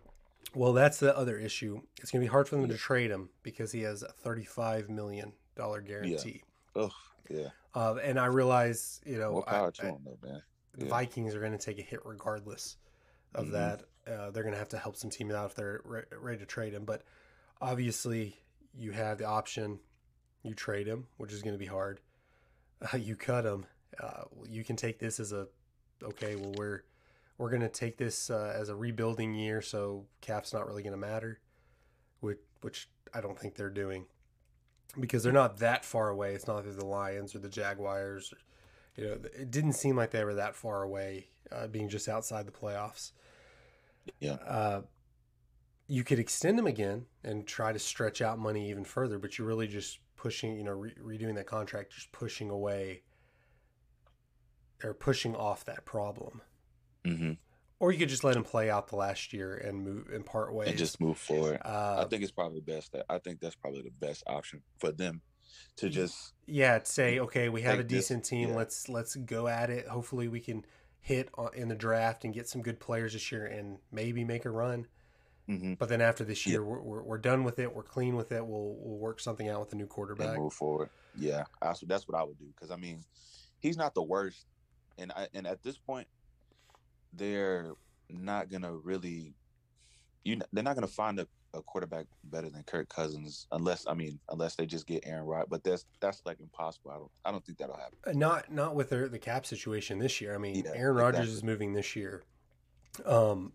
Well, 0.55 0.73
that's 0.73 0.99
the 0.99 1.17
other 1.17 1.39
issue. 1.39 1.81
It's 2.01 2.11
going 2.11 2.23
to 2.23 2.29
be 2.29 2.31
hard 2.31 2.49
for 2.49 2.57
them 2.57 2.69
to 2.69 2.77
trade 2.77 3.11
him 3.11 3.31
because 3.43 3.73
he 3.73 3.83
has 3.83 4.03
a 4.03 4.09
thirty-five 4.09 4.91
million 4.91 5.33
dollar 5.55 5.81
guarantee. 5.81 6.43
Yeah. 6.75 6.83
Oh, 6.83 6.91
yeah. 7.31 7.49
Uh, 7.75 7.97
and 8.03 8.19
I 8.19 8.27
realize, 8.27 9.01
you 9.05 9.19
know, 9.19 9.43
power 9.43 9.73
I, 9.83 9.87
him, 9.87 9.99
though, 10.05 10.19
man. 10.23 10.43
Yeah. 10.77 10.85
The 10.85 10.91
Vikings 10.91 11.35
are 11.35 11.41
going 11.41 11.53
to 11.53 11.59
take 11.59 11.79
a 11.79 11.83
hit 11.83 12.01
regardless 12.05 12.77
of 13.35 13.47
mm-hmm. 13.47 13.55
that. 13.55 13.83
Uh, 14.07 14.31
they're 14.31 14.43
going 14.43 14.53
to 14.53 14.59
have 14.59 14.69
to 14.69 14.79
help 14.79 14.97
some 14.97 15.11
teams 15.11 15.35
out 15.35 15.47
if 15.47 15.55
they're 15.55 15.81
re- 15.85 16.03
ready 16.19 16.39
to 16.39 16.47
trade 16.47 16.73
him. 16.73 16.85
But 16.85 17.03
obviously, 17.61 18.39
you 18.79 18.93
have 18.93 19.19
the 19.19 19.25
option 19.25 19.81
you 20.43 20.55
trade 20.55 20.87
him, 20.87 21.07
which 21.17 21.33
is 21.33 21.43
going 21.43 21.55
to 21.55 21.59
be 21.59 21.67
hard. 21.67 22.01
Uh, 22.81 22.97
you 22.99 23.17
cut 23.17 23.45
him. 23.45 23.67
Uh, 24.03 24.25
you 24.49 24.65
can 24.65 24.77
take 24.77 24.99
this 24.99 25.21
as 25.21 25.33
a 25.33 25.49
okay. 26.03 26.37
Well, 26.37 26.53
we're 26.57 26.83
we're 27.39 27.51
going 27.51 27.63
to 27.63 27.69
take 27.69 27.97
this 27.97 28.31
uh, 28.31 28.55
as 28.57 28.69
a 28.69 28.77
rebuilding 28.77 29.35
year, 29.35 29.61
so 29.61 30.07
cap's 30.21 30.53
not 30.53 30.67
really 30.67 30.83
going 30.83 30.93
to 30.93 30.99
matter, 30.99 31.41
which 32.21 32.39
which 32.61 32.89
I 33.13 33.21
don't 33.21 33.39
think 33.39 33.55
they're 33.55 33.71
doing 33.71 34.07
because 34.99 35.23
they're 35.23 35.33
not 35.33 35.59
that 35.59 35.85
far 35.85 36.09
away. 36.09 36.35
It's 36.35 36.47
not 36.47 36.57
like 36.57 36.77
the 36.77 36.85
Lions 36.85 37.35
or 37.35 37.39
the 37.39 37.49
Jaguars. 37.49 38.33
Or, 38.33 38.39
you 38.97 39.09
know, 39.09 39.13
it 39.39 39.51
didn't 39.51 39.75
seem 39.75 39.97
like 39.97 40.11
they 40.11 40.25
were 40.25 40.35
that 40.35 40.55
far 40.55 40.83
away, 40.83 41.29
uh, 41.53 41.67
being 41.67 41.89
just 41.89 42.09
outside 42.09 42.47
the 42.47 42.53
playoffs. 42.53 43.13
Yeah. 44.21 44.35
Uh, 44.35 44.83
you 45.89 46.03
could 46.05 46.19
extend 46.19 46.59
them 46.59 46.67
again 46.67 47.07
and 47.23 47.47
try 47.47 47.73
to 47.73 47.79
stretch 47.79 48.21
out 48.21 48.39
money 48.39 48.71
even 48.71 48.85
further, 48.85 49.19
but 49.19 49.39
you're 49.39 49.47
really 49.47 49.69
just 49.69 49.99
pushing, 50.17 50.57
you 50.57 50.65
know, 50.65 50.73
re- 50.73 50.95
redoing 51.01 51.35
that 51.37 51.47
contract, 51.47 51.93
just 51.93 52.11
pushing 52.13 52.51
away 52.51 53.03
or 54.83 54.95
pushing 54.95 55.35
off 55.37 55.65
that 55.65 55.85
problem. 55.85 56.43
Mm-hmm. 57.05 57.33
Or 57.79 57.93
you 57.93 57.99
could 57.99 58.09
just 58.09 58.25
let 58.25 58.37
him 58.37 58.43
play 58.43 58.71
out 58.71 58.89
the 58.89 58.97
last 58.97 59.35
year 59.35 59.55
and 59.55 59.85
move 59.85 60.09
and 60.13 60.25
part 60.25 60.55
ways 60.55 60.71
and 60.71 60.79
just 60.79 61.01
move 61.01 61.19
forward. 61.19 61.61
Uh, 61.63 62.03
I 62.05 62.09
think 62.09 62.23
it's 62.23 62.33
probably 62.33 62.61
best. 62.61 62.93
That 62.93 63.05
I 63.09 63.19
think 63.19 63.41
that's 63.41 63.55
probably 63.55 63.83
the 63.83 63.91
best 63.91 64.23
option 64.27 64.63
for 64.79 64.93
them 64.93 65.21
to 65.77 65.89
just 65.89 66.33
yeah 66.47 66.81
say 66.83 67.19
okay 67.19 67.49
we 67.49 67.63
have 67.63 67.79
a 67.79 67.85
decent 67.85 68.23
this, 68.23 68.31
team 68.31 68.49
yeah. 68.51 68.57
let's 68.57 68.89
let's 68.89 69.15
go 69.15 69.47
at 69.47 69.71
it 69.71 69.87
hopefully 69.87 70.29
we 70.29 70.41
can 70.41 70.65
hit 71.01 71.31
in 71.55 71.69
the 71.69 71.75
draft 71.75 72.25
and 72.25 72.35
get 72.35 72.49
some 72.49 72.63
good 72.63 72.81
players 72.81 73.13
this 73.13 73.31
year 73.31 73.47
and 73.47 73.79
maybe 73.91 74.25
make 74.25 74.45
a 74.45 74.51
run 74.51 74.87
Mm-hmm. 75.49 75.75
But 75.75 75.89
then 75.89 76.01
after 76.01 76.25
this 76.25 76.47
year, 76.47 76.61
yeah. 76.61 76.67
we're, 76.67 76.81
we're, 76.81 77.03
we're, 77.03 77.19
done 77.19 77.45
with 77.45 77.59
it. 77.59 77.73
We're 77.73 77.85
clean 77.85 78.17
with 78.17 78.33
it. 78.33 78.45
We'll 78.45 78.77
we'll 78.81 78.99
work 78.99 79.21
something 79.21 79.49
out 79.49 79.61
with 79.61 79.71
the 79.71 79.77
new 79.77 79.87
quarterback. 79.87 80.31
And 80.31 80.43
move 80.43 80.53
forward. 80.53 80.91
Yeah, 81.17 81.45
that's 81.63 81.81
that's 81.81 82.09
what 82.09 82.19
I 82.19 82.25
would 82.25 82.39
do 82.39 82.47
because 82.55 82.71
I 82.71 82.77
mean, 82.77 83.05
he's 83.61 83.77
not 83.77 83.95
the 83.95 84.03
worst, 84.03 84.45
and 84.99 85.13
I, 85.13 85.29
and 85.35 85.47
at 85.47 85.63
this 85.63 85.79
point, 85.79 86.09
they're 87.13 87.73
not 88.11 88.51
gonna 88.51 88.73
really, 88.73 89.35
you 90.25 90.39
they're 90.53 90.65
not 90.65 90.75
gonna 90.75 90.87
find 90.87 91.19
a, 91.21 91.27
a 91.55 91.63
quarterback 91.63 92.07
better 92.25 92.51
than 92.51 92.63
Kirk 92.65 92.89
Cousins 92.89 93.47
unless 93.53 93.87
I 93.87 93.95
mean 93.95 94.19
unless 94.29 94.57
they 94.57 94.67
just 94.67 94.87
get 94.87 95.05
Aaron 95.07 95.25
Rodgers. 95.25 95.49
But 95.51 95.65
that's 95.65 95.85
that's 96.01 96.23
like 96.25 96.41
impossible. 96.41 96.91
I 96.91 96.95
don't 96.95 97.11
I 97.25 97.31
don't 97.31 97.45
think 97.45 97.59
that'll 97.59 97.77
happen. 97.77 97.99
Uh, 98.07 98.13
not 98.13 98.53
not 98.53 98.75
with 98.75 98.91
their, 98.91 99.09
the 99.09 99.19
cap 99.19 99.47
situation 99.47 99.99
this 99.99 100.21
year. 100.21 100.35
I 100.35 100.39
mean, 100.39 100.65
yeah, 100.65 100.73
Aaron 100.75 100.97
Rodgers 100.97 101.21
exactly. 101.21 101.37
is 101.37 101.45
moving 101.45 101.73
this 101.73 101.97
year. 101.97 102.25
Um, 103.05 103.53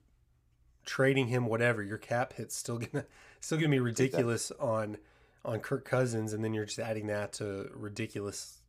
trading 0.85 1.27
him, 1.27 1.45
whatever, 1.45 1.81
your 1.83 1.97
cap 1.97 2.33
hit's 2.33 2.55
still 2.55 2.77
gonna 2.77 3.05
still 3.39 3.57
gonna 3.57 3.69
be 3.69 3.79
ridiculous 3.79 4.51
on 4.59 4.97
on 5.43 5.59
Kirk 5.59 5.85
Cousins, 5.85 6.33
and 6.33 6.43
then 6.43 6.53
you're 6.53 6.65
just 6.65 6.79
adding 6.79 7.07
that 7.07 7.33
to 7.33 7.69
ridiculous 7.73 8.59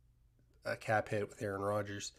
uh, 0.65 0.75
cap 0.79 1.09
hit 1.09 1.29
with 1.29 1.41
Aaron 1.41 1.61
Rodgers. 1.61 2.13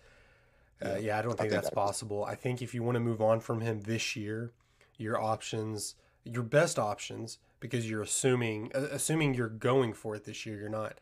Uh, 0.83 0.97
yeah. 0.97 1.18
I 1.18 1.22
don't 1.22 1.33
think, 1.33 1.41
I 1.41 1.43
think 1.43 1.53
that's 1.53 1.68
that 1.68 1.75
possible. 1.75 2.25
I 2.25 2.35
think 2.35 2.62
if 2.62 2.75
you 2.75 2.83
want 2.83 2.97
to 2.97 3.01
move 3.01 3.20
on 3.20 3.41
from 3.41 3.61
him 3.61 3.83
this 3.83 4.16
year, 4.16 4.53
your 4.97 5.20
options, 5.20 5.95
your 6.25 6.43
best 6.43 6.79
options, 6.79 7.39
because 7.61 7.89
you're 7.89 8.03
assuming 8.03 8.70
assuming 8.75 9.35
you're 9.35 9.49
going 9.49 9.93
for 9.93 10.14
it 10.14 10.25
this 10.25 10.45
year, 10.47 10.59
you're 10.59 10.68
not 10.68 10.99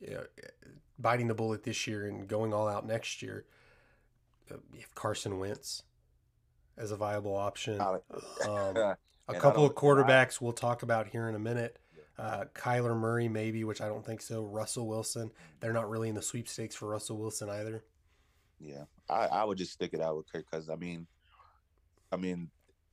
you 0.00 0.14
know, 0.14 0.24
biting 0.98 1.28
the 1.28 1.34
bullet 1.34 1.64
this 1.64 1.86
year 1.86 2.06
and 2.06 2.28
going 2.28 2.52
all 2.54 2.68
out 2.68 2.86
next 2.86 3.22
year. 3.22 3.44
Uh, 4.50 4.56
if 4.74 4.94
Carson 4.94 5.38
Wentz, 5.38 5.82
as 6.78 6.90
a 6.90 6.96
viable 6.96 7.34
option. 7.34 7.80
Um, 7.80 7.96
a 9.28 9.34
couple 9.34 9.64
of 9.64 9.74
quarterbacks 9.74 10.40
we'll 10.40 10.52
talk 10.52 10.82
about 10.82 11.08
here 11.08 11.28
in 11.28 11.34
a 11.34 11.38
minute. 11.38 11.78
Uh, 12.18 12.44
Kyler 12.54 12.96
Murray, 12.96 13.28
maybe, 13.28 13.64
which 13.64 13.80
I 13.80 13.88
don't 13.88 14.04
think 14.04 14.22
so. 14.22 14.42
Russell 14.42 14.86
Wilson. 14.86 15.30
They're 15.60 15.72
not 15.72 15.90
really 15.90 16.08
in 16.08 16.14
the 16.14 16.22
sweepstakes 16.22 16.74
for 16.74 16.88
Russell 16.88 17.18
Wilson 17.18 17.50
either. 17.50 17.84
Yeah, 18.58 18.84
I, 19.08 19.26
I 19.26 19.44
would 19.44 19.58
just 19.58 19.72
stick 19.72 19.90
it 19.92 20.00
out 20.00 20.16
with 20.16 20.32
Kirk 20.32 20.46
because 20.50 20.68
I 20.68 20.76
mean, 20.76 21.06
I 22.12 22.16
mean, 22.16 22.50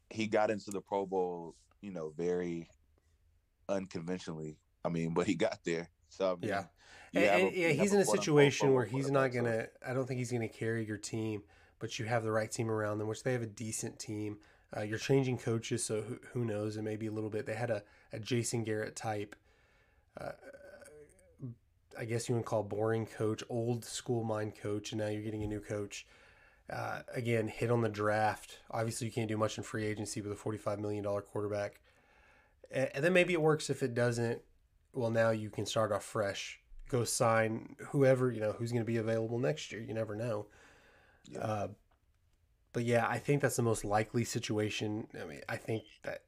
he 0.10 0.28
got 0.28 0.52
into 0.52 0.72
the 0.72 0.82
Pro 0.82 1.06
Bowl, 1.06 1.56
you 1.82 1.92
know, 1.92 2.14
very 2.18 2.70
unconventionally. 3.70 4.58
I 4.84 4.90
mean, 4.90 5.14
but 5.14 5.28
he 5.28 5.36
got 5.36 5.60
there. 5.66 5.90
So 6.10 6.34
I 6.34 6.36
mean, 6.36 6.50
yeah, 6.50 6.66
and, 7.14 7.54
a, 7.54 7.58
yeah, 7.58 7.70
he's 7.70 7.94
in 7.94 8.02
a 8.02 8.06
situation 8.06 8.74
where 8.74 8.86
he's 8.86 9.10
not 9.10 9.32
gonna. 9.32 9.68
I 9.86 9.94
don't 9.94 10.06
think 10.08 10.18
he's 10.20 10.32
gonna 10.32 10.50
carry 10.50 10.86
your 10.86 10.98
team 10.98 11.44
but 11.84 12.00
you 12.00 12.06
have 12.06 12.24
the 12.24 12.32
right 12.32 12.50
team 12.50 12.72
around 12.72 12.98
them, 12.98 13.10
which 13.10 13.24
they 13.24 13.34
have 13.34 13.42
a 13.42 13.46
decent 13.46 14.00
team. 14.00 14.38
Uh, 14.76 14.84
you're 14.84 14.98
changing 14.98 15.38
coaches, 15.38 15.84
so 15.84 16.02
who, 16.02 16.18
who 16.32 16.46
knows? 16.46 16.78
It 16.78 16.82
may 16.82 16.96
be 16.96 17.08
a 17.08 17.12
little 17.12 17.30
bit. 17.30 17.46
They 17.46 17.56
had 17.56 17.70
a, 17.70 17.84
a 18.14 18.20
Jason 18.20 18.64
Garrett 18.64 18.96
type, 18.96 19.36
uh, 20.18 20.32
I 21.98 22.06
guess 22.06 22.28
you 22.28 22.36
would 22.36 22.46
call 22.46 22.64
boring 22.64 23.06
coach, 23.06 23.44
old 23.50 23.86
school 23.86 24.24
mind 24.24 24.54
coach, 24.56 24.92
and 24.92 25.02
now 25.02 25.08
you're 25.08 25.22
getting 25.22 25.44
a 25.44 25.48
new 25.48 25.60
coach. 25.60 26.06
Uh, 26.70 27.02
again, 27.14 27.48
hit 27.48 27.70
on 27.70 27.82
the 27.82 27.90
draft. 27.90 28.60
Obviously, 28.72 29.08
you 29.08 29.14
can't 29.14 29.28
do 29.28 29.38
much 29.38 29.58
in 29.58 29.64
free 29.64 29.86
agency 29.86 30.22
with 30.22 30.32
a 30.32 30.36
$45 30.36 30.80
million 30.80 31.04
quarterback. 31.04 31.82
And, 32.72 32.90
and 32.96 33.04
then 33.04 33.14
maybe 33.14 33.34
it 33.34 33.42
works 33.42 33.70
if 33.70 33.84
it 33.84 33.94
doesn't. 33.94 34.42
Well, 34.94 35.10
now 35.10 35.32
you 35.32 35.50
can 35.50 35.66
start 35.66 35.92
off 35.92 36.04
fresh 36.04 36.60
go 36.94 37.04
sign 37.04 37.76
whoever 37.90 38.32
you 38.32 38.40
know 38.40 38.52
who's 38.52 38.72
going 38.72 38.84
to 38.84 38.92
be 38.92 38.98
available 38.98 39.40
next 39.40 39.72
year. 39.72 39.82
You 39.82 39.96
never 39.96 40.16
know. 40.16 40.46
Yeah. 41.28 41.40
Uh, 41.40 41.68
but 42.72 42.84
yeah, 42.84 43.08
I 43.08 43.18
think 43.18 43.42
that's 43.42 43.56
the 43.56 43.64
most 43.64 43.84
likely 43.84 44.24
situation. 44.24 45.08
I 45.20 45.26
mean, 45.26 45.42
I 45.50 45.58
think 45.58 45.84
that 46.04 46.22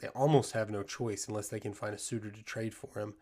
they 0.00 0.08
almost 0.08 0.52
have 0.52 0.70
no 0.70 0.82
choice 0.82 1.26
unless 1.28 1.48
they 1.48 1.60
can 1.60 1.74
find 1.74 1.94
a 1.94 1.98
suitor 1.98 2.30
to 2.30 2.42
trade 2.42 2.74
for 2.74 2.98
him. 2.98 3.14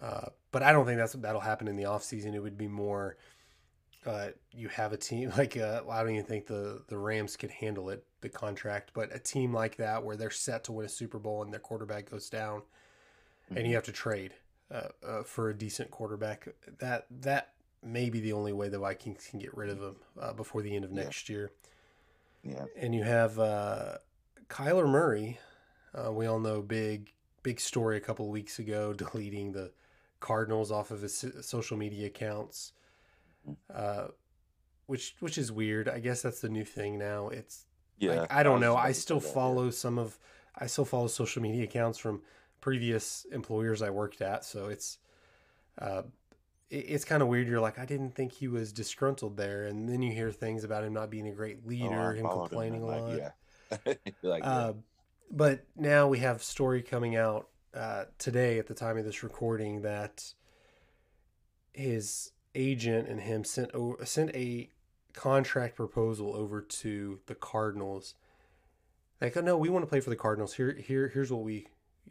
Uh, 0.00 0.26
but 0.52 0.62
I 0.62 0.72
don't 0.72 0.86
think 0.86 0.98
that's 0.98 1.12
that'll 1.14 1.40
happen 1.40 1.68
in 1.68 1.76
the 1.76 1.84
offseason. 1.84 2.34
It 2.34 2.40
would 2.40 2.56
be 2.58 2.68
more 2.68 3.16
uh, 4.06 4.28
you 4.52 4.68
have 4.68 4.92
a 4.92 4.96
team 4.96 5.32
like 5.38 5.56
uh, 5.56 5.82
I 5.90 6.02
don't 6.02 6.12
even 6.12 6.24
think 6.24 6.46
the 6.46 6.82
the 6.88 6.98
Rams 6.98 7.36
could 7.36 7.50
handle 7.50 7.90
it 7.90 8.04
the 8.20 8.28
contract, 8.28 8.90
but 8.94 9.14
a 9.14 9.18
team 9.18 9.52
like 9.52 9.76
that 9.76 10.02
where 10.04 10.16
they're 10.16 10.30
set 10.30 10.64
to 10.64 10.72
win 10.72 10.86
a 10.86 10.88
Super 10.88 11.18
Bowl 11.18 11.42
and 11.42 11.52
their 11.52 11.60
quarterback 11.60 12.10
goes 12.10 12.28
down, 12.30 12.62
and 13.54 13.66
you 13.66 13.74
have 13.74 13.84
to 13.84 13.92
trade 13.92 14.34
uh, 14.72 14.88
uh, 15.06 15.22
for 15.22 15.50
a 15.50 15.54
decent 15.54 15.90
quarterback. 15.90 16.48
That 16.78 17.06
that 17.20 17.52
may 17.82 18.10
be 18.10 18.20
the 18.20 18.32
only 18.32 18.52
way 18.52 18.68
the 18.68 18.78
Vikings 18.78 19.26
can 19.30 19.38
get 19.38 19.56
rid 19.56 19.70
of 19.70 19.78
him 19.80 19.96
uh, 20.20 20.32
before 20.32 20.62
the 20.62 20.74
end 20.74 20.84
of 20.84 20.92
Yeah. 20.92 21.02
next 21.04 21.28
year. 21.28 21.50
Yeah. 22.42 22.64
And 22.76 22.94
you 22.94 23.02
have 23.04 23.38
uh, 23.38 23.98
Kyler 24.48 24.88
Murray. 24.88 25.38
Uh, 25.94 26.12
we 26.12 26.26
all 26.26 26.38
know 26.38 26.62
big 26.62 27.12
big 27.42 27.60
story 27.60 27.96
a 27.96 28.00
couple 28.00 28.26
of 28.26 28.30
weeks 28.32 28.58
ago, 28.58 28.92
deleting 28.94 29.52
the 29.52 29.70
Cardinals 30.20 30.70
off 30.72 30.90
of 30.90 31.02
his 31.02 31.24
social 31.42 31.76
media 31.76 32.06
accounts, 32.06 32.72
uh, 33.72 34.08
which 34.86 35.16
which 35.20 35.38
is 35.38 35.52
weird. 35.52 35.88
I 35.88 36.00
guess 36.00 36.22
that's 36.22 36.40
the 36.40 36.48
new 36.48 36.64
thing 36.64 36.98
now. 36.98 37.28
It's 37.28 37.66
Yeah. 37.98 38.14
like, 38.14 38.30
I 38.30 38.42
don't 38.42 38.60
was 38.60 38.60
know. 38.60 38.76
I 38.76 38.92
to 38.92 38.94
say 38.94 39.00
still 39.02 39.20
that, 39.20 39.24
yeah. 39.24 39.32
follow 39.32 39.70
some 39.70 39.98
of 39.98 40.18
I 40.56 40.66
still 40.66 40.84
follow 40.84 41.06
social 41.08 41.42
media 41.42 41.64
accounts 41.64 41.98
from 41.98 42.22
previous 42.60 43.24
employers 43.32 43.82
I 43.82 43.90
worked 43.90 44.20
at, 44.22 44.44
so 44.44 44.68
it's 44.68 44.98
uh, 45.78 46.02
it- 46.70 46.76
it's 46.90 47.04
kind 47.04 47.22
of 47.22 47.28
weird. 47.28 47.48
You're 47.48 47.60
like, 47.60 47.78
I 47.78 47.84
didn't 47.86 48.14
think 48.14 48.32
he 48.32 48.48
was 48.48 48.72
disgruntled 48.72 49.36
there, 49.36 49.66
and 49.66 49.88
then 49.88 50.02
you 50.02 50.12
hear 50.12 50.32
things 50.32 50.64
about 50.64 50.84
him 50.84 50.92
not 50.94 51.10
being 51.10 51.28
a 51.28 51.32
great 51.34 51.60
Oh, 51.64 51.68
leader, 51.68 52.12
I 52.12 52.16
him 52.16 52.22
followed 52.22 52.52
him, 52.52 52.58
complaining 52.58 52.82
and, 52.82 52.84
a 52.84 52.86
like, 52.86 53.02
lot. 53.02 53.18
Yeah. 53.18 53.30
like, 54.22 54.46
yeah. 54.50 54.68
Uh, 54.68 54.74
but 55.30 55.66
now 55.76 56.08
we 56.08 56.18
have 56.20 56.42
story 56.42 56.82
coming 56.82 57.16
out 57.16 57.48
uh, 57.74 58.04
today 58.18 58.58
at 58.58 58.66
the 58.66 58.74
time 58.74 58.96
of 58.96 59.04
this 59.04 59.22
recording 59.22 59.82
that 59.82 60.32
his 61.72 62.32
agent 62.54 63.08
and 63.08 63.20
him 63.20 63.44
sent 63.44 63.70
sent 64.04 64.34
a 64.34 64.68
contract 65.12 65.76
proposal 65.76 66.34
over 66.34 66.60
to 66.60 67.20
the 67.26 67.34
Cardinals. 67.34 68.14
Like, 69.20 69.36
oh, 69.36 69.40
no, 69.40 69.56
we 69.56 69.68
want 69.68 69.84
to 69.84 69.88
play 69.88 70.00
for 70.00 70.10
the 70.10 70.16
Cardinals. 70.16 70.54
Here, 70.54 70.72
here, 70.72 71.08
here's 71.08 71.32
what 71.32 71.42
we 71.42 71.66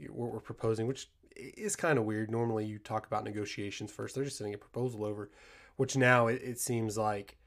what 0.09 0.31
we're 0.31 0.39
proposing, 0.39 0.87
which 0.87 1.09
is 1.35 1.75
kind 1.75 1.97
of 1.97 2.05
weird. 2.05 2.29
Normally, 2.29 2.65
you 2.65 2.79
talk 2.79 3.07
about 3.07 3.23
negotiations 3.23 3.91
first. 3.91 4.15
They're 4.15 4.25
just 4.25 4.37
sending 4.37 4.53
a 4.53 4.57
proposal 4.57 5.05
over, 5.05 5.29
which 5.75 5.95
now 5.95 6.27
it, 6.27 6.41
it 6.43 6.59
seems 6.59 6.97
like 6.97 7.37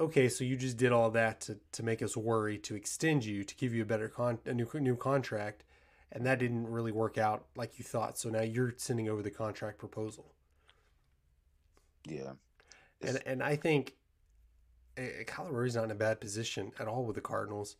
okay, 0.00 0.28
so 0.28 0.44
you 0.44 0.56
just 0.56 0.76
did 0.76 0.92
all 0.92 1.10
that 1.10 1.40
to, 1.42 1.58
to 1.72 1.82
make 1.82 2.02
us 2.02 2.16
worry, 2.16 2.58
to 2.58 2.74
extend 2.74 3.24
you, 3.24 3.44
to 3.44 3.54
give 3.54 3.72
you 3.72 3.82
a 3.82 3.86
better 3.86 4.08
con 4.08 4.38
a 4.44 4.54
new 4.54 4.68
new 4.74 4.96
contract, 4.96 5.64
and 6.12 6.24
that 6.26 6.38
didn't 6.38 6.68
really 6.68 6.92
work 6.92 7.18
out 7.18 7.46
like 7.56 7.78
you 7.78 7.84
thought. 7.84 8.18
So 8.18 8.30
now 8.30 8.42
you're 8.42 8.74
sending 8.76 9.08
over 9.08 9.22
the 9.22 9.30
contract 9.30 9.78
proposal, 9.78 10.32
yeah. 12.06 12.32
and 13.02 13.20
and 13.26 13.42
I 13.42 13.56
think 13.56 13.94
Kyler 14.96 15.50
Murray's 15.50 15.76
not 15.76 15.84
in 15.84 15.90
a 15.90 15.96
bad 15.96 16.20
position 16.20 16.72
at 16.78 16.86
all 16.88 17.04
with 17.04 17.16
the 17.16 17.20
Cardinals. 17.22 17.76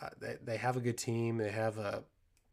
Uh, 0.00 0.08
they 0.20 0.36
they 0.42 0.56
have 0.56 0.76
a 0.76 0.80
good 0.80 0.98
team. 0.98 1.38
They 1.38 1.50
have 1.50 1.78
a 1.78 2.04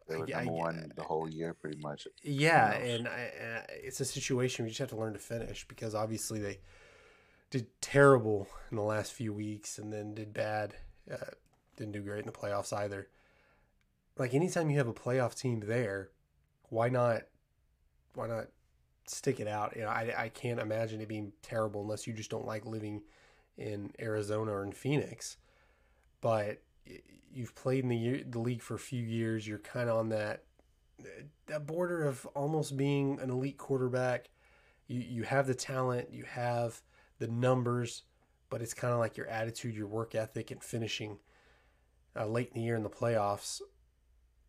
they 0.08 0.18
were 0.18 0.28
I- 0.30 0.40
I- 0.40 0.44
number 0.44 0.52
one 0.54 0.92
the 0.96 1.04
whole 1.04 1.30
year, 1.30 1.54
pretty 1.54 1.78
much. 1.82 2.08
Yeah, 2.22 2.74
and 2.74 3.08
I, 3.08 3.32
uh, 3.42 3.62
it's 3.70 4.00
a 4.00 4.06
situation 4.06 4.66
we 4.66 4.70
just 4.70 4.80
have 4.80 4.90
to 4.90 4.96
learn 4.98 5.14
to 5.14 5.20
finish 5.20 5.68
because 5.68 5.96
obviously 5.96 6.40
they 6.40 6.60
did 7.50 7.68
terrible 7.82 8.48
in 8.72 8.78
the 8.78 8.84
last 8.84 9.14
few 9.14 9.34
weeks 9.34 9.78
and 9.78 9.92
then 9.92 10.14
did 10.14 10.34
bad. 10.34 10.76
Uh, 11.12 11.18
didn't 11.78 11.94
do 11.94 12.02
great 12.02 12.20
in 12.20 12.26
the 12.26 12.32
playoffs 12.32 12.72
either. 12.74 13.08
Like 14.18 14.34
anytime 14.34 14.70
you 14.70 14.78
have 14.78 14.88
a 14.88 14.94
playoff 14.94 15.36
team 15.36 15.62
there, 15.62 16.10
why 16.70 16.90
not? 16.90 17.24
Why 18.14 18.28
not 18.28 18.48
stick 19.08 19.40
it 19.40 19.48
out? 19.48 19.76
You 19.76 19.84
know, 19.84 19.90
I 19.90 20.14
I 20.18 20.30
can't 20.30 20.60
imagine 20.60 21.02
it 21.02 21.08
being 21.08 21.34
terrible 21.42 21.82
unless 21.82 22.08
you 22.08 22.14
just 22.14 22.32
don't 22.32 22.46
like 22.46 22.66
living 22.66 23.02
in 23.58 23.92
Arizona 24.00 24.52
or 24.52 24.64
in 24.64 24.72
Phoenix. 24.72 25.38
But 26.22 26.62
you've 27.32 27.56
played 27.56 27.84
in 27.84 27.90
the 27.90 28.24
the 28.24 28.40
league 28.40 28.62
for 28.62 28.76
a 28.76 28.80
few 28.80 29.04
years. 29.04 29.48
You're 29.48 29.60
kind 29.60 29.90
of 29.90 29.98
on 29.98 30.10
that 30.10 30.44
that 31.48 31.68
border 31.68 32.04
of 32.04 32.26
almost 32.28 32.78
being 32.78 33.20
an 33.20 33.30
elite 33.30 33.58
quarterback. 33.58 34.30
You 34.88 35.02
you 35.02 35.24
have 35.24 35.46
the 35.46 35.56
talent, 35.56 36.12
you 36.12 36.24
have 36.24 36.82
the 37.20 37.28
numbers, 37.28 38.04
but 38.50 38.62
it's 38.62 38.74
kind 38.74 38.94
of 38.94 39.00
like 39.00 39.18
your 39.18 39.28
attitude, 39.28 39.76
your 39.76 39.88
work 39.88 40.16
ethic, 40.16 40.52
and 40.52 40.64
finishing 40.64 41.20
uh, 42.16 42.28
late 42.28 42.52
in 42.54 42.62
the 42.62 42.66
year 42.66 42.78
in 42.78 42.84
the 42.84 42.90
playoffs 42.90 43.60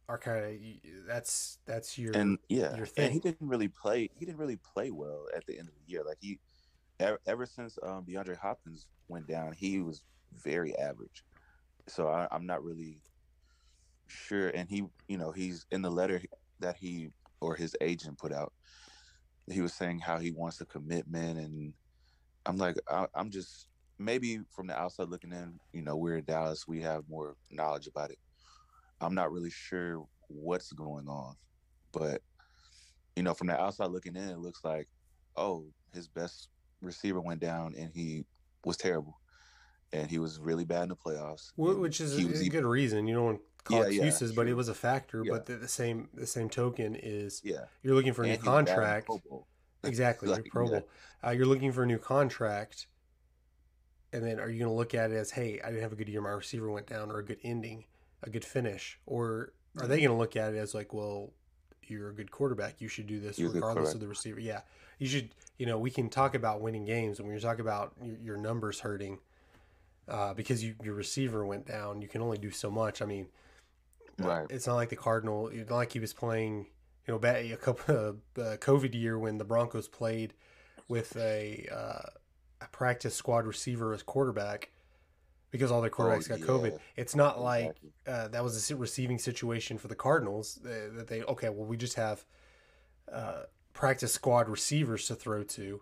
are 0.09 0.19
kind 0.19 0.45
of 0.45 1.07
that's 1.07 1.59
that's 1.67 1.99
your 1.99 2.13
and 2.17 2.39
yeah, 2.49 2.77
your 2.77 2.87
and 2.97 3.13
he 3.13 3.19
didn't 3.19 3.49
really 3.49 3.69
play. 3.69 4.09
He 4.15 4.25
didn't 4.25 4.39
really 4.39 4.57
play 4.57 4.91
well 4.91 5.27
at 5.37 5.45
the 5.47 5.59
end 5.59 5.69
of 5.69 5.75
the 5.75 5.93
year. 5.93 6.03
Like 6.07 6.19
he, 6.21 6.39
ever, 7.01 7.21
ever 7.27 7.47
since 7.47 7.79
um, 7.83 8.05
DeAndre 8.05 8.37
Hopkins 8.37 8.87
went 9.09 9.27
down, 9.27 9.53
he 9.53 9.81
was 9.81 10.03
very 10.43 10.77
average. 10.79 11.25
So 11.89 12.09
I, 12.09 12.29
I'm 12.31 12.47
not 12.47 12.65
really 12.65 13.01
sure. 14.07 14.49
And 14.49 14.69
he, 14.69 14.85
you 15.09 15.19
know, 15.19 15.33
he's 15.33 15.67
in 15.71 15.83
the 15.83 15.91
letter 15.91 16.23
that 16.61 16.77
he 16.77 17.09
or 17.41 17.55
his 17.55 17.77
agent 17.81 18.19
put 18.19 18.33
out. 18.33 18.53
He 19.51 19.61
was 19.61 19.75
saying 19.75 20.01
how 20.01 20.19
he 20.19 20.33
wants 20.33 20.61
a 20.61 20.67
commitment, 20.67 21.39
and 21.39 21.73
I'm 22.47 22.57
like, 22.57 22.77
I, 22.89 23.07
I'm 23.15 23.31
just 23.31 23.69
maybe 23.99 24.41
from 24.51 24.67
the 24.67 24.79
outside 24.79 25.09
looking 25.09 25.33
in. 25.33 25.59
You 25.73 25.83
know, 25.83 25.97
we're 25.97 26.19
in 26.19 26.25
Dallas, 26.25 26.67
we 26.67 26.81
have 26.83 27.05
more 27.09 27.37
knowledge 27.51 27.87
about 27.87 28.11
it. 28.11 28.19
I'm 29.01 29.15
not 29.15 29.33
really 29.33 29.51
sure 29.51 30.07
what's 30.29 30.73
going 30.73 31.09
on, 31.09 31.35
but 31.93 32.23
you 33.15 33.23
know, 33.23 33.35
from 33.35 33.47
the 33.47 33.59
outside 33.59 33.91
looking 33.91 34.17
in, 34.17 34.29
it 34.29 34.39
looks 34.39 34.63
like, 34.65 34.89
oh, 35.37 35.65
his 35.95 36.09
best 36.09 36.49
receiver 36.83 37.21
went 37.21 37.41
down 37.41 37.75
and 37.79 37.91
he 37.95 38.25
was 38.65 38.77
terrible, 38.77 39.19
and 39.93 40.11
he 40.11 40.19
was 40.19 40.39
really 40.39 40.65
bad 40.65 40.85
in 40.85 40.89
the 40.91 40.97
playoffs. 40.97 41.53
Which 41.57 42.01
is 42.01 42.19
a, 42.19 42.27
was 42.27 42.41
a 42.41 42.45
even- 42.45 42.61
good 42.61 42.69
reason. 42.69 43.07
You 43.07 43.15
don't 43.15 43.25
want 43.25 43.39
to 43.39 43.65
call 43.65 43.79
Yeah, 43.79 43.85
yeah, 43.85 44.05
excuses, 44.05 44.33
but 44.33 44.49
it 44.49 44.55
was 44.55 44.69
a 44.69 44.75
factor. 44.75 45.23
Yeah. 45.25 45.33
But 45.33 45.47
the, 45.47 45.57
the 45.57 45.69
same 45.69 46.09
the 46.15 46.27
same 46.27 46.49
token 46.49 46.95
is 46.95 47.41
yeah, 47.45 47.65
you're 47.83 47.95
looking 47.95 48.13
for 48.13 48.23
a 48.23 48.27
new 48.27 48.33
and 48.35 48.43
he 48.43 48.49
was 48.49 48.55
bad 48.55 48.59
in 48.59 48.65
the 48.65 49.03
contract. 49.03 49.11
Exactly, 49.85 50.29
Like, 50.29 50.47
Pro 50.47 50.65
yeah. 50.65 50.71
Bowl. 50.81 50.89
Uh, 51.25 51.31
you're 51.31 51.47
looking 51.47 51.71
for 51.71 51.85
a 51.85 51.87
new 51.87 51.99
contract, 51.99 52.89
and 54.13 54.25
then 54.25 54.41
are 54.41 54.51
you 54.51 54.59
going 54.59 54.71
to 54.71 54.77
look 54.77 54.95
at 54.95 55.13
it 55.13 55.15
as, 55.15 55.31
hey, 55.31 55.61
I 55.63 55.69
didn't 55.69 55.83
have 55.83 55.93
a 55.93 55.97
good 55.97 56.09
year, 56.09 56.21
my 56.21 56.31
receiver 56.31 56.69
went 56.71 56.89
down, 56.89 57.11
or 57.11 57.19
a 57.19 57.25
good 57.25 57.39
ending, 57.45 57.85
a 58.23 58.31
good 58.31 58.45
finish, 58.45 58.99
or 59.07 59.53
are 59.79 59.87
they 59.87 59.99
going 59.99 60.11
to 60.11 60.17
look 60.17 60.37
at 60.37 60.55
it 60.55 60.57
as 60.57 60.75
like, 60.75 60.93
well, 60.93 61.33
you're 61.83 62.09
a 62.09 62.15
good 62.15 62.31
quarterback, 62.31 62.81
you 62.81 62.89
should 62.89 63.07
do 63.07 63.21
this 63.21 63.39
You're 63.39 63.51
regardless 63.51 63.95
of 63.95 64.01
the 64.01 64.09
receiver? 64.09 64.41
Yeah, 64.41 64.61
you 64.99 65.07
should. 65.07 65.31
You 65.59 65.67
know, 65.67 65.79
we 65.79 65.91
can 65.91 66.11
talk 66.11 66.35
about 66.35 66.61
winning 66.61 66.85
games, 66.85 67.19
and 67.19 67.27
when 67.27 67.35
you 67.35 67.41
talk 67.41 67.59
about 67.59 67.95
your, 68.03 68.17
your 68.19 68.37
numbers 68.37 68.81
hurting 68.81 69.19
uh, 70.09 70.35
because 70.35 70.63
you, 70.63 70.75
your 70.83 70.95
receiver 70.95 71.47
went 71.47 71.67
down, 71.67 72.03
you 72.03 72.09
can 72.09 72.21
only 72.21 72.39
do 72.39 72.51
so 72.51 72.71
much. 72.71 73.01
I 73.01 73.07
mean, 73.07 73.29
uh, 74.23 74.29
Right. 74.29 74.47
It's 74.51 74.67
not 74.67 74.75
like 74.75 74.89
the 74.89 74.97
Cardinal. 74.97 75.49
It's 75.49 75.71
not 75.71 75.77
like 75.77 75.93
he 75.93 76.01
was 76.01 76.13
playing. 76.13 76.67
You 77.07 77.15
know, 77.15 77.19
back 77.19 77.45
a 77.45 77.57
couple 77.57 77.97
of 77.97 78.17
uh, 78.39 78.57
COVID 78.57 78.95
year 78.95 79.19
when 79.19 79.39
the 79.39 79.45
Broncos 79.45 79.89
played 79.89 80.35
with 80.89 81.17
a 81.17 81.69
uh, 81.71 82.11
a 82.61 82.69
practice 82.73 83.15
squad 83.15 83.47
receiver 83.47 83.93
as 83.93 84.03
quarterback 84.03 84.71
because 85.51 85.71
all 85.71 85.81
their 85.81 85.91
quarterbacks 85.91 86.29
got 86.29 86.41
COVID. 86.41 86.79
It's 86.97 87.15
not 87.15 87.41
like 87.41 87.75
uh, 88.07 88.29
that 88.29 88.43
was 88.43 88.71
a 88.71 88.77
receiving 88.77 89.19
situation 89.19 89.79
for 89.79 89.89
the 89.89 89.95
Cardinals 89.95 90.59
uh, 90.65 90.95
that 90.97 91.09
they 91.09 91.23
okay. 91.23 91.49
Well, 91.49 91.67
we 91.67 91.77
just 91.77 91.95
have 91.95 92.25
uh, 93.11 93.43
practice 93.73 94.13
squad 94.13 94.49
receivers 94.49 95.07
to 95.07 95.15
throw 95.15 95.43
to. 95.45 95.81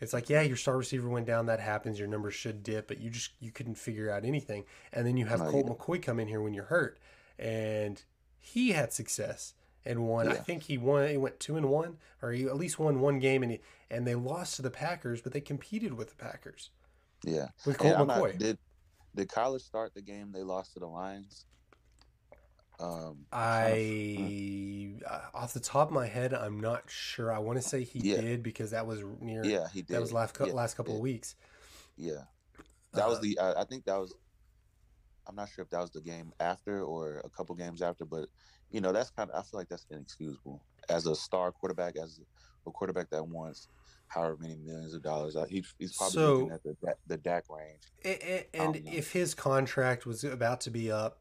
It's 0.00 0.12
like 0.12 0.28
yeah, 0.28 0.42
your 0.42 0.56
star 0.56 0.76
receiver 0.76 1.08
went 1.08 1.26
down. 1.26 1.46
That 1.46 1.60
happens. 1.60 1.98
Your 1.98 2.08
numbers 2.08 2.34
should 2.34 2.62
dip, 2.62 2.88
but 2.88 2.98
you 3.00 3.10
just 3.10 3.30
you 3.40 3.50
couldn't 3.50 3.76
figure 3.76 4.10
out 4.10 4.24
anything. 4.24 4.64
And 4.92 5.06
then 5.06 5.16
you 5.16 5.26
have 5.26 5.40
Colt 5.40 5.66
McCoy 5.66 6.02
come 6.02 6.18
in 6.20 6.28
here 6.28 6.42
when 6.42 6.52
you're 6.52 6.64
hurt, 6.64 6.98
and 7.38 8.02
he 8.38 8.72
had 8.72 8.92
success 8.92 9.54
and 9.86 10.06
won. 10.06 10.28
I 10.28 10.34
think 10.34 10.64
he 10.64 10.76
won. 10.78 11.08
He 11.08 11.16
went 11.16 11.38
two 11.40 11.56
and 11.56 11.68
one, 11.70 11.98
or 12.20 12.32
he 12.32 12.44
at 12.44 12.56
least 12.56 12.78
won 12.78 13.00
one 13.00 13.18
game, 13.18 13.42
and 13.42 13.52
he, 13.52 13.60
and 13.90 14.06
they 14.06 14.14
lost 14.14 14.56
to 14.56 14.62
the 14.62 14.70
Packers, 14.70 15.20
but 15.22 15.32
they 15.32 15.40
competed 15.40 15.94
with 15.94 16.08
the 16.10 16.16
Packers 16.16 16.70
Yeah. 17.22 17.48
with 17.64 17.78
Colt 17.78 17.94
I'm 17.96 18.06
not- 18.08 18.18
McCoy. 18.20 18.38
did 18.38 18.58
did 19.14 19.28
Kyler 19.28 19.60
start 19.60 19.94
the 19.94 20.02
game 20.02 20.32
they 20.32 20.42
lost 20.42 20.74
to 20.74 20.80
the 20.80 20.86
Lions? 20.86 21.46
Um, 22.80 23.26
I, 23.32 24.96
uh, 25.08 25.20
off 25.32 25.54
the 25.54 25.60
top 25.60 25.88
of 25.88 25.94
my 25.94 26.06
head, 26.06 26.34
I'm 26.34 26.58
not 26.60 26.90
sure. 26.90 27.32
I 27.32 27.38
want 27.38 27.56
to 27.56 27.62
say 27.62 27.84
he 27.84 28.00
Yeah. 28.00 28.20
did 28.20 28.42
because 28.42 28.72
that 28.72 28.86
was 28.86 29.02
near. 29.20 29.44
yeah, 29.44 29.68
he 29.72 29.82
did. 29.82 29.94
that 29.94 30.00
was 30.00 30.12
last 30.12 30.36
yeah, 30.40 30.52
last 30.52 30.76
couple 30.76 30.94
of 30.94 31.00
weeks. 31.00 31.36
Yeah, 31.96 32.24
that 32.92 33.08
was 33.08 33.18
Uh, 33.18 33.22
the. 33.22 33.38
I 33.38 33.60
I 33.62 33.64
think 33.64 33.84
that 33.84 33.96
was. 33.96 34.14
I'm 35.26 35.36
not 35.36 35.48
sure 35.48 35.62
if 35.62 35.70
that 35.70 35.80
was 35.80 35.90
the 35.90 36.02
game 36.02 36.32
after 36.40 36.82
or 36.82 37.18
a 37.18 37.30
couple 37.30 37.54
games 37.54 37.80
after, 37.80 38.04
but 38.04 38.28
you 38.70 38.80
know 38.80 38.92
that's 38.92 39.10
kind 39.10 39.30
of. 39.30 39.38
I 39.38 39.42
feel 39.42 39.60
like 39.60 39.68
that's 39.68 39.86
inexcusable 39.90 40.60
as 40.88 41.06
a 41.06 41.14
star 41.14 41.52
quarterback, 41.52 41.96
as 41.96 42.20
a 42.66 42.70
quarterback 42.70 43.08
that 43.10 43.26
wants 43.26 43.68
however 44.14 44.36
many 44.40 44.56
millions 44.56 44.94
of 44.94 45.02
dollars. 45.02 45.36
He, 45.48 45.64
he's 45.78 45.96
probably 45.96 46.12
So- 46.14 46.34
looking 46.36 46.52
at 46.52 46.62
the 46.62 46.76
the 47.06 47.16
Dak 47.16 47.44
range. 47.50 47.82
A- 48.04 48.32
a- 48.32 48.46
And 48.62 48.76
if 48.86 49.12
his 49.12 49.34
contract 49.34 50.06
was 50.06 50.24
about 50.24 50.60
to 50.62 50.70
be 50.70 50.90
up, 50.90 51.18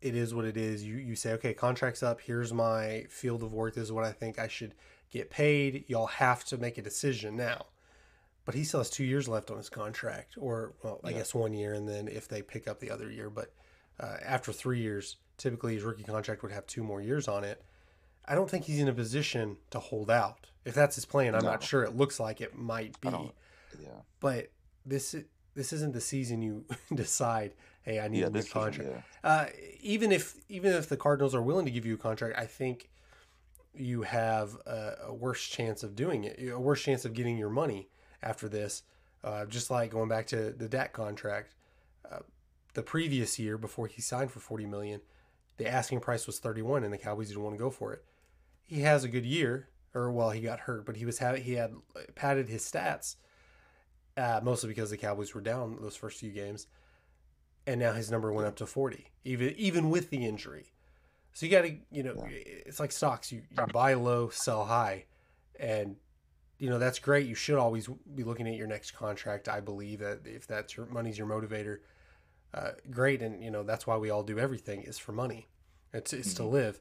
it 0.00 0.14
is 0.14 0.34
what 0.34 0.44
it 0.44 0.56
is. 0.56 0.84
You 0.84 0.96
you 0.96 1.16
say, 1.16 1.32
okay, 1.34 1.54
contract's 1.54 2.02
up. 2.02 2.20
Here's 2.20 2.52
my 2.52 3.06
field 3.08 3.42
of 3.42 3.52
work. 3.52 3.74
This 3.74 3.84
is 3.84 3.92
what 3.92 4.04
I 4.04 4.12
think 4.12 4.38
I 4.38 4.48
should 4.48 4.74
get 5.10 5.30
paid. 5.30 5.84
Y'all 5.88 6.06
have 6.06 6.44
to 6.46 6.58
make 6.58 6.76
a 6.78 6.82
decision 6.82 7.36
now. 7.36 7.66
But 8.44 8.54
he 8.54 8.64
still 8.64 8.80
has 8.80 8.90
two 8.90 9.04
years 9.04 9.26
left 9.26 9.50
on 9.50 9.56
his 9.56 9.70
contract, 9.70 10.34
or 10.38 10.74
well, 10.82 11.00
I 11.02 11.10
Yeah. 11.10 11.18
guess 11.18 11.34
one 11.34 11.54
year, 11.54 11.72
and 11.72 11.88
then 11.88 12.08
if 12.08 12.28
they 12.28 12.42
pick 12.42 12.68
up 12.68 12.78
the 12.80 12.90
other 12.90 13.10
year. 13.10 13.30
But 13.30 13.54
uh, 13.98 14.16
after 14.22 14.52
three 14.52 14.80
years, 14.80 15.16
typically 15.38 15.74
his 15.74 15.82
rookie 15.82 16.02
contract 16.02 16.42
would 16.42 16.52
have 16.52 16.66
two 16.66 16.82
more 16.82 17.00
years 17.00 17.26
on 17.26 17.42
it. 17.44 17.62
I 18.26 18.34
don't 18.34 18.48
think 18.50 18.64
he's 18.64 18.78
in 18.80 18.88
a 18.88 18.92
position 18.92 19.56
to 19.70 19.78
hold 19.78 20.10
out. 20.10 20.46
If 20.64 20.74
that's 20.74 20.94
his 20.94 21.04
plan, 21.04 21.34
I'm 21.34 21.44
not 21.44 21.62
sure. 21.62 21.82
It 21.84 21.94
looks 21.96 22.18
like 22.18 22.40
it 22.40 22.56
might 22.56 22.98
be. 23.00 23.08
Yeah. 23.82 23.88
but 24.20 24.50
this 24.86 25.14
this 25.54 25.72
isn't 25.72 25.92
the 25.92 26.00
season 26.00 26.42
you 26.42 26.64
decide 26.94 27.54
hey 27.82 27.98
i 27.98 28.06
need 28.06 28.20
Yeah. 28.20 28.26
a 28.26 28.30
new 28.30 28.34
This 28.34 28.44
season, 28.46 28.60
contract 28.62 28.90
yeah. 29.24 29.30
uh, 29.30 29.46
even 29.80 30.12
if 30.12 30.36
even 30.48 30.72
if 30.74 30.88
the 30.88 30.96
cardinals 30.96 31.34
are 31.34 31.42
willing 31.42 31.64
to 31.64 31.72
give 31.72 31.84
you 31.84 31.94
a 31.94 31.98
contract 31.98 32.38
i 32.38 32.46
think 32.46 32.88
you 33.74 34.02
have 34.02 34.54
a, 34.66 34.92
a 35.08 35.12
worse 35.14 35.44
chance 35.48 35.82
of 35.82 35.96
doing 35.96 36.22
it 36.22 36.38
a 36.52 36.58
worse 36.60 36.82
chance 36.82 37.04
of 37.04 37.14
getting 37.14 37.36
your 37.36 37.50
money 37.50 37.88
after 38.22 38.48
this 38.48 38.84
uh, 39.24 39.44
just 39.46 39.70
like 39.72 39.90
going 39.90 40.08
back 40.08 40.26
to 40.28 40.50
the 40.52 40.68
Dak 40.68 40.92
contract 40.92 41.54
uh, 42.10 42.18
the 42.74 42.82
previous 42.82 43.38
year 43.40 43.58
before 43.58 43.88
he 43.88 44.00
signed 44.00 44.30
for 44.30 44.38
40 44.38 44.66
million 44.66 45.00
the 45.56 45.66
asking 45.66 45.98
price 46.00 46.26
was 46.28 46.38
31 46.38 46.84
and 46.84 46.92
the 46.92 46.98
cowboys 46.98 47.28
didn't 47.28 47.42
want 47.42 47.54
to 47.56 47.58
go 47.58 47.70
for 47.70 47.92
it 47.92 48.04
he 48.66 48.80
has 48.80 49.04
a 49.04 49.08
good 49.08 49.24
year 49.26 49.68
or 49.94 50.10
well 50.10 50.30
he 50.30 50.40
got 50.40 50.60
hurt 50.60 50.84
but 50.84 50.96
he 50.96 51.04
was 51.04 51.18
ha- 51.18 51.34
he 51.34 51.54
had 51.54 51.72
padded 52.14 52.48
his 52.48 52.62
stats 52.64 53.16
uh, 54.16 54.40
mostly 54.42 54.68
because 54.68 54.90
the 54.90 54.96
Cowboys 54.96 55.34
were 55.34 55.40
down 55.40 55.76
those 55.80 55.96
first 55.96 56.20
few 56.20 56.30
games, 56.30 56.68
and 57.66 57.80
now 57.80 57.92
his 57.92 58.10
number 58.12 58.32
went 58.32 58.46
up 58.46 58.54
to 58.56 58.66
forty, 58.66 59.10
even 59.24 59.52
even 59.56 59.90
with 59.90 60.10
the 60.10 60.24
injury. 60.24 60.72
So 61.32 61.46
you 61.46 61.50
got 61.50 61.62
to, 61.62 61.74
you 61.90 62.04
know, 62.04 62.24
it's 62.30 62.78
like 62.78 62.92
stocks. 62.92 63.32
You, 63.32 63.42
you 63.50 63.66
buy 63.72 63.94
low, 63.94 64.28
sell 64.28 64.66
high, 64.66 65.06
and 65.58 65.96
you 66.58 66.70
know 66.70 66.78
that's 66.78 67.00
great. 67.00 67.26
You 67.26 67.34
should 67.34 67.58
always 67.58 67.88
be 68.14 68.22
looking 68.22 68.46
at 68.46 68.54
your 68.54 68.68
next 68.68 68.92
contract. 68.92 69.48
I 69.48 69.58
believe 69.58 69.98
that 69.98 70.20
if 70.26 70.46
that's 70.46 70.76
your 70.76 70.86
money's 70.86 71.18
your 71.18 71.26
motivator, 71.26 71.78
uh, 72.54 72.70
great, 72.90 73.20
and 73.20 73.42
you 73.42 73.50
know 73.50 73.64
that's 73.64 73.84
why 73.84 73.96
we 73.96 74.10
all 74.10 74.22
do 74.22 74.38
everything 74.38 74.82
is 74.82 74.96
for 74.96 75.10
money. 75.10 75.48
It's 75.92 76.12
it's 76.12 76.34
to 76.34 76.42
Mhm. 76.42 76.50
live. 76.52 76.80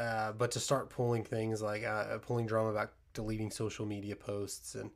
Uh, 0.00 0.32
but 0.32 0.50
to 0.50 0.60
start 0.60 0.88
pulling 0.88 1.24
things 1.24 1.60
like 1.60 1.84
uh, 1.84 2.16
pulling 2.18 2.46
drama 2.46 2.70
about 2.70 2.92
deleting 3.12 3.50
social 3.50 3.84
media 3.84 4.16
posts 4.16 4.74
and 4.74 4.90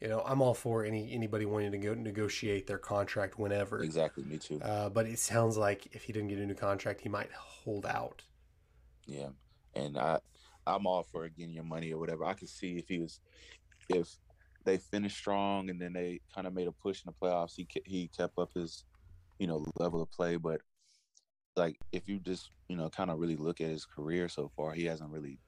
you 0.00 0.10
know, 0.10 0.22
I'm 0.26 0.42
all 0.42 0.52
for 0.52 0.84
any 0.84 1.10
anybody 1.12 1.46
wanting 1.46 1.72
to 1.72 1.78
go 1.78 1.94
negotiate 1.94 2.66
their 2.66 2.76
contract 2.76 3.38
whenever. 3.38 3.82
Exactly. 3.82 4.22
Me 4.24 4.36
too. 4.36 4.60
Uh, 4.60 4.90
but 4.90 5.06
it 5.06 5.18
sounds 5.18 5.56
like 5.56 5.88
if 5.92 6.02
he 6.02 6.12
didn't 6.12 6.28
get 6.28 6.38
a 6.38 6.44
new 6.44 6.54
contract, 6.54 7.00
he 7.00 7.08
might 7.08 7.32
hold 7.32 7.86
out. 7.86 8.22
Yeah, 9.06 9.28
and 9.74 9.96
I, 9.96 10.18
I'm 10.66 10.86
all 10.86 11.04
for 11.04 11.26
getting 11.30 11.54
your 11.54 11.64
money 11.64 11.90
or 11.90 11.98
whatever. 11.98 12.26
I 12.26 12.34
could 12.34 12.50
see 12.50 12.76
if 12.76 12.88
he 12.88 12.98
was, 12.98 13.20
if 13.88 14.16
they 14.64 14.76
finished 14.76 15.16
strong 15.16 15.70
and 15.70 15.80
then 15.80 15.94
they 15.94 16.20
kind 16.34 16.46
of 16.46 16.52
made 16.52 16.68
a 16.68 16.72
push 16.72 17.02
in 17.02 17.10
the 17.10 17.26
playoffs, 17.26 17.54
he 17.56 17.66
he 17.86 18.08
kept 18.08 18.38
up 18.38 18.50
his, 18.54 18.84
you 19.38 19.46
know, 19.46 19.64
level 19.78 20.02
of 20.02 20.10
play. 20.10 20.36
But 20.36 20.60
like 21.56 21.78
if 21.92 22.08
you 22.08 22.18
just 22.18 22.50
you 22.68 22.76
know 22.76 22.88
kind 22.88 23.10
of 23.10 23.18
really 23.18 23.36
look 23.36 23.60
at 23.60 23.68
his 23.68 23.84
career 23.84 24.28
so 24.28 24.50
far, 24.56 24.72
he 24.72 24.84
hasn't 24.84 25.10
really 25.10 25.38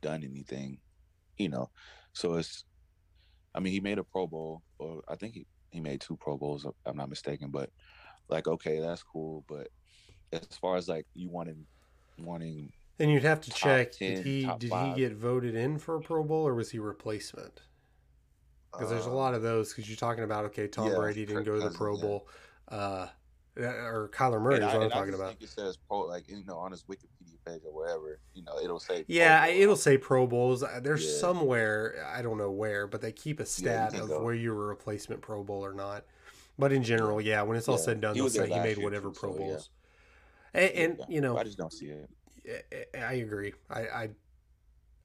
done 0.00 0.24
anything, 0.24 0.78
you 1.38 1.48
know. 1.48 1.70
So 2.12 2.34
it's, 2.34 2.64
I 3.54 3.60
mean, 3.60 3.72
he 3.72 3.80
made 3.80 3.98
a 3.98 4.04
Pro 4.04 4.26
Bowl, 4.26 4.62
or 4.78 5.02
I 5.08 5.16
think 5.16 5.34
he 5.34 5.46
he 5.70 5.80
made 5.80 6.00
two 6.00 6.16
Pro 6.16 6.36
Bowls, 6.36 6.64
if 6.64 6.72
I'm 6.84 6.96
not 6.96 7.10
mistaken. 7.10 7.50
But 7.50 7.70
like, 8.28 8.46
okay, 8.46 8.80
that's 8.80 9.02
cool. 9.02 9.44
But 9.48 9.68
as 10.32 10.46
far 10.60 10.76
as 10.76 10.88
like 10.88 11.06
you 11.14 11.28
wanting 11.30 11.66
wanting 12.18 12.72
And 12.98 13.10
you'd 13.10 13.22
have 13.22 13.40
to 13.42 13.50
check 13.50 13.92
10, 13.92 14.14
did 14.14 14.26
he 14.26 14.50
did 14.58 14.70
five. 14.70 14.96
he 14.96 15.02
get 15.02 15.14
voted 15.14 15.54
in 15.54 15.78
for 15.78 15.96
a 15.96 16.00
Pro 16.00 16.24
Bowl 16.24 16.46
or 16.46 16.54
was 16.54 16.70
he 16.70 16.78
replacement? 16.78 17.62
Because 18.72 18.90
there's 18.90 19.06
a 19.06 19.10
lot 19.10 19.32
of 19.32 19.42
those. 19.42 19.70
Because 19.70 19.88
you're 19.88 19.96
talking 19.96 20.24
about 20.24 20.44
okay, 20.46 20.68
Tom 20.68 20.88
yeah, 20.88 20.96
Brady 20.96 21.24
didn't 21.24 21.44
go 21.44 21.58
to 21.58 21.68
the 21.68 21.70
Pro 21.70 21.96
yeah. 21.96 22.02
Bowl, 22.02 22.28
uh, 22.68 23.06
or 23.56 24.10
Kyler 24.12 24.40
Murray 24.40 24.56
And 24.56 24.64
is 24.64 24.70
I- 24.70 24.74
what 24.76 24.84
I'm 24.84 24.90
talking 24.90 25.14
about. 25.14 25.28
think 25.30 25.42
it 25.42 25.48
says 25.48 25.76
pro, 25.76 26.00
like 26.00 26.28
you 26.28 26.44
know, 26.44 26.56
on 26.58 26.70
his 26.72 26.82
Wikipedia 26.84 27.36
page 27.46 27.62
or 27.64 27.72
wherever, 27.72 28.20
you 28.34 28.42
know, 28.42 28.58
it'll 28.62 28.78
say. 28.80 29.04
Pro 29.04 29.14
Yeah, 29.14 29.42
I- 29.42 29.48
it'll 29.48 29.76
say 29.76 29.96
Pro 29.98 30.26
Bowls. 30.26 30.62
Uh, 30.62 30.80
There's 30.82 31.04
Yeah. 31.04 31.20
somewhere 31.20 32.04
I 32.14 32.22
don't 32.22 32.38
know 32.38 32.50
where, 32.50 32.86
but 32.86 33.00
they 33.00 33.12
keep 33.12 33.40
a 33.40 33.46
stat 33.46 33.92
can 33.92 34.02
of 34.02 34.08
go. 34.08 34.22
where 34.22 34.34
you 34.34 34.52
were 34.54 34.64
a 34.64 34.68
replacement 34.68 35.22
Pro 35.22 35.42
Bowl 35.42 35.64
or 35.64 35.72
not. 35.72 36.04
But 36.58 36.72
in 36.72 36.82
general, 36.82 37.20
yeah, 37.20 37.42
when 37.42 37.56
it's 37.56 37.68
all 37.68 37.76
Yeah. 37.76 37.82
said 37.84 37.92
and 37.94 38.02
done, 38.02 38.14
He 38.14 38.20
they'll 38.20 38.30
say 38.30 38.48
he 38.48 38.58
made 38.60 38.78
whatever 38.78 39.10
too, 39.10 39.18
Pro 39.20 39.32
so, 39.34 39.40
yeah. 39.40 39.46
Bowls. 39.46 39.70
And, 40.54 40.70
and 40.72 40.98
Yeah. 40.98 41.04
you 41.08 41.20
know, 41.20 41.36
I 41.36 41.44
just 41.44 41.58
don't 41.58 41.72
see 41.72 41.90
it. 41.90 42.10
I- 42.94 42.98
I 42.98 43.12
agree. 43.14 43.54
I, 43.70 43.80
I 43.88 44.10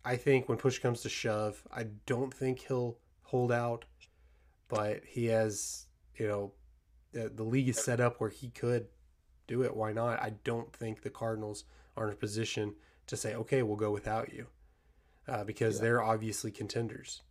I 0.04 0.16
think 0.18 0.50
when 0.50 0.58
push 0.58 0.80
comes 0.80 1.02
to 1.02 1.10
shove, 1.10 1.62
I 1.72 1.84
don't 2.08 2.34
think 2.34 2.60
he'll 2.60 2.98
hold 3.22 3.52
out, 3.52 3.86
but 4.68 5.04
he 5.06 5.26
has, 5.28 5.86
you 6.16 6.28
know, 6.28 6.54
the, 7.12 7.30
the 7.30 7.44
league 7.44 7.70
is 7.70 7.78
set 7.78 8.00
up 8.00 8.20
where 8.20 8.30
he 8.30 8.50
could 8.50 8.88
do 9.48 9.62
it. 9.64 9.76
Why 9.76 9.92
not? 9.92 10.22
I 10.22 10.34
don't 10.44 10.72
think 10.74 11.02
the 11.02 11.10
Cardinals 11.10 11.66
are 11.98 12.08
in 12.08 12.14
a 12.14 12.16
position 12.18 12.76
to 13.08 13.18
say, 13.18 13.36
okay, 13.36 13.64
we'll 13.64 13.76
go 13.76 13.92
without 13.92 14.34
you, 14.34 14.48
uh, 15.28 15.44
because 15.44 15.76
Yeah. 15.78 15.82
they're 15.82 16.04
obviously 16.04 16.52
contenders, 16.52 17.22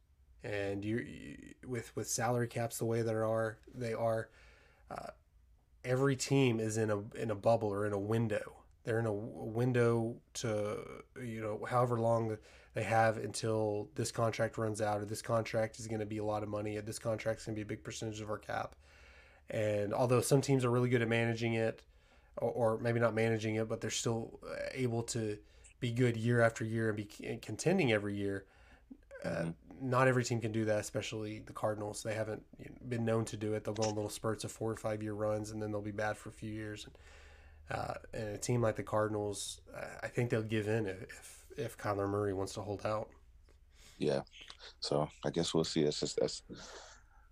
and 0.45 0.85
you, 0.85 0.99
you 0.99 1.55
with 1.67 1.95
with 1.97 2.09
salary 2.09 2.49
caps 2.49 2.79
the 2.79 2.85
way 2.85 3.03
that 3.03 3.15
are 3.15 3.59
they 3.75 3.95
are. 3.95 4.29
Uh, 4.91 5.11
every 5.85 6.17
team 6.17 6.61
is 6.61 6.77
in 6.77 6.91
a 6.91 6.99
in 7.17 7.31
a 7.31 7.35
bubble 7.35 7.69
or 7.69 7.87
in 7.87 7.93
a 7.93 7.99
window. 7.99 8.57
They're 8.85 8.99
in 8.99 9.07
a 9.07 9.13
window 9.13 10.17
to 10.35 10.79
you 11.23 11.41
know 11.41 11.65
however 11.69 11.99
long 11.99 12.37
they 12.75 12.83
have 12.83 13.17
until 13.17 13.89
this 13.95 14.13
contract 14.13 14.59
runs 14.59 14.81
out, 14.81 15.01
or 15.01 15.05
this 15.05 15.23
contract 15.23 15.79
is 15.79 15.87
going 15.87 16.01
to 16.01 16.07
be 16.07 16.19
a 16.19 16.25
lot 16.25 16.43
of 16.43 16.49
money, 16.49 16.77
or 16.77 16.83
this 16.83 16.99
contract 16.99 17.41
is 17.41 17.47
going 17.47 17.55
to 17.55 17.59
be 17.59 17.63
a 17.63 17.67
big 17.77 17.83
percentage 17.85 18.21
of 18.21 18.31
our 18.31 18.39
cap. 18.39 18.75
And 19.51 19.93
although 19.93 20.21
some 20.21 20.41
teams 20.41 20.65
are 20.65 20.71
really 20.71 20.89
good 20.89 21.03
at 21.03 21.09
managing 21.09 21.55
it, 21.55 21.83
or, 22.37 22.51
or 22.51 22.79
maybe 22.79 23.01
not 23.01 23.15
managing 23.15 23.57
it, 23.57 23.69
but 23.69 23.81
they're 23.81 23.91
still 23.91 24.39
uh, 24.49 24.55
able 24.73 25.03
to 25.05 25.39
be 25.81 25.91
good 25.91 26.17
year 26.17 26.41
after 26.41 26.65
year 26.65 26.89
and 26.89 26.97
be 26.97 27.39
contending 27.43 27.93
every 27.93 28.15
year. 28.15 28.45
Uh, 29.25 29.29
Mhm. 29.29 29.55
not 29.83 30.09
every 30.09 30.25
team 30.25 30.41
can 30.41 30.53
do 30.53 30.65
that, 30.67 30.79
especially 30.81 31.41
the 31.41 31.53
Cardinals. 31.53 32.03
They 32.03 32.15
haven't 32.15 32.43
been 32.89 33.05
known 33.05 33.25
to 33.27 33.37
do 33.37 33.55
it. 33.55 33.65
They'll 33.65 33.75
go 33.75 33.89
on 33.89 33.95
little 33.95 34.11
spurts 34.11 34.45
of 34.45 34.53
four 34.53 34.71
or 34.71 34.77
five 34.77 35.03
year 35.03 35.15
runs, 35.15 35.51
and 35.51 35.61
then 35.63 35.73
they'll 35.73 35.81
be 35.81 35.91
bad 35.91 36.17
for 36.17 36.29
a 36.29 36.33
few 36.33 36.51
years. 36.53 36.87
And, 36.87 37.79
uh, 37.79 37.95
and 38.13 38.29
a 38.35 38.39
team 38.39 38.61
like 38.63 38.77
the 38.77 38.83
Cardinals, 38.83 39.61
uh, 39.75 39.87
I 40.03 40.09
think 40.09 40.31
they'll 40.31 40.43
give 40.43 40.69
in 40.69 40.87
if 40.87 41.03
if, 41.03 41.45
if 41.57 41.79
Kyler 41.79 42.09
Murray 42.09 42.33
wants 42.33 42.55
to 42.55 42.61
hold 42.63 42.85
out. 42.85 43.09
Yeah. 43.99 44.23
So 44.81 45.09
I 45.25 45.31
guess 45.31 45.53
we'll 45.55 45.65
see. 45.65 45.85
That's 45.85 46.01
just 46.01 46.19
that's 46.21 46.43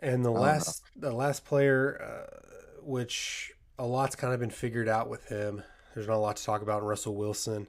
And 0.01 0.25
the 0.25 0.33
I 0.35 0.41
don't 0.41 0.59
know. 0.59 0.69
last 0.69 0.83
the 0.97 1.13
last 1.13 1.45
player, 1.45 2.01
uh, 2.01 2.81
which 2.83 3.53
a 3.79 3.87
lot's 3.87 4.17
kind 4.17 4.33
of 4.33 4.41
been 4.41 4.51
figured 4.51 4.89
out 4.89 5.09
with 5.09 5.27
him. 5.29 5.63
There's 5.95 6.07
not 6.07 6.17
a 6.17 6.19
lot 6.19 6.37
to 6.37 6.45
talk 6.45 6.63
about. 6.63 6.83
Russell 6.83 7.17
Wilson. 7.17 7.67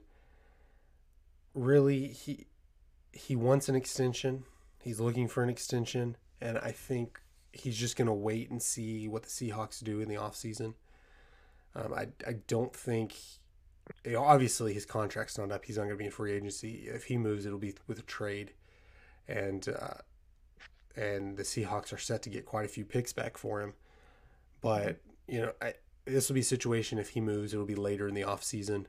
Really, 1.54 2.08
he 2.08 2.46
he 3.12 3.34
wants 3.34 3.68
an 3.68 3.74
extension. 3.74 4.44
He's 4.78 5.00
looking 5.00 5.28
for 5.28 5.42
an 5.42 5.48
extension, 5.50 6.16
and 6.40 6.58
I 6.58 6.70
think 6.72 7.20
he's 7.52 7.76
just 7.76 7.96
going 7.96 8.06
to 8.06 8.12
wait 8.12 8.50
and 8.50 8.62
see 8.62 9.08
what 9.08 9.24
the 9.24 9.28
Seahawks 9.28 9.82
do 9.82 10.00
in 10.00 10.08
the 10.08 10.14
offseason. 10.14 10.74
Um, 11.74 11.92
I 11.94 12.08
I 12.26 12.34
don't 12.46 12.74
think. 12.74 13.14
You 14.04 14.12
know, 14.12 14.22
obviously, 14.22 14.72
his 14.72 14.86
contract's 14.86 15.36
not 15.36 15.50
up. 15.50 15.64
He's 15.64 15.76
not 15.76 15.82
going 15.82 15.94
to 15.94 15.98
be 15.98 16.04
in 16.04 16.12
free 16.12 16.32
agency. 16.32 16.84
If 16.86 17.04
he 17.04 17.18
moves, 17.18 17.44
it'll 17.44 17.58
be 17.58 17.74
with 17.88 17.98
a 17.98 18.02
trade, 18.02 18.52
and 19.26 19.68
uh, 19.68 19.94
and 21.00 21.36
the 21.36 21.42
Seahawks 21.42 21.92
are 21.92 21.98
set 21.98 22.22
to 22.22 22.30
get 22.30 22.44
quite 22.44 22.64
a 22.64 22.68
few 22.68 22.84
picks 22.84 23.12
back 23.12 23.38
for 23.38 23.62
him. 23.62 23.74
But 24.60 25.00
you 25.26 25.40
know, 25.40 25.52
I, 25.62 25.74
this 26.04 26.28
will 26.28 26.34
be 26.34 26.40
a 26.40 26.44
situation 26.44 26.98
if 26.98 27.10
he 27.10 27.20
moves, 27.20 27.52
it'll 27.52 27.66
be 27.66 27.74
later 27.74 28.08
in 28.08 28.14
the 28.14 28.22
offseason. 28.22 28.86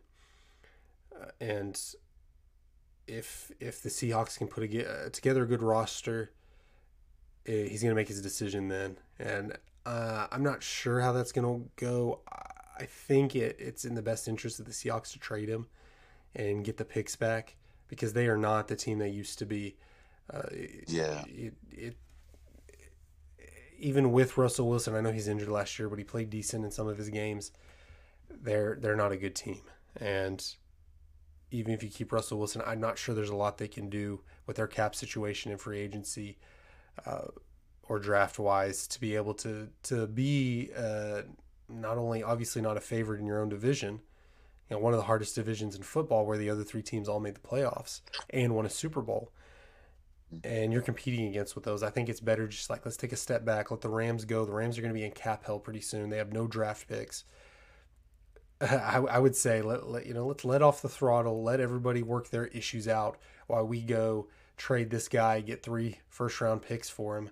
Uh, 1.16 1.26
and 1.40 1.80
if 3.08 3.52
if 3.60 3.82
the 3.82 3.90
Seahawks 3.90 4.38
can 4.38 4.48
put 4.48 4.64
a, 4.64 5.06
uh, 5.06 5.10
together 5.10 5.44
a 5.44 5.48
good 5.48 5.62
roster, 5.62 6.32
eh, 7.46 7.68
he's 7.70 7.82
going 7.82 7.92
to 7.92 7.96
make 7.96 8.08
his 8.08 8.22
decision 8.22 8.68
then. 8.68 8.98
And 9.20 9.58
uh, 9.86 10.28
I'm 10.32 10.44
not 10.44 10.64
sure 10.64 11.02
how 11.02 11.12
that's 11.12 11.32
going 11.32 11.62
to 11.62 11.70
go. 11.78 12.22
I- 12.32 12.48
I 12.80 12.86
think 12.86 13.36
it, 13.36 13.58
it's 13.60 13.86
in 13.86 13.94
the 13.94 14.02
best 14.02 14.28
interest 14.28 14.60
of 14.60 14.66
the 14.66 14.72
Seahawks 14.72 15.12
to 15.12 15.20
trade 15.20 15.50
him 15.50 15.68
and 16.36 16.66
get 16.66 16.78
the 16.78 16.86
picks 16.86 17.16
back 17.16 17.56
because 17.88 18.14
they 18.14 18.26
are 18.26 18.38
not 18.38 18.70
the 18.70 18.76
team 18.76 18.98
they 18.98 19.10
used 19.10 19.38
to 19.38 19.46
be. 19.46 19.76
Uh, 20.30 20.42
Yeah. 20.88 21.24
It, 21.28 21.54
it, 21.72 21.98
even 23.80 24.12
with 24.12 24.38
Russell 24.38 24.70
Wilson, 24.70 24.96
I 24.96 25.02
know 25.02 25.12
he's 25.12 25.28
injured 25.28 25.50
last 25.50 25.80
year, 25.80 25.90
but 25.90 25.98
he 25.98 26.06
played 26.06 26.30
decent 26.30 26.64
in 26.64 26.72
some 26.72 26.88
of 26.88 26.98
his 26.98 27.10
games. 27.10 27.52
They're 28.30 28.78
they're 28.80 28.96
not 28.96 29.12
a 29.12 29.18
good 29.18 29.36
team, 29.36 29.62
and 30.00 30.42
even 31.50 31.74
if 31.74 31.84
you 31.84 31.90
keep 31.90 32.12
Russell 32.14 32.40
Wilson, 32.40 32.62
I'm 32.66 32.80
not 32.80 32.98
sure 32.98 33.14
there's 33.14 33.30
a 33.30 33.36
lot 33.36 33.58
they 33.58 33.68
can 33.68 33.90
do 33.90 34.22
with 34.48 34.56
their 34.56 34.68
cap 34.68 34.96
situation 34.96 35.52
and 35.52 35.60
free 35.60 35.80
agency 35.80 36.38
uh, 37.06 37.28
or 37.84 38.00
draft 38.00 38.40
wise 38.40 38.88
to 38.88 39.02
be 39.02 39.16
able 39.16 39.34
to 39.36 39.68
to 39.84 40.08
be 40.08 40.70
uh, 40.78 41.24
not 41.68 41.98
only 41.98 42.24
obviously 42.24 42.62
not 42.62 42.78
a 42.78 42.82
favorite 42.82 43.20
in 43.20 43.26
your 43.26 43.42
own 43.42 43.50
division, 43.50 44.00
you 44.70 44.76
know, 44.76 44.80
one 44.80 44.94
of 44.94 44.98
the 44.98 45.06
hardest 45.06 45.36
divisions 45.36 45.76
in 45.76 45.84
football 45.84 46.26
where 46.26 46.38
the 46.38 46.50
other 46.50 46.64
three 46.64 46.82
teams 46.84 47.10
all 47.10 47.20
made 47.20 47.36
the 47.36 47.42
playoffs 47.42 48.02
and 48.30 48.56
won 48.56 48.66
a 48.66 48.70
Super 48.70 49.02
Bowl. 49.02 49.32
And 50.44 50.72
you're 50.72 50.82
competing 50.82 51.28
against 51.28 51.56
with 51.56 51.66
those. 51.66 51.84
I 51.84 51.90
think 51.90 52.08
it's 52.08 52.22
better 52.22 52.48
just 52.48 52.70
like 52.70 52.86
let's 52.86 52.98
take 52.98 53.12
a 53.12 53.18
step 53.18 53.44
back, 53.44 53.70
let 53.70 53.82
the 53.82 53.90
Rams 53.90 54.24
go. 54.26 54.46
The 54.46 54.54
Rams 54.54 54.78
are 54.78 54.82
going 54.82 54.94
to 54.94 55.00
be 55.00 55.06
in 55.06 55.12
cap 55.12 55.46
hell 55.46 55.60
pretty 55.60 55.82
soon. 55.82 56.10
They 56.10 56.18
have 56.18 56.32
no 56.32 56.48
draft 56.48 56.88
picks. 56.88 57.26
I, 58.62 59.04
I 59.10 59.20
would 59.20 59.36
say 59.36 59.62
let, 59.62 59.88
let 59.88 60.06
you 60.06 60.14
know 60.14 60.26
let's 60.28 60.46
let 60.46 60.62
off 60.62 60.82
the 60.82 60.90
throttle, 60.90 61.44
let 61.44 61.60
everybody 61.60 62.02
work 62.02 62.30
their 62.30 62.48
issues 62.48 62.88
out 62.88 63.18
while 63.48 63.66
we 63.66 63.82
go 63.82 64.28
trade 64.62 64.92
this 64.92 65.08
guy, 65.08 65.42
get 65.42 65.64
three 65.64 66.00
first 66.08 66.40
round 66.40 66.62
picks 66.62 66.88
for 66.88 67.18
him, 67.18 67.32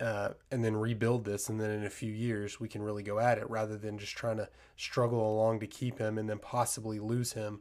uh, 0.00 0.30
and 0.52 0.64
then 0.64 0.76
rebuild 0.76 1.24
this. 1.24 1.48
And 1.48 1.60
then 1.60 1.70
in 1.70 1.84
a 1.84 1.90
few 1.90 2.12
years, 2.12 2.60
we 2.60 2.68
can 2.68 2.82
really 2.82 3.02
go 3.02 3.18
at 3.18 3.38
it 3.38 3.50
rather 3.50 3.76
than 3.76 3.98
just 3.98 4.16
trying 4.16 4.36
to 4.36 4.48
struggle 4.76 5.20
along 5.20 5.60
to 5.60 5.66
keep 5.66 5.98
him 5.98 6.16
and 6.16 6.30
then 6.30 6.38
possibly 6.38 7.00
lose 7.00 7.32
him 7.32 7.60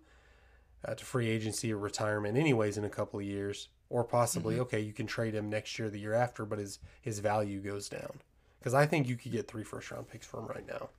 uh, 0.85 0.93
to 0.93 1.03
free 1.03 1.27
agency 1.27 1.73
or 1.73 1.77
retirement, 1.77 2.37
anyways, 2.37 2.77
in 2.77 2.85
a 2.85 2.89
couple 2.89 3.19
of 3.19 3.25
years. 3.25 3.69
Or 3.89 4.03
possibly, 4.03 4.55
mm-hmm. 4.55 4.63
okay, 4.63 4.79
you 4.81 4.93
can 4.93 5.07
trade 5.07 5.33
him 5.33 5.49
next 5.49 5.79
year, 5.79 5.89
the 5.89 5.99
year 5.99 6.13
after, 6.13 6.45
but 6.45 6.59
his 6.59 6.79
his 7.01 7.19
value 7.19 7.59
goes 7.59 7.89
down. 7.89 8.19
Because 8.59 8.73
I 8.73 8.85
think 8.85 9.07
you 9.07 9.15
could 9.15 9.31
get 9.31 9.47
three 9.47 9.63
first 9.63 9.89
round 9.91 10.09
picks 10.09 10.27
for 10.27 10.39
him 10.39 10.47
right 10.47 10.67
now. 10.67 10.89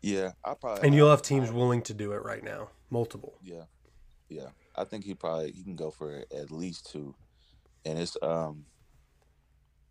Yeah, 0.00 0.32
I 0.44 0.54
probably. 0.54 0.86
And 0.86 0.94
you'll 0.94 1.10
have 1.10 1.22
teams 1.22 1.50
I, 1.50 1.52
willing 1.52 1.82
to 1.82 1.94
do 1.94 2.12
it 2.12 2.24
right 2.24 2.42
now, 2.42 2.68
multiple. 2.90 3.34
Yeah, 3.42 3.64
yeah. 4.28 4.48
I 4.74 4.84
think 4.84 5.04
he 5.04 5.14
probably 5.14 5.52
he 5.52 5.62
can 5.62 5.76
go 5.76 5.90
for 5.90 6.24
at 6.34 6.50
least 6.50 6.90
two, 6.90 7.14
and 7.84 7.98
it's 7.98 8.16
um. 8.22 8.66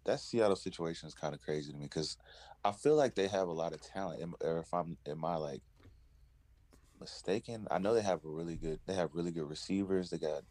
That 0.03 0.19
Seattle 0.19 0.55
situation 0.55 1.07
is 1.07 1.13
kind 1.13 1.35
of 1.35 1.43
crazy 1.43 1.71
to 1.71 1.77
me 1.77 1.85
because 1.85 2.17
I 2.65 2.71
feel 2.71 2.95
like 2.95 3.13
they 3.13 3.27
have 3.27 3.47
a 3.47 3.51
lot 3.51 3.71
of 3.71 3.81
talent. 3.81 4.33
Or 4.41 4.57
if 4.57 4.73
I'm, 4.73 4.97
am 5.07 5.23
I 5.23 5.35
like 5.35 5.61
mistaken? 6.99 7.67
I 7.69 7.77
know 7.77 7.93
they 7.93 8.01
have 8.01 8.25
a 8.25 8.27
really 8.27 8.55
good. 8.55 8.79
They 8.87 8.95
have 8.95 9.13
really 9.13 9.29
good 9.29 9.47
receivers. 9.47 10.09
They 10.09 10.17
got, 10.17 10.41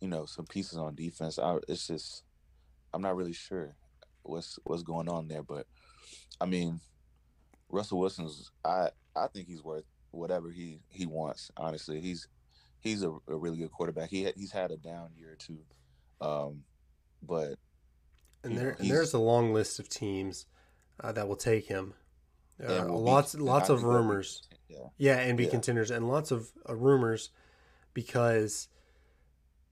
you 0.00 0.08
know, 0.08 0.26
some 0.26 0.46
pieces 0.46 0.78
on 0.78 0.94
defense. 0.94 1.38
I, 1.38 1.56
it's 1.68 1.86
just, 1.86 2.22
I'm 2.92 3.02
not 3.02 3.16
really 3.16 3.32
sure 3.32 3.74
what's 4.22 4.58
what's 4.64 4.82
going 4.82 5.08
on 5.08 5.28
there. 5.28 5.42
But 5.42 5.66
I 6.40 6.46
mean, 6.46 6.80
Russell 7.68 8.00
Wilson's 8.00 8.50
I 8.64 8.90
I 9.14 9.26
think 9.28 9.48
he's 9.48 9.62
worth 9.62 9.84
whatever 10.10 10.50
he 10.50 10.80
he 10.88 11.06
wants. 11.06 11.50
Honestly, 11.56 12.00
he's 12.00 12.28
he's 12.80 13.02
a, 13.02 13.10
a 13.10 13.36
really 13.36 13.58
good 13.58 13.72
quarterback. 13.72 14.10
He 14.10 14.30
he's 14.36 14.52
had 14.52 14.70
a 14.70 14.76
down 14.76 15.10
year 15.16 15.32
or 15.32 15.36
two, 15.36 15.58
um, 16.20 16.64
but 17.22 17.56
and 18.44 18.56
there 18.56 18.70
know, 18.70 18.76
and 18.78 18.90
there's 18.90 19.14
a 19.14 19.18
long 19.18 19.52
list 19.52 19.78
of 19.78 19.88
teams 19.88 20.46
uh, 21.00 21.12
that 21.12 21.28
will 21.28 21.36
take 21.36 21.66
him. 21.66 21.94
Uh, 22.62 22.86
lots 22.86 23.34
be, 23.34 23.42
lots 23.42 23.68
of 23.68 23.82
rumors. 23.84 24.48
Yeah. 24.68 24.78
yeah, 24.96 25.18
and 25.18 25.36
be 25.36 25.44
yeah. 25.44 25.50
contenders, 25.50 25.90
and 25.90 26.08
lots 26.08 26.30
of 26.30 26.50
uh, 26.68 26.74
rumors 26.74 27.30
because 27.92 28.68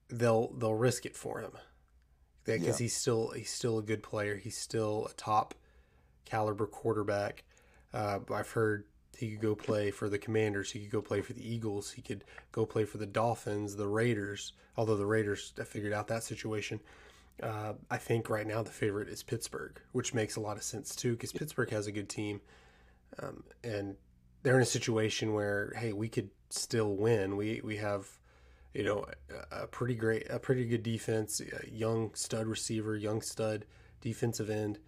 they'll 0.09 0.51
they'll 0.53 0.75
risk 0.75 1.05
it 1.05 1.15
for 1.15 1.39
him 1.41 1.51
because 2.43 2.79
yeah. 2.79 2.85
he's 2.85 2.95
still 2.95 3.31
he's 3.31 3.49
still 3.49 3.79
a 3.79 3.83
good 3.83 4.03
player. 4.03 4.35
He's 4.35 4.57
still 4.57 5.07
a 5.09 5.13
top 5.13 5.53
caliber 6.25 6.67
quarterback. 6.67 7.43
Uh, 7.93 8.19
I've 8.33 8.51
heard 8.51 8.85
he 9.17 9.31
could 9.31 9.41
go 9.41 9.55
play 9.55 9.91
for 9.91 10.09
the 10.09 10.17
Commanders. 10.17 10.71
He 10.71 10.79
could 10.81 10.91
go 10.91 11.01
play 11.01 11.21
for 11.21 11.33
the 11.33 11.47
Eagles. 11.47 11.91
He 11.91 12.01
could 12.01 12.23
go 12.51 12.65
play 12.65 12.83
for 12.83 12.97
the 12.97 13.05
Dolphins, 13.05 13.75
the 13.75 13.87
Raiders. 13.87 14.53
Although 14.77 14.97
the 14.97 15.05
Raiders 15.05 15.53
have 15.57 15.67
figured 15.67 15.93
out 15.93 16.07
that 16.07 16.23
situation. 16.23 16.81
Uh, 17.41 17.73
I 17.91 17.97
think 17.97 18.29
right 18.29 18.47
now 18.47 18.63
the 18.63 18.71
favorite 18.71 19.09
is 19.09 19.21
Pittsburgh, 19.21 19.79
which 19.91 20.13
makes 20.13 20.35
a 20.35 20.39
lot 20.39 20.57
of 20.57 20.63
sense 20.63 20.95
too 20.95 21.13
because 21.13 21.33
Pittsburgh 21.33 21.69
has 21.69 21.85
a 21.87 21.91
good 21.91 22.07
team, 22.07 22.39
um, 23.19 23.43
and 23.63 23.95
they're 24.43 24.55
in 24.55 24.61
a 24.61 24.65
situation 24.65 25.33
where 25.33 25.73
hey, 25.75 25.91
we 25.91 26.07
could 26.07 26.29
still 26.49 26.95
win. 26.95 27.35
We 27.35 27.61
we 27.63 27.77
have, 27.77 28.07
you 28.75 28.83
know, 28.83 29.05
a 29.51 29.65
pretty 29.67 29.95
great, 29.95 30.29
a 30.29 30.37
pretty 30.37 30.65
good 30.65 30.83
defense, 30.83 31.41
young 31.71 32.13
stud 32.13 32.45
receiver, 32.45 32.95
young 32.95 33.21
stud 33.21 33.65
defensive 34.01 34.49
end 34.49 34.79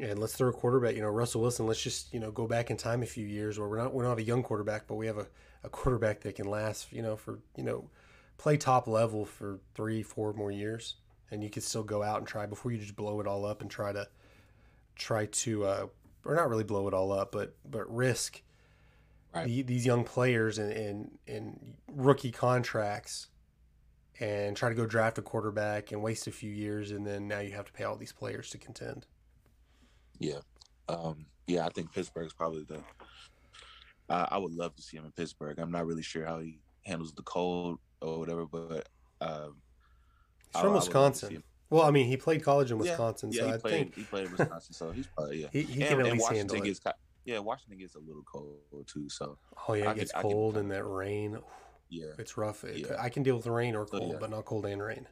and 0.00 0.18
let's 0.18 0.34
throw 0.34 0.48
a 0.48 0.52
quarterback. 0.52 0.94
You 0.94 1.02
know, 1.02 1.08
Russell 1.08 1.40
Wilson. 1.40 1.66
Let's 1.66 1.82
just 1.82 2.12
you 2.12 2.20
know 2.20 2.30
go 2.30 2.46
back 2.46 2.70
in 2.70 2.76
time 2.76 3.02
a 3.02 3.06
few 3.06 3.26
years 3.26 3.58
where 3.58 3.68
we're 3.68 3.78
not 3.78 3.94
we 3.94 4.02
don't 4.02 4.10
have 4.10 4.18
a 4.18 4.22
young 4.22 4.42
quarterback, 4.42 4.86
but 4.86 4.96
we 4.96 5.06
have 5.06 5.18
a, 5.18 5.26
a 5.62 5.68
quarterback 5.68 6.20
that 6.20 6.36
can 6.36 6.46
last. 6.46 6.92
You 6.92 7.02
know, 7.02 7.16
for 7.16 7.38
you 7.56 7.62
know, 7.62 7.88
play 8.36 8.56
top 8.56 8.86
level 8.88 9.24
for 9.24 9.60
three, 9.74 10.02
four 10.02 10.32
more 10.32 10.50
years, 10.50 10.96
and 11.30 11.42
you 11.42 11.50
can 11.50 11.62
still 11.62 11.84
go 11.84 12.02
out 12.02 12.18
and 12.18 12.26
try 12.26 12.46
before 12.46 12.72
you 12.72 12.78
just 12.78 12.96
blow 12.96 13.20
it 13.20 13.26
all 13.26 13.44
up 13.44 13.60
and 13.60 13.70
try 13.70 13.92
to 13.92 14.08
try 14.96 15.26
to 15.26 15.64
uh, 15.64 15.86
or 16.24 16.34
not 16.34 16.48
really 16.48 16.64
blow 16.64 16.88
it 16.88 16.94
all 16.94 17.12
up, 17.12 17.30
but 17.32 17.54
but 17.64 17.92
risk 17.94 18.42
right. 19.34 19.46
the, 19.46 19.62
these 19.62 19.84
young 19.86 20.04
players 20.04 20.58
and 20.58 20.72
in, 20.72 21.10
in, 21.26 21.34
in 21.36 21.74
rookie 21.88 22.32
contracts 22.32 23.28
and 24.20 24.56
try 24.56 24.68
to 24.68 24.74
go 24.74 24.86
draft 24.86 25.18
a 25.18 25.22
quarterback 25.22 25.92
and 25.92 26.02
waste 26.02 26.26
a 26.26 26.30
few 26.30 26.50
years, 26.50 26.90
and 26.90 27.06
then 27.06 27.26
now 27.26 27.40
you 27.40 27.52
have 27.52 27.66
to 27.66 27.72
pay 27.72 27.84
all 27.84 27.96
these 27.96 28.12
players 28.12 28.50
to 28.50 28.58
contend. 28.58 29.06
Yeah, 30.18 30.38
um, 30.88 31.26
yeah. 31.46 31.66
I 31.66 31.70
think 31.70 31.92
Pittsburgh's 31.92 32.32
probably 32.32 32.62
the. 32.62 32.80
Uh, 34.08 34.26
I 34.30 34.38
would 34.38 34.52
love 34.52 34.76
to 34.76 34.82
see 34.82 34.96
him 34.96 35.04
in 35.04 35.12
Pittsburgh. 35.12 35.58
I'm 35.58 35.70
not 35.70 35.86
really 35.86 36.02
sure 36.02 36.24
how 36.24 36.38
he 36.38 36.60
handles 36.84 37.12
the 37.14 37.22
cold 37.22 37.78
or 38.00 38.18
whatever, 38.18 38.46
but 38.46 38.88
um, 39.20 39.56
he's 40.52 40.60
from 40.60 40.72
I, 40.72 40.76
Wisconsin. 40.76 41.38
I 41.38 41.42
well, 41.70 41.82
I 41.82 41.90
mean, 41.90 42.06
he 42.06 42.16
played 42.16 42.44
college 42.44 42.70
in 42.70 42.78
Wisconsin, 42.78 43.32
yeah, 43.32 43.40
so 43.40 43.46
yeah, 43.46 43.54
I 43.54 43.56
played, 43.56 43.72
think 43.72 43.94
he 43.96 44.02
played 44.04 44.26
in 44.26 44.32
Wisconsin, 44.36 44.74
so 44.74 44.92
he's 44.92 45.08
probably 45.08 45.42
yeah. 45.42 45.48
he, 45.50 45.62
he 45.62 45.82
and, 45.82 45.98
can 45.98 46.06
at 46.06 46.12
least 46.12 46.30
handle 46.30 46.56
it. 46.56 46.64
Gets, 46.64 46.80
yeah, 47.24 47.38
Washington 47.38 47.78
gets 47.78 47.94
a 47.94 48.00
little 48.00 48.24
cold 48.24 48.58
too, 48.86 49.08
so 49.08 49.38
oh 49.68 49.74
yeah, 49.74 49.90
it 49.90 49.96
gets 49.96 50.12
can, 50.12 50.22
cold 50.22 50.56
and 50.56 50.70
that 50.70 50.84
rain. 50.84 51.38
Yeah, 51.88 52.12
it's 52.18 52.36
rough. 52.36 52.64
Yeah. 52.74 52.96
I 52.98 53.08
can 53.08 53.22
deal 53.22 53.36
with 53.36 53.46
rain 53.46 53.74
or 53.74 53.86
cold, 53.86 54.12
yeah. 54.12 54.18
but 54.20 54.30
not 54.30 54.44
cold 54.44 54.66
and 54.66 54.82
rain. 54.82 55.06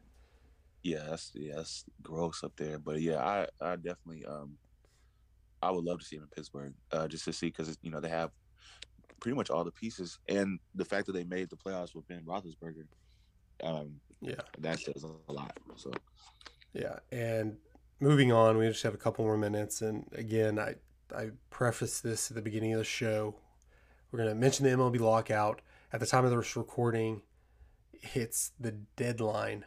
Yeah, 0.82 1.04
that's 1.08 1.30
yeah, 1.34 1.56
that's 1.56 1.84
gross 2.02 2.42
up 2.42 2.52
there. 2.56 2.78
But 2.78 3.00
yeah, 3.00 3.18
I 3.18 3.46
I 3.60 3.76
definitely 3.76 4.24
um 4.26 4.56
I 5.62 5.70
would 5.70 5.84
love 5.84 6.00
to 6.00 6.04
see 6.04 6.16
him 6.16 6.22
in 6.22 6.28
Pittsburgh, 6.28 6.74
uh, 6.90 7.06
just 7.08 7.24
to 7.24 7.32
see 7.32 7.46
because 7.46 7.78
you 7.82 7.90
know 7.90 8.00
they 8.00 8.08
have 8.08 8.30
pretty 9.20 9.36
much 9.36 9.48
all 9.48 9.64
the 9.64 9.70
pieces, 9.70 10.18
and 10.28 10.58
the 10.74 10.84
fact 10.84 11.06
that 11.06 11.12
they 11.12 11.24
made 11.24 11.48
the 11.48 11.56
playoffs 11.56 11.94
with 11.94 12.06
Ben 12.08 12.24
Roethlisberger, 12.26 12.86
um, 13.62 14.00
yeah, 14.20 14.34
that 14.58 14.80
says 14.80 15.04
a 15.04 15.32
lot. 15.32 15.56
So, 15.76 15.92
yeah, 16.72 16.98
and 17.12 17.56
moving 18.00 18.32
on, 18.32 18.58
we 18.58 18.66
just 18.66 18.82
have 18.82 18.94
a 18.94 18.98
couple 18.98 19.24
more 19.24 19.38
minutes, 19.38 19.82
and 19.82 20.04
again, 20.12 20.58
I 20.58 20.74
I 21.14 21.30
preface 21.50 22.00
this 22.00 22.30
at 22.30 22.34
the 22.34 22.42
beginning 22.42 22.72
of 22.72 22.78
the 22.78 22.84
show. 22.84 23.36
We're 24.10 24.18
gonna 24.18 24.34
mention 24.34 24.64
the 24.64 24.70
MLB 24.70 25.00
lockout 25.00 25.60
at 25.92 26.00
the 26.00 26.06
time 26.06 26.24
of 26.24 26.30
this 26.30 26.56
recording. 26.56 27.22
It's 28.14 28.52
the 28.58 28.72
deadline 28.96 29.64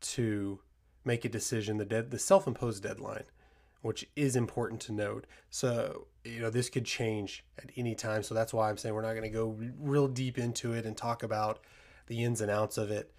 to 0.00 0.60
make 1.04 1.24
a 1.24 1.28
decision. 1.28 1.78
The 1.78 1.84
the 2.02 2.18
self-imposed 2.18 2.82
deadline 2.82 3.24
which 3.82 4.06
is 4.14 4.36
important 4.36 4.80
to 4.82 4.92
note. 4.92 5.26
So, 5.48 6.06
you 6.24 6.40
know, 6.40 6.50
this 6.50 6.68
could 6.68 6.84
change 6.84 7.44
at 7.58 7.70
any 7.76 7.94
time. 7.94 8.22
So 8.22 8.34
that's 8.34 8.52
why 8.52 8.68
I'm 8.68 8.76
saying 8.76 8.94
we're 8.94 9.02
not 9.02 9.12
going 9.12 9.22
to 9.22 9.28
go 9.30 9.56
real 9.78 10.08
deep 10.08 10.38
into 10.38 10.72
it 10.72 10.84
and 10.84 10.96
talk 10.96 11.22
about 11.22 11.60
the 12.06 12.22
ins 12.22 12.40
and 12.40 12.50
outs 12.50 12.76
of 12.76 12.90
it. 12.90 13.12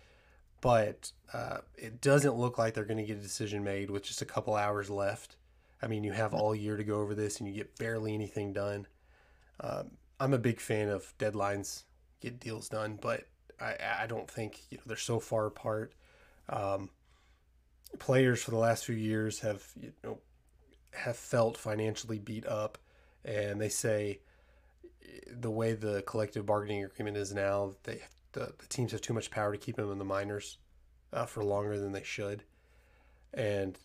But 0.62 1.12
uh, 1.34 1.59
it 1.76 2.01
doesn't 2.01 2.36
look 2.36 2.57
like 2.57 2.74
they're 2.76 2.86
going 2.86 2.97
to 2.97 3.03
get 3.03 3.18
a 3.18 3.22
decision 3.22 3.64
made 3.64 3.89
with 3.89 4.03
just 4.03 4.22
a 4.22 4.26
couple 4.26 4.55
hours 4.55 4.89
left. 4.89 5.36
I 5.82 5.88
mean, 5.88 6.03
you 6.03 6.11
have 6.11 6.34
all 6.34 6.55
year 6.55 6.77
to 6.77 6.84
go 6.84 6.99
over 6.99 7.15
this 7.15 7.39
and 7.39 7.47
you 7.47 7.55
get 7.55 7.77
barely 7.77 8.13
anything 8.13 8.53
done. 8.53 8.88
Um, 9.59 9.91
I'm 10.19 10.34
a 10.34 10.39
big 10.39 10.59
fan 10.59 10.89
of 10.89 11.13
deadlines, 11.17 11.84
get 12.21 12.39
deals 12.39 12.69
done, 12.69 12.99
but 13.01 13.25
I, 13.59 13.75
I 14.01 14.07
don't 14.07 14.29
think 14.29 14.59
you 14.69 14.77
know, 14.77 14.84
they're 14.86 14.97
so 14.97 15.19
far 15.19 15.47
apart. 15.47 15.93
Um, 16.49 16.89
players 17.99 18.41
for 18.43 18.51
the 18.51 18.57
last 18.57 18.86
few 18.86 18.95
years 18.95 19.39
have 19.39 19.63
you 19.79 19.91
know 20.03 20.19
have 20.93 21.17
felt 21.17 21.57
financially 21.57 22.19
beat 22.19 22.45
up, 22.45 22.77
and 23.23 23.59
they 23.59 23.69
say 23.69 24.19
the 25.27 25.51
way 25.51 25.73
the 25.73 26.01
collective 26.03 26.45
bargaining 26.45 26.84
agreement 26.84 27.17
is 27.17 27.34
now, 27.34 27.73
they 27.84 28.01
the, 28.34 28.53
the 28.57 28.67
teams 28.69 28.91
have 28.91 29.01
too 29.01 29.13
much 29.13 29.32
power 29.32 29.51
to 29.51 29.57
keep 29.57 29.75
them 29.75 29.91
in 29.91 29.97
the 29.97 30.05
minors 30.05 30.57
uh, 31.13 31.25
for 31.25 31.43
longer 31.43 31.77
than 31.79 31.91
they 31.91 32.03
should, 32.03 32.43
and 33.34 33.77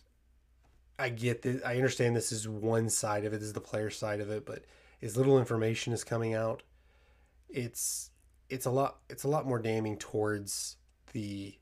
I 0.99 1.09
get 1.09 1.43
that. 1.43 1.65
I 1.65 1.75
understand 1.75 2.15
this 2.15 2.31
is 2.31 2.47
one 2.47 2.89
side 2.89 3.25
of 3.25 3.33
it. 3.33 3.37
This 3.37 3.47
is 3.47 3.53
the 3.53 3.61
player 3.61 3.89
side 3.89 4.19
of 4.19 4.29
it, 4.31 4.45
but 4.45 4.65
as 5.01 5.15
little 5.15 5.37
information 5.37 5.93
is 5.93 6.03
coming 6.03 6.33
out, 6.33 6.63
it's 7.49 8.09
it's 8.49 8.65
a 8.65 8.71
lot 8.71 8.97
it's 9.09 9.23
a 9.23 9.27
lot 9.27 9.45
more 9.45 9.59
damning 9.59 9.97
towards 9.97 10.77
the 11.13 11.55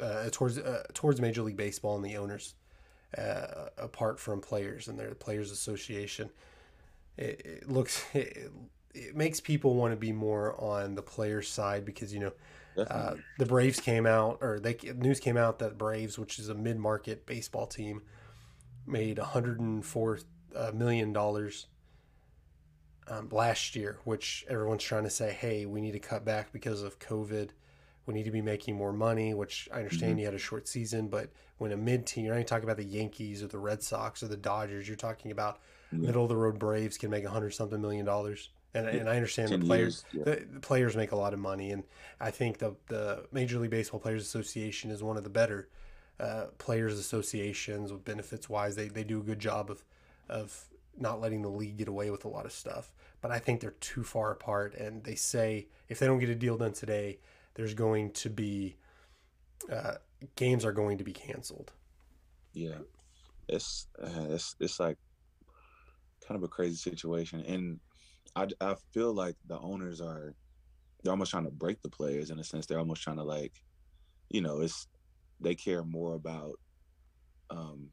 uh, 0.00 0.28
towards 0.30 0.58
uh, 0.58 0.82
towards 0.92 1.20
Major 1.20 1.42
League 1.42 1.56
Baseball 1.56 1.96
and 1.96 2.04
the 2.04 2.16
owners 2.16 2.54
uh, 3.16 3.68
apart 3.78 4.18
from 4.18 4.40
players 4.40 4.88
and 4.88 4.98
their 4.98 5.14
players 5.14 5.50
association. 5.50 6.30
It, 7.16 7.42
it 7.44 7.68
looks 7.70 8.04
it, 8.14 8.50
it 8.94 9.16
makes 9.16 9.40
people 9.40 9.74
want 9.74 9.92
to 9.92 9.96
be 9.96 10.12
more 10.12 10.60
on 10.60 10.94
the 10.94 11.02
players' 11.02 11.48
side 11.48 11.84
because 11.84 12.12
you 12.12 12.20
know 12.20 12.32
uh, 12.88 13.14
the 13.38 13.46
Braves 13.46 13.80
came 13.80 14.06
out, 14.06 14.38
or 14.40 14.58
they 14.60 14.76
news 14.96 15.20
came 15.20 15.36
out 15.36 15.58
that 15.60 15.78
Braves, 15.78 16.18
which 16.18 16.38
is 16.38 16.48
a 16.48 16.54
mid-market 16.54 17.26
baseball 17.26 17.66
team, 17.66 18.02
made 18.86 19.18
104 19.18 20.18
uh, 20.54 20.70
dollars 20.70 21.66
um, 23.08 23.28
last 23.30 23.76
year. 23.76 23.98
Which 24.04 24.44
everyone's 24.48 24.82
trying 24.84 25.04
to 25.04 25.10
say, 25.10 25.32
hey, 25.32 25.66
we 25.66 25.80
need 25.80 25.92
to 25.92 25.98
cut 25.98 26.24
back 26.24 26.52
because 26.52 26.82
of 26.82 26.98
COVID. 26.98 27.50
We 28.06 28.14
need 28.14 28.24
to 28.24 28.30
be 28.30 28.42
making 28.42 28.76
more 28.76 28.92
money. 28.92 29.34
Which 29.34 29.68
I 29.72 29.78
understand 29.78 30.18
you 30.18 30.24
had 30.26 30.34
a 30.34 30.38
short 30.38 30.68
season, 30.68 31.08
but 31.08 31.30
when 31.58 31.72
a 31.72 31.76
mid-team, 31.76 32.24
you're 32.24 32.34
not 32.34 32.40
even 32.40 32.46
talking 32.48 32.64
about 32.64 32.76
the 32.76 32.84
Yankees 32.84 33.42
or 33.42 33.46
the 33.46 33.58
Red 33.58 33.82
Sox 33.82 34.22
or 34.22 34.28
the 34.28 34.36
Dodgers. 34.36 34.88
You're 34.88 34.96
talking 34.96 35.30
about 35.30 35.60
Yeah. 35.92 35.98
middle 36.06 36.22
of 36.24 36.28
the 36.28 36.36
road 36.36 36.58
Braves 36.58 36.98
can 36.98 37.10
make 37.10 37.24
a 37.24 37.30
hundred 37.30 37.50
something 37.52 37.80
million 37.80 38.04
dollars. 38.04 38.50
And, 38.76 38.88
and 38.88 39.08
I 39.08 39.14
understand 39.14 39.50
the 39.50 39.58
players 39.58 40.04
years, 40.12 40.26
yeah. 40.26 40.34
the, 40.34 40.46
the 40.54 40.60
players 40.60 40.96
make 40.96 41.12
a 41.12 41.16
lot 41.16 41.32
of 41.32 41.38
money, 41.38 41.70
and 41.70 41.84
I 42.20 42.32
think 42.32 42.58
the 42.58 42.74
the 42.88 43.24
Major 43.30 43.60
League 43.60 43.70
Baseball 43.70 44.00
Players 44.00 44.22
Association 44.24 44.90
is 44.90 45.00
one 45.00 45.16
of 45.16 45.22
the 45.22 45.30
better 45.30 45.68
uh, 46.20 46.46
players 46.58 46.98
associations 46.98 47.92
with 47.92 48.04
benefits 48.04 48.48
wise. 48.48 48.76
They 48.76 48.88
they 48.88 49.04
do 49.04 49.20
a 49.20 49.22
good 49.22 49.40
job 49.40 49.70
of 49.70 49.84
of 50.28 50.66
not 50.96 51.20
letting 51.20 51.42
the 51.42 51.48
league 51.48 51.76
get 51.76 51.88
away 51.88 52.10
with 52.10 52.24
a 52.24 52.28
lot 52.28 52.46
of 52.46 52.52
stuff. 52.52 52.92
But 53.20 53.30
I 53.30 53.38
think 53.38 53.60
they're 53.60 53.74
too 53.80 54.04
far 54.04 54.30
apart, 54.30 54.74
and 54.74 55.02
they 55.02 55.14
say 55.14 55.68
if 55.88 55.98
they 55.98 56.06
don't 56.06 56.18
get 56.18 56.28
a 56.28 56.34
deal 56.34 56.56
done 56.56 56.72
today, 56.72 57.18
there's 57.54 57.74
going 57.74 58.12
to 58.12 58.30
be 58.30 58.76
uh, 59.70 59.94
games 60.36 60.64
are 60.64 60.72
going 60.72 60.98
to 60.98 61.04
be 61.04 61.12
canceled. 61.12 61.72
Yeah, 62.52 62.78
it's 63.48 63.88
uh, 64.00 64.26
it's 64.30 64.54
it's 64.60 64.78
like 64.78 64.98
kind 66.26 66.36
of 66.36 66.42
a 66.42 66.48
crazy 66.48 66.76
situation, 66.76 67.40
and 67.40 67.80
I 68.36 68.48
I 68.60 68.76
feel 68.92 69.12
like 69.12 69.36
the 69.46 69.58
owners 69.58 70.00
are 70.00 70.34
they're 71.02 71.12
almost 71.12 71.30
trying 71.30 71.44
to 71.44 71.50
break 71.50 71.82
the 71.82 71.90
players 71.90 72.30
in 72.30 72.38
a 72.38 72.44
sense. 72.44 72.66
They're 72.66 72.78
almost 72.78 73.02
trying 73.02 73.16
to 73.16 73.24
like, 73.24 73.52
you 74.30 74.40
know, 74.40 74.60
it's 74.60 74.86
they 75.40 75.54
care 75.54 75.84
more 75.84 76.14
about 76.14 76.54
um 77.50 77.90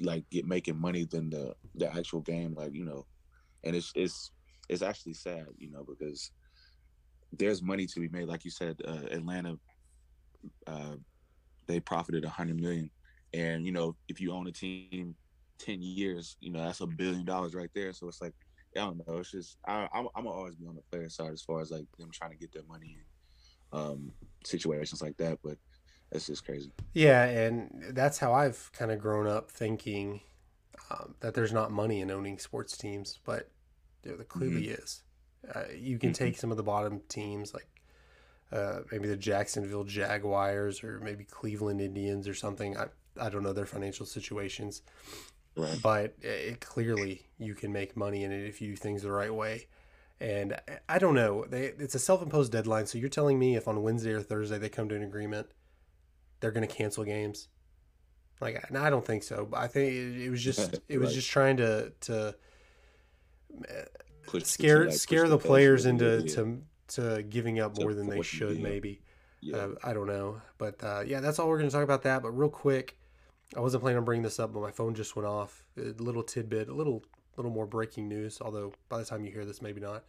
like 0.00 0.28
get 0.30 0.46
making 0.46 0.78
money 0.80 1.04
than 1.04 1.30
the 1.30 1.54
the 1.74 1.94
actual 1.94 2.20
game. 2.20 2.54
Like 2.54 2.74
you 2.74 2.84
know, 2.84 3.06
and 3.64 3.74
it's 3.74 3.92
it's 3.94 4.32
it's 4.68 4.82
actually 4.82 5.14
sad, 5.14 5.46
you 5.58 5.70
know, 5.70 5.84
because 5.88 6.30
there's 7.32 7.62
money 7.62 7.86
to 7.86 8.00
be 8.00 8.08
made. 8.08 8.28
Like 8.28 8.44
you 8.44 8.50
said, 8.50 8.80
uh, 8.86 9.06
Atlanta, 9.10 9.56
uh, 10.66 10.96
they 11.66 11.80
profited 11.80 12.24
a 12.24 12.28
hundred 12.28 12.60
million, 12.60 12.90
and 13.32 13.64
you 13.64 13.72
know, 13.72 13.96
if 14.08 14.20
you 14.20 14.32
own 14.32 14.46
a 14.48 14.52
team 14.52 15.14
ten 15.58 15.82
years, 15.82 16.36
you 16.40 16.50
know 16.50 16.64
that's 16.64 16.80
a 16.80 16.86
billion 16.86 17.24
dollars 17.24 17.54
right 17.54 17.70
there. 17.74 17.92
So 17.92 18.08
it's 18.08 18.20
like, 18.20 18.34
I 18.76 18.80
don't 18.80 18.98
know. 19.06 19.18
It's 19.18 19.30
just 19.30 19.58
I, 19.66 19.88
I'm 19.92 20.08
I'm 20.14 20.24
gonna 20.24 20.30
always 20.30 20.56
be 20.56 20.66
on 20.66 20.76
the 20.76 20.82
player 20.90 21.08
side 21.08 21.32
as 21.32 21.42
far 21.42 21.60
as 21.60 21.70
like 21.70 21.86
them 21.98 22.10
trying 22.12 22.32
to 22.32 22.36
get 22.38 22.52
their 22.52 22.64
money 22.68 22.98
in 22.98 23.78
um, 23.78 24.12
situations 24.44 25.02
like 25.02 25.16
that. 25.18 25.38
But 25.42 25.58
it's 26.12 26.26
just 26.26 26.44
crazy. 26.44 26.72
Yeah, 26.92 27.24
and 27.24 27.84
that's 27.92 28.18
how 28.18 28.32
I've 28.32 28.70
kind 28.72 28.90
of 28.90 28.98
grown 29.00 29.26
up 29.26 29.50
thinking 29.50 30.20
um, 30.90 31.14
that 31.20 31.34
there's 31.34 31.52
not 31.52 31.70
money 31.70 32.00
in 32.00 32.10
owning 32.10 32.38
sports 32.38 32.76
teams, 32.76 33.18
but 33.24 33.48
there, 34.02 34.16
there 34.16 34.24
clearly 34.24 34.68
is. 34.70 35.02
Uh, 35.54 35.64
you 35.76 35.98
can 35.98 36.10
Mhm. 36.10 36.14
take 36.14 36.36
some 36.36 36.50
of 36.50 36.56
the 36.56 36.62
bottom 36.62 37.00
teams 37.08 37.54
like 37.54 37.66
uh, 38.52 38.80
maybe 38.90 39.06
the 39.06 39.16
Jacksonville 39.16 39.84
Jaguars 39.84 40.82
or 40.82 40.98
maybe 41.00 41.22
Cleveland 41.24 41.80
Indians 41.80 42.26
or 42.26 42.34
something. 42.34 42.76
I 42.76 42.86
I 43.20 43.28
don't 43.28 43.42
know 43.42 43.52
their 43.52 43.66
financial 43.66 44.06
situations, 44.06 44.82
Right. 45.56 45.78
but 45.82 46.14
it, 46.22 46.60
clearly 46.60 47.26
you 47.38 47.54
can 47.54 47.72
make 47.72 47.96
money 47.96 48.24
in 48.24 48.32
it 48.32 48.44
if 48.46 48.60
you 48.60 48.70
do 48.70 48.76
things 48.76 49.02
the 49.02 49.10
right 49.12 49.32
way. 49.34 49.66
And 50.20 50.54
I- 50.54 50.78
I 50.88 50.98
don't 50.98 51.14
know. 51.14 51.44
They, 51.44 51.66
it's 51.66 51.94
a 51.94 51.98
self-imposed 51.98 52.50
deadline. 52.52 52.86
So 52.86 52.98
you're 52.98 53.08
telling 53.08 53.38
me 53.38 53.56
if 53.56 53.66
on 53.68 53.82
Wednesday 53.82 54.12
or 54.12 54.22
Thursday 54.22 54.58
they 54.58 54.68
come 54.68 54.88
to 54.88 54.94
an 54.96 55.02
agreement, 55.02 55.48
they're 56.40 56.50
going 56.50 56.66
to 56.66 56.74
cancel 56.74 57.04
games? 57.04 57.48
Like, 58.40 58.70
no, 58.70 58.82
I 58.82 58.90
don't 58.90 59.04
think 59.04 59.22
so. 59.22 59.46
But 59.50 59.58
I 59.60 59.66
think 59.68 59.92
it, 59.92 60.24
it 60.26 60.30
was 60.30 60.42
just 60.42 60.80
it 60.88 60.98
was 60.98 61.08
Right. 61.08 61.14
just 61.14 61.30
trying 61.30 61.56
to 61.58 61.92
to 62.02 62.34
Push 64.26 64.44
scare 64.44 64.86
like, 64.86 64.94
scare 64.94 65.28
the 65.28 65.38
pace 65.38 65.46
players 65.46 65.86
into 65.86 66.22
bit. 66.22 66.32
to 66.34 66.62
to 66.88 67.22
giving 67.22 67.60
up 67.60 67.78
more 67.78 67.94
than 67.94 68.08
they 68.08 68.22
should. 68.22 68.60
Maybe 68.60 69.02
yeah. 69.40 69.56
uh, 69.56 69.68
I 69.82 69.92
don't 69.92 70.06
know, 70.06 70.40
but 70.58 70.82
uh, 70.82 71.02
yeah, 71.06 71.20
that's 71.20 71.38
all 71.38 71.48
we're 71.48 71.58
going 71.58 71.68
to 71.68 71.74
talk 71.74 71.84
about 71.84 72.02
that. 72.02 72.22
But 72.22 72.30
real 72.30 72.48
quick, 72.48 72.98
I 73.56 73.60
wasn't 73.60 73.82
planning 73.82 73.98
on 73.98 74.04
bringing 74.04 74.22
this 74.22 74.38
up, 74.38 74.52
but 74.52 74.60
my 74.60 74.70
phone 74.70 74.94
just 74.94 75.16
went 75.16 75.26
off. 75.26 75.64
A 75.76 76.02
little 76.02 76.22
tidbit, 76.22 76.68
a 76.68 76.74
little 76.74 77.02
little 77.36 77.50
more 77.50 77.66
breaking 77.66 78.08
news. 78.08 78.38
Although 78.40 78.72
by 78.88 78.98
the 78.98 79.04
time 79.04 79.24
you 79.24 79.32
hear 79.32 79.44
this, 79.44 79.60
maybe 79.62 79.80
not. 79.80 80.04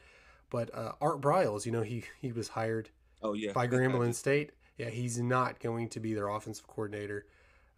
But 0.50 0.74
uh, 0.76 0.94
Art 1.02 1.22
Briles, 1.22 1.66
you 1.66 1.72
know, 1.72 1.82
he 1.82 2.04
he 2.20 2.32
was 2.32 2.50
hired 2.50 2.90
oh 3.22 3.34
yeah. 3.34 3.54
by 3.54 3.68
Grambling 3.70 4.14
State. 4.14 4.52
Yeah, 4.78 4.90
he's 4.90 5.20
not 5.20 5.60
going 5.60 5.90
to 5.90 6.00
be 6.00 6.14
their 6.14 6.30
offensive 6.30 6.68
coordinator 6.68 7.26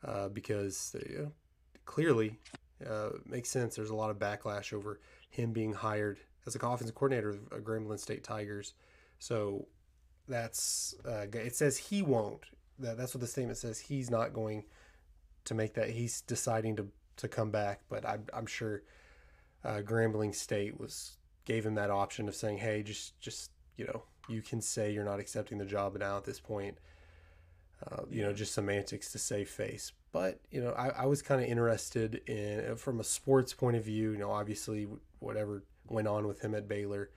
uh, 0.06 0.30
because 0.30 0.96
you 1.10 1.18
know, 1.18 1.32
clearly 1.86 2.40
uh, 2.88 3.10
makes 3.26 3.50
sense. 3.50 3.76
There's 3.76 3.90
a 3.90 3.96
lot 3.96 4.10
of 4.10 4.20
backlash 4.20 4.74
over 4.74 5.00
him 5.30 5.52
being 5.52 5.74
hired 5.74 6.20
as 6.46 6.56
a 6.56 6.60
offensive 6.66 6.96
coordinator 6.96 7.30
of 7.30 7.40
uh, 7.52 7.56
Grambling 7.58 8.00
State 8.00 8.24
Tigers. 8.24 8.74
So 9.20 9.68
that's 10.28 10.96
uh, 11.06 11.26
it 11.34 11.56
says 11.56 11.78
he 11.78 12.02
won't. 12.02 12.46
That, 12.80 12.98
that's 12.98 13.14
what 13.14 13.22
the 13.22 13.28
statement 13.28 13.58
says. 13.58 13.80
He's 13.80 14.10
not 14.10 14.34
going 14.34 14.64
to 15.46 15.54
make 15.54 15.74
that. 15.76 15.90
He's 15.90 16.22
deciding 16.22 16.76
to 16.78 16.88
to 17.18 17.28
come 17.28 17.52
back, 17.52 17.82
but 17.90 18.08
I'm 18.08 18.26
I'm 18.34 18.46
sure 18.46 18.84
uh, 19.64 19.82
Grambling 19.84 20.34
State 20.34 20.80
was 20.80 21.18
gave 21.46 21.66
him 21.66 21.76
that 21.76 21.90
option 21.90 22.28
of 22.28 22.36
saying, 22.36 22.58
hey, 22.58 22.84
just 22.84 23.20
just 23.20 23.52
you 23.78 23.86
know 23.86 24.04
you 24.30 24.42
can 24.42 24.62
say 24.62 24.92
you're 24.92 25.04
not 25.04 25.20
accepting 25.20 25.58
the 25.58 25.66
job 25.66 25.98
now 25.98 26.18
at 26.18 26.24
this 26.26 26.40
point. 26.40 26.78
Uh, 27.92 28.04
you 28.10 28.22
know, 28.22 28.32
just 28.32 28.54
semantics 28.54 29.12
to 29.12 29.20
save 29.20 29.50
face. 29.50 29.92
But 30.14 30.40
you 30.52 30.62
know, 30.62 30.72
I, 30.72 30.90
I 30.90 31.06
was 31.06 31.22
kind 31.22 31.42
of 31.42 31.48
interested 31.48 32.22
in 32.30 32.76
from 32.78 33.00
a 33.00 33.04
sports 33.04 33.54
point 33.54 33.76
of 33.76 33.84
view. 33.84 34.12
You 34.12 34.18
know, 34.18 34.32
obviously 34.32 34.88
whatever 35.20 35.64
went 35.90 36.08
on 36.08 36.26
with 36.28 36.42
him 36.42 36.56
at 36.56 36.68
Baylor. 36.68 37.10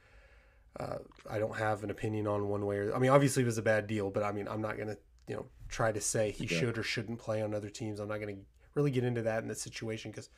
Uh, 0.78 0.98
I 1.30 1.38
don't 1.38 1.56
have 1.56 1.84
an 1.84 1.90
opinion 1.90 2.26
on 2.26 2.48
one 2.48 2.66
way 2.66 2.76
or 2.78 2.94
I 2.94 2.98
mean, 2.98 3.10
obviously 3.10 3.42
it 3.44 3.46
was 3.46 3.58
a 3.58 3.62
bad 3.62 3.86
deal, 3.86 4.10
but 4.10 4.22
I 4.22 4.32
mean, 4.32 4.48
I'm 4.48 4.60
not 4.60 4.76
gonna 4.76 4.96
you 5.28 5.36
know 5.36 5.46
try 5.68 5.92
to 5.92 6.00
say 6.00 6.32
he 6.32 6.44
Yeah. 6.44 6.58
should 6.58 6.78
or 6.78 6.82
shouldn't 6.82 7.18
play 7.18 7.40
on 7.42 7.54
other 7.54 7.70
teams. 7.70 8.00
I'm 8.00 8.08
not 8.08 8.18
gonna 8.18 8.36
really 8.74 8.90
get 8.90 9.04
into 9.04 9.22
that 9.22 9.42
in 9.42 9.48
this 9.48 9.62
situation 9.62 10.10
because 10.10 10.28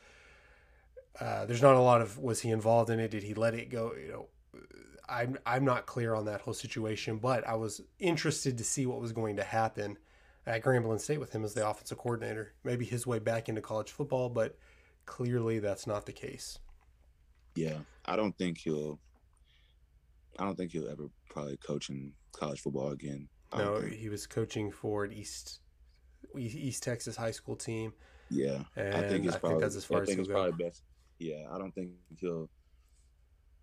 uh, 1.19 1.45
there's 1.45 1.61
not 1.61 1.75
a 1.75 1.79
lot 1.81 2.01
of 2.01 2.17
was 2.19 2.41
he 2.41 2.51
involved 2.51 2.89
in 2.89 2.99
it? 2.99 3.11
Did 3.11 3.23
he 3.23 3.33
let 3.33 3.53
it 3.53 3.69
go? 3.69 3.93
You 3.99 4.11
know, 4.11 4.27
I'm 5.09 5.37
I'm 5.45 5.65
not 5.65 5.85
clear 5.85 6.13
on 6.13 6.25
that 6.25 6.41
whole 6.41 6.53
situation, 6.53 7.17
but 7.17 7.47
I 7.47 7.55
was 7.55 7.81
interested 7.99 8.57
to 8.57 8.63
see 8.63 8.85
what 8.85 9.01
was 9.01 9.11
going 9.11 9.37
to 9.37 9.43
happen 9.43 9.97
at 10.45 10.63
Grambling 10.63 10.99
State 10.99 11.19
with 11.19 11.31
him 11.31 11.43
as 11.43 11.53
the 11.53 11.67
offensive 11.67 11.97
coordinator. 11.97 12.53
Maybe 12.63 12.85
his 12.85 13.07
way 13.07 13.19
back 13.19 13.49
into 13.49 13.61
college 13.61 13.91
football, 13.91 14.29
but 14.29 14.57
clearly 15.05 15.59
that's 15.59 15.87
not 15.87 16.05
the 16.05 16.11
case. 16.11 16.59
Yeah, 17.55 17.79
I 18.05 18.15
don't 18.15 18.37
think 18.37 18.59
he'll. 18.59 18.99
I 20.37 20.45
don't 20.45 20.55
think 20.55 20.71
he'll 20.71 20.89
ever 20.89 21.09
probably 21.29 21.57
coach 21.57 21.89
in 21.89 22.13
college 22.31 22.61
football 22.61 22.91
again. 22.91 23.27
No, 23.55 23.81
think- 23.81 23.93
he 23.93 24.09
was 24.09 24.27
coaching 24.27 24.71
for 24.71 25.03
an 25.03 25.11
East 25.11 25.59
East 26.37 26.83
Texas 26.83 27.15
high 27.15 27.31
school 27.31 27.55
team, 27.55 27.93
yeah, 28.29 28.59
and 28.75 28.93
I 28.93 29.07
think 29.07 29.25
it's 29.25 29.37
probably. 29.37 29.59
that's 29.61 29.75
as 29.75 29.85
far 29.85 29.99
I 29.99 30.01
as 30.01 30.07
think 30.07 30.17
he'll 30.19 30.25
it's 30.25 30.31
probably 30.31 30.63
best. 30.63 30.83
Yeah, 31.17 31.47
I 31.51 31.57
don't 31.57 31.73
think 31.73 31.91
he'll. 32.19 32.49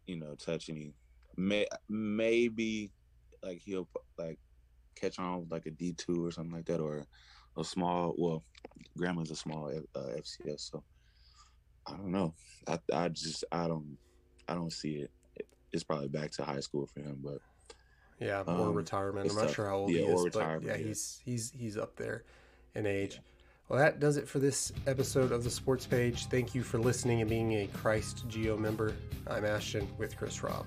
You 0.06 0.20
know, 0.20 0.34
touch 0.34 0.68
any. 0.68 0.92
May 1.36 1.66
maybe, 1.88 2.90
like 3.42 3.60
he'll 3.64 3.88
like 4.18 4.38
catch 4.94 5.18
on 5.18 5.40
with 5.40 5.50
like 5.52 5.66
a 5.66 5.70
D 5.70 5.92
two 5.92 6.24
or 6.24 6.30
something 6.30 6.54
like 6.54 6.66
that, 6.66 6.80
or 6.80 7.06
a 7.58 7.64
small. 7.64 8.14
Well, 8.16 8.44
Grandma's 8.96 9.30
a 9.30 9.36
small 9.36 9.70
uh, 9.94 9.98
FCS, 9.98 10.70
so 10.70 10.82
I 11.86 11.92
don't 11.92 12.10
know. 12.12 12.34
I 12.66 12.78
I 12.92 13.08
just 13.08 13.44
I 13.52 13.66
don't 13.68 13.96
I 14.48 14.54
don't 14.54 14.72
see 14.72 14.96
it. 14.96 15.10
It's 15.72 15.84
probably 15.84 16.08
back 16.08 16.30
to 16.32 16.44
high 16.44 16.60
school 16.60 16.86
for 16.86 17.00
him, 17.00 17.18
but 17.22 17.38
Yeah, 18.18 18.42
or 18.46 18.68
Um, 18.68 18.74
retirement. 18.74 19.28
I'm 19.28 19.36
not 19.36 19.46
tough. 19.46 19.54
sure 19.54 19.66
how 19.66 19.76
old 19.76 19.90
Yeah, 19.90 20.00
he 20.00 20.06
is, 20.06 20.24
but 20.32 20.62
yeah, 20.62 20.70
yeah. 20.70 20.76
he's 20.76 21.20
he's 21.24 21.50
he's 21.50 21.76
up 21.76 21.96
there 21.96 22.24
in 22.74 22.86
age. 22.86 23.20
Well, 23.68 23.78
that 23.80 23.98
does 23.98 24.16
it 24.16 24.28
for 24.28 24.38
this 24.38 24.72
episode 24.86 25.32
of 25.32 25.42
the 25.42 25.50
Sports 25.50 25.86
Page. 25.86 26.26
Thank 26.26 26.54
you 26.54 26.62
for 26.62 26.78
listening 26.78 27.20
and 27.20 27.28
being 27.28 27.52
a 27.54 27.66
Christ 27.68 28.24
Geo 28.28 28.56
member. 28.56 28.94
I'm 29.26 29.44
Ashton 29.44 29.88
with 29.98 30.16
Chris 30.16 30.40
Robb. 30.42 30.66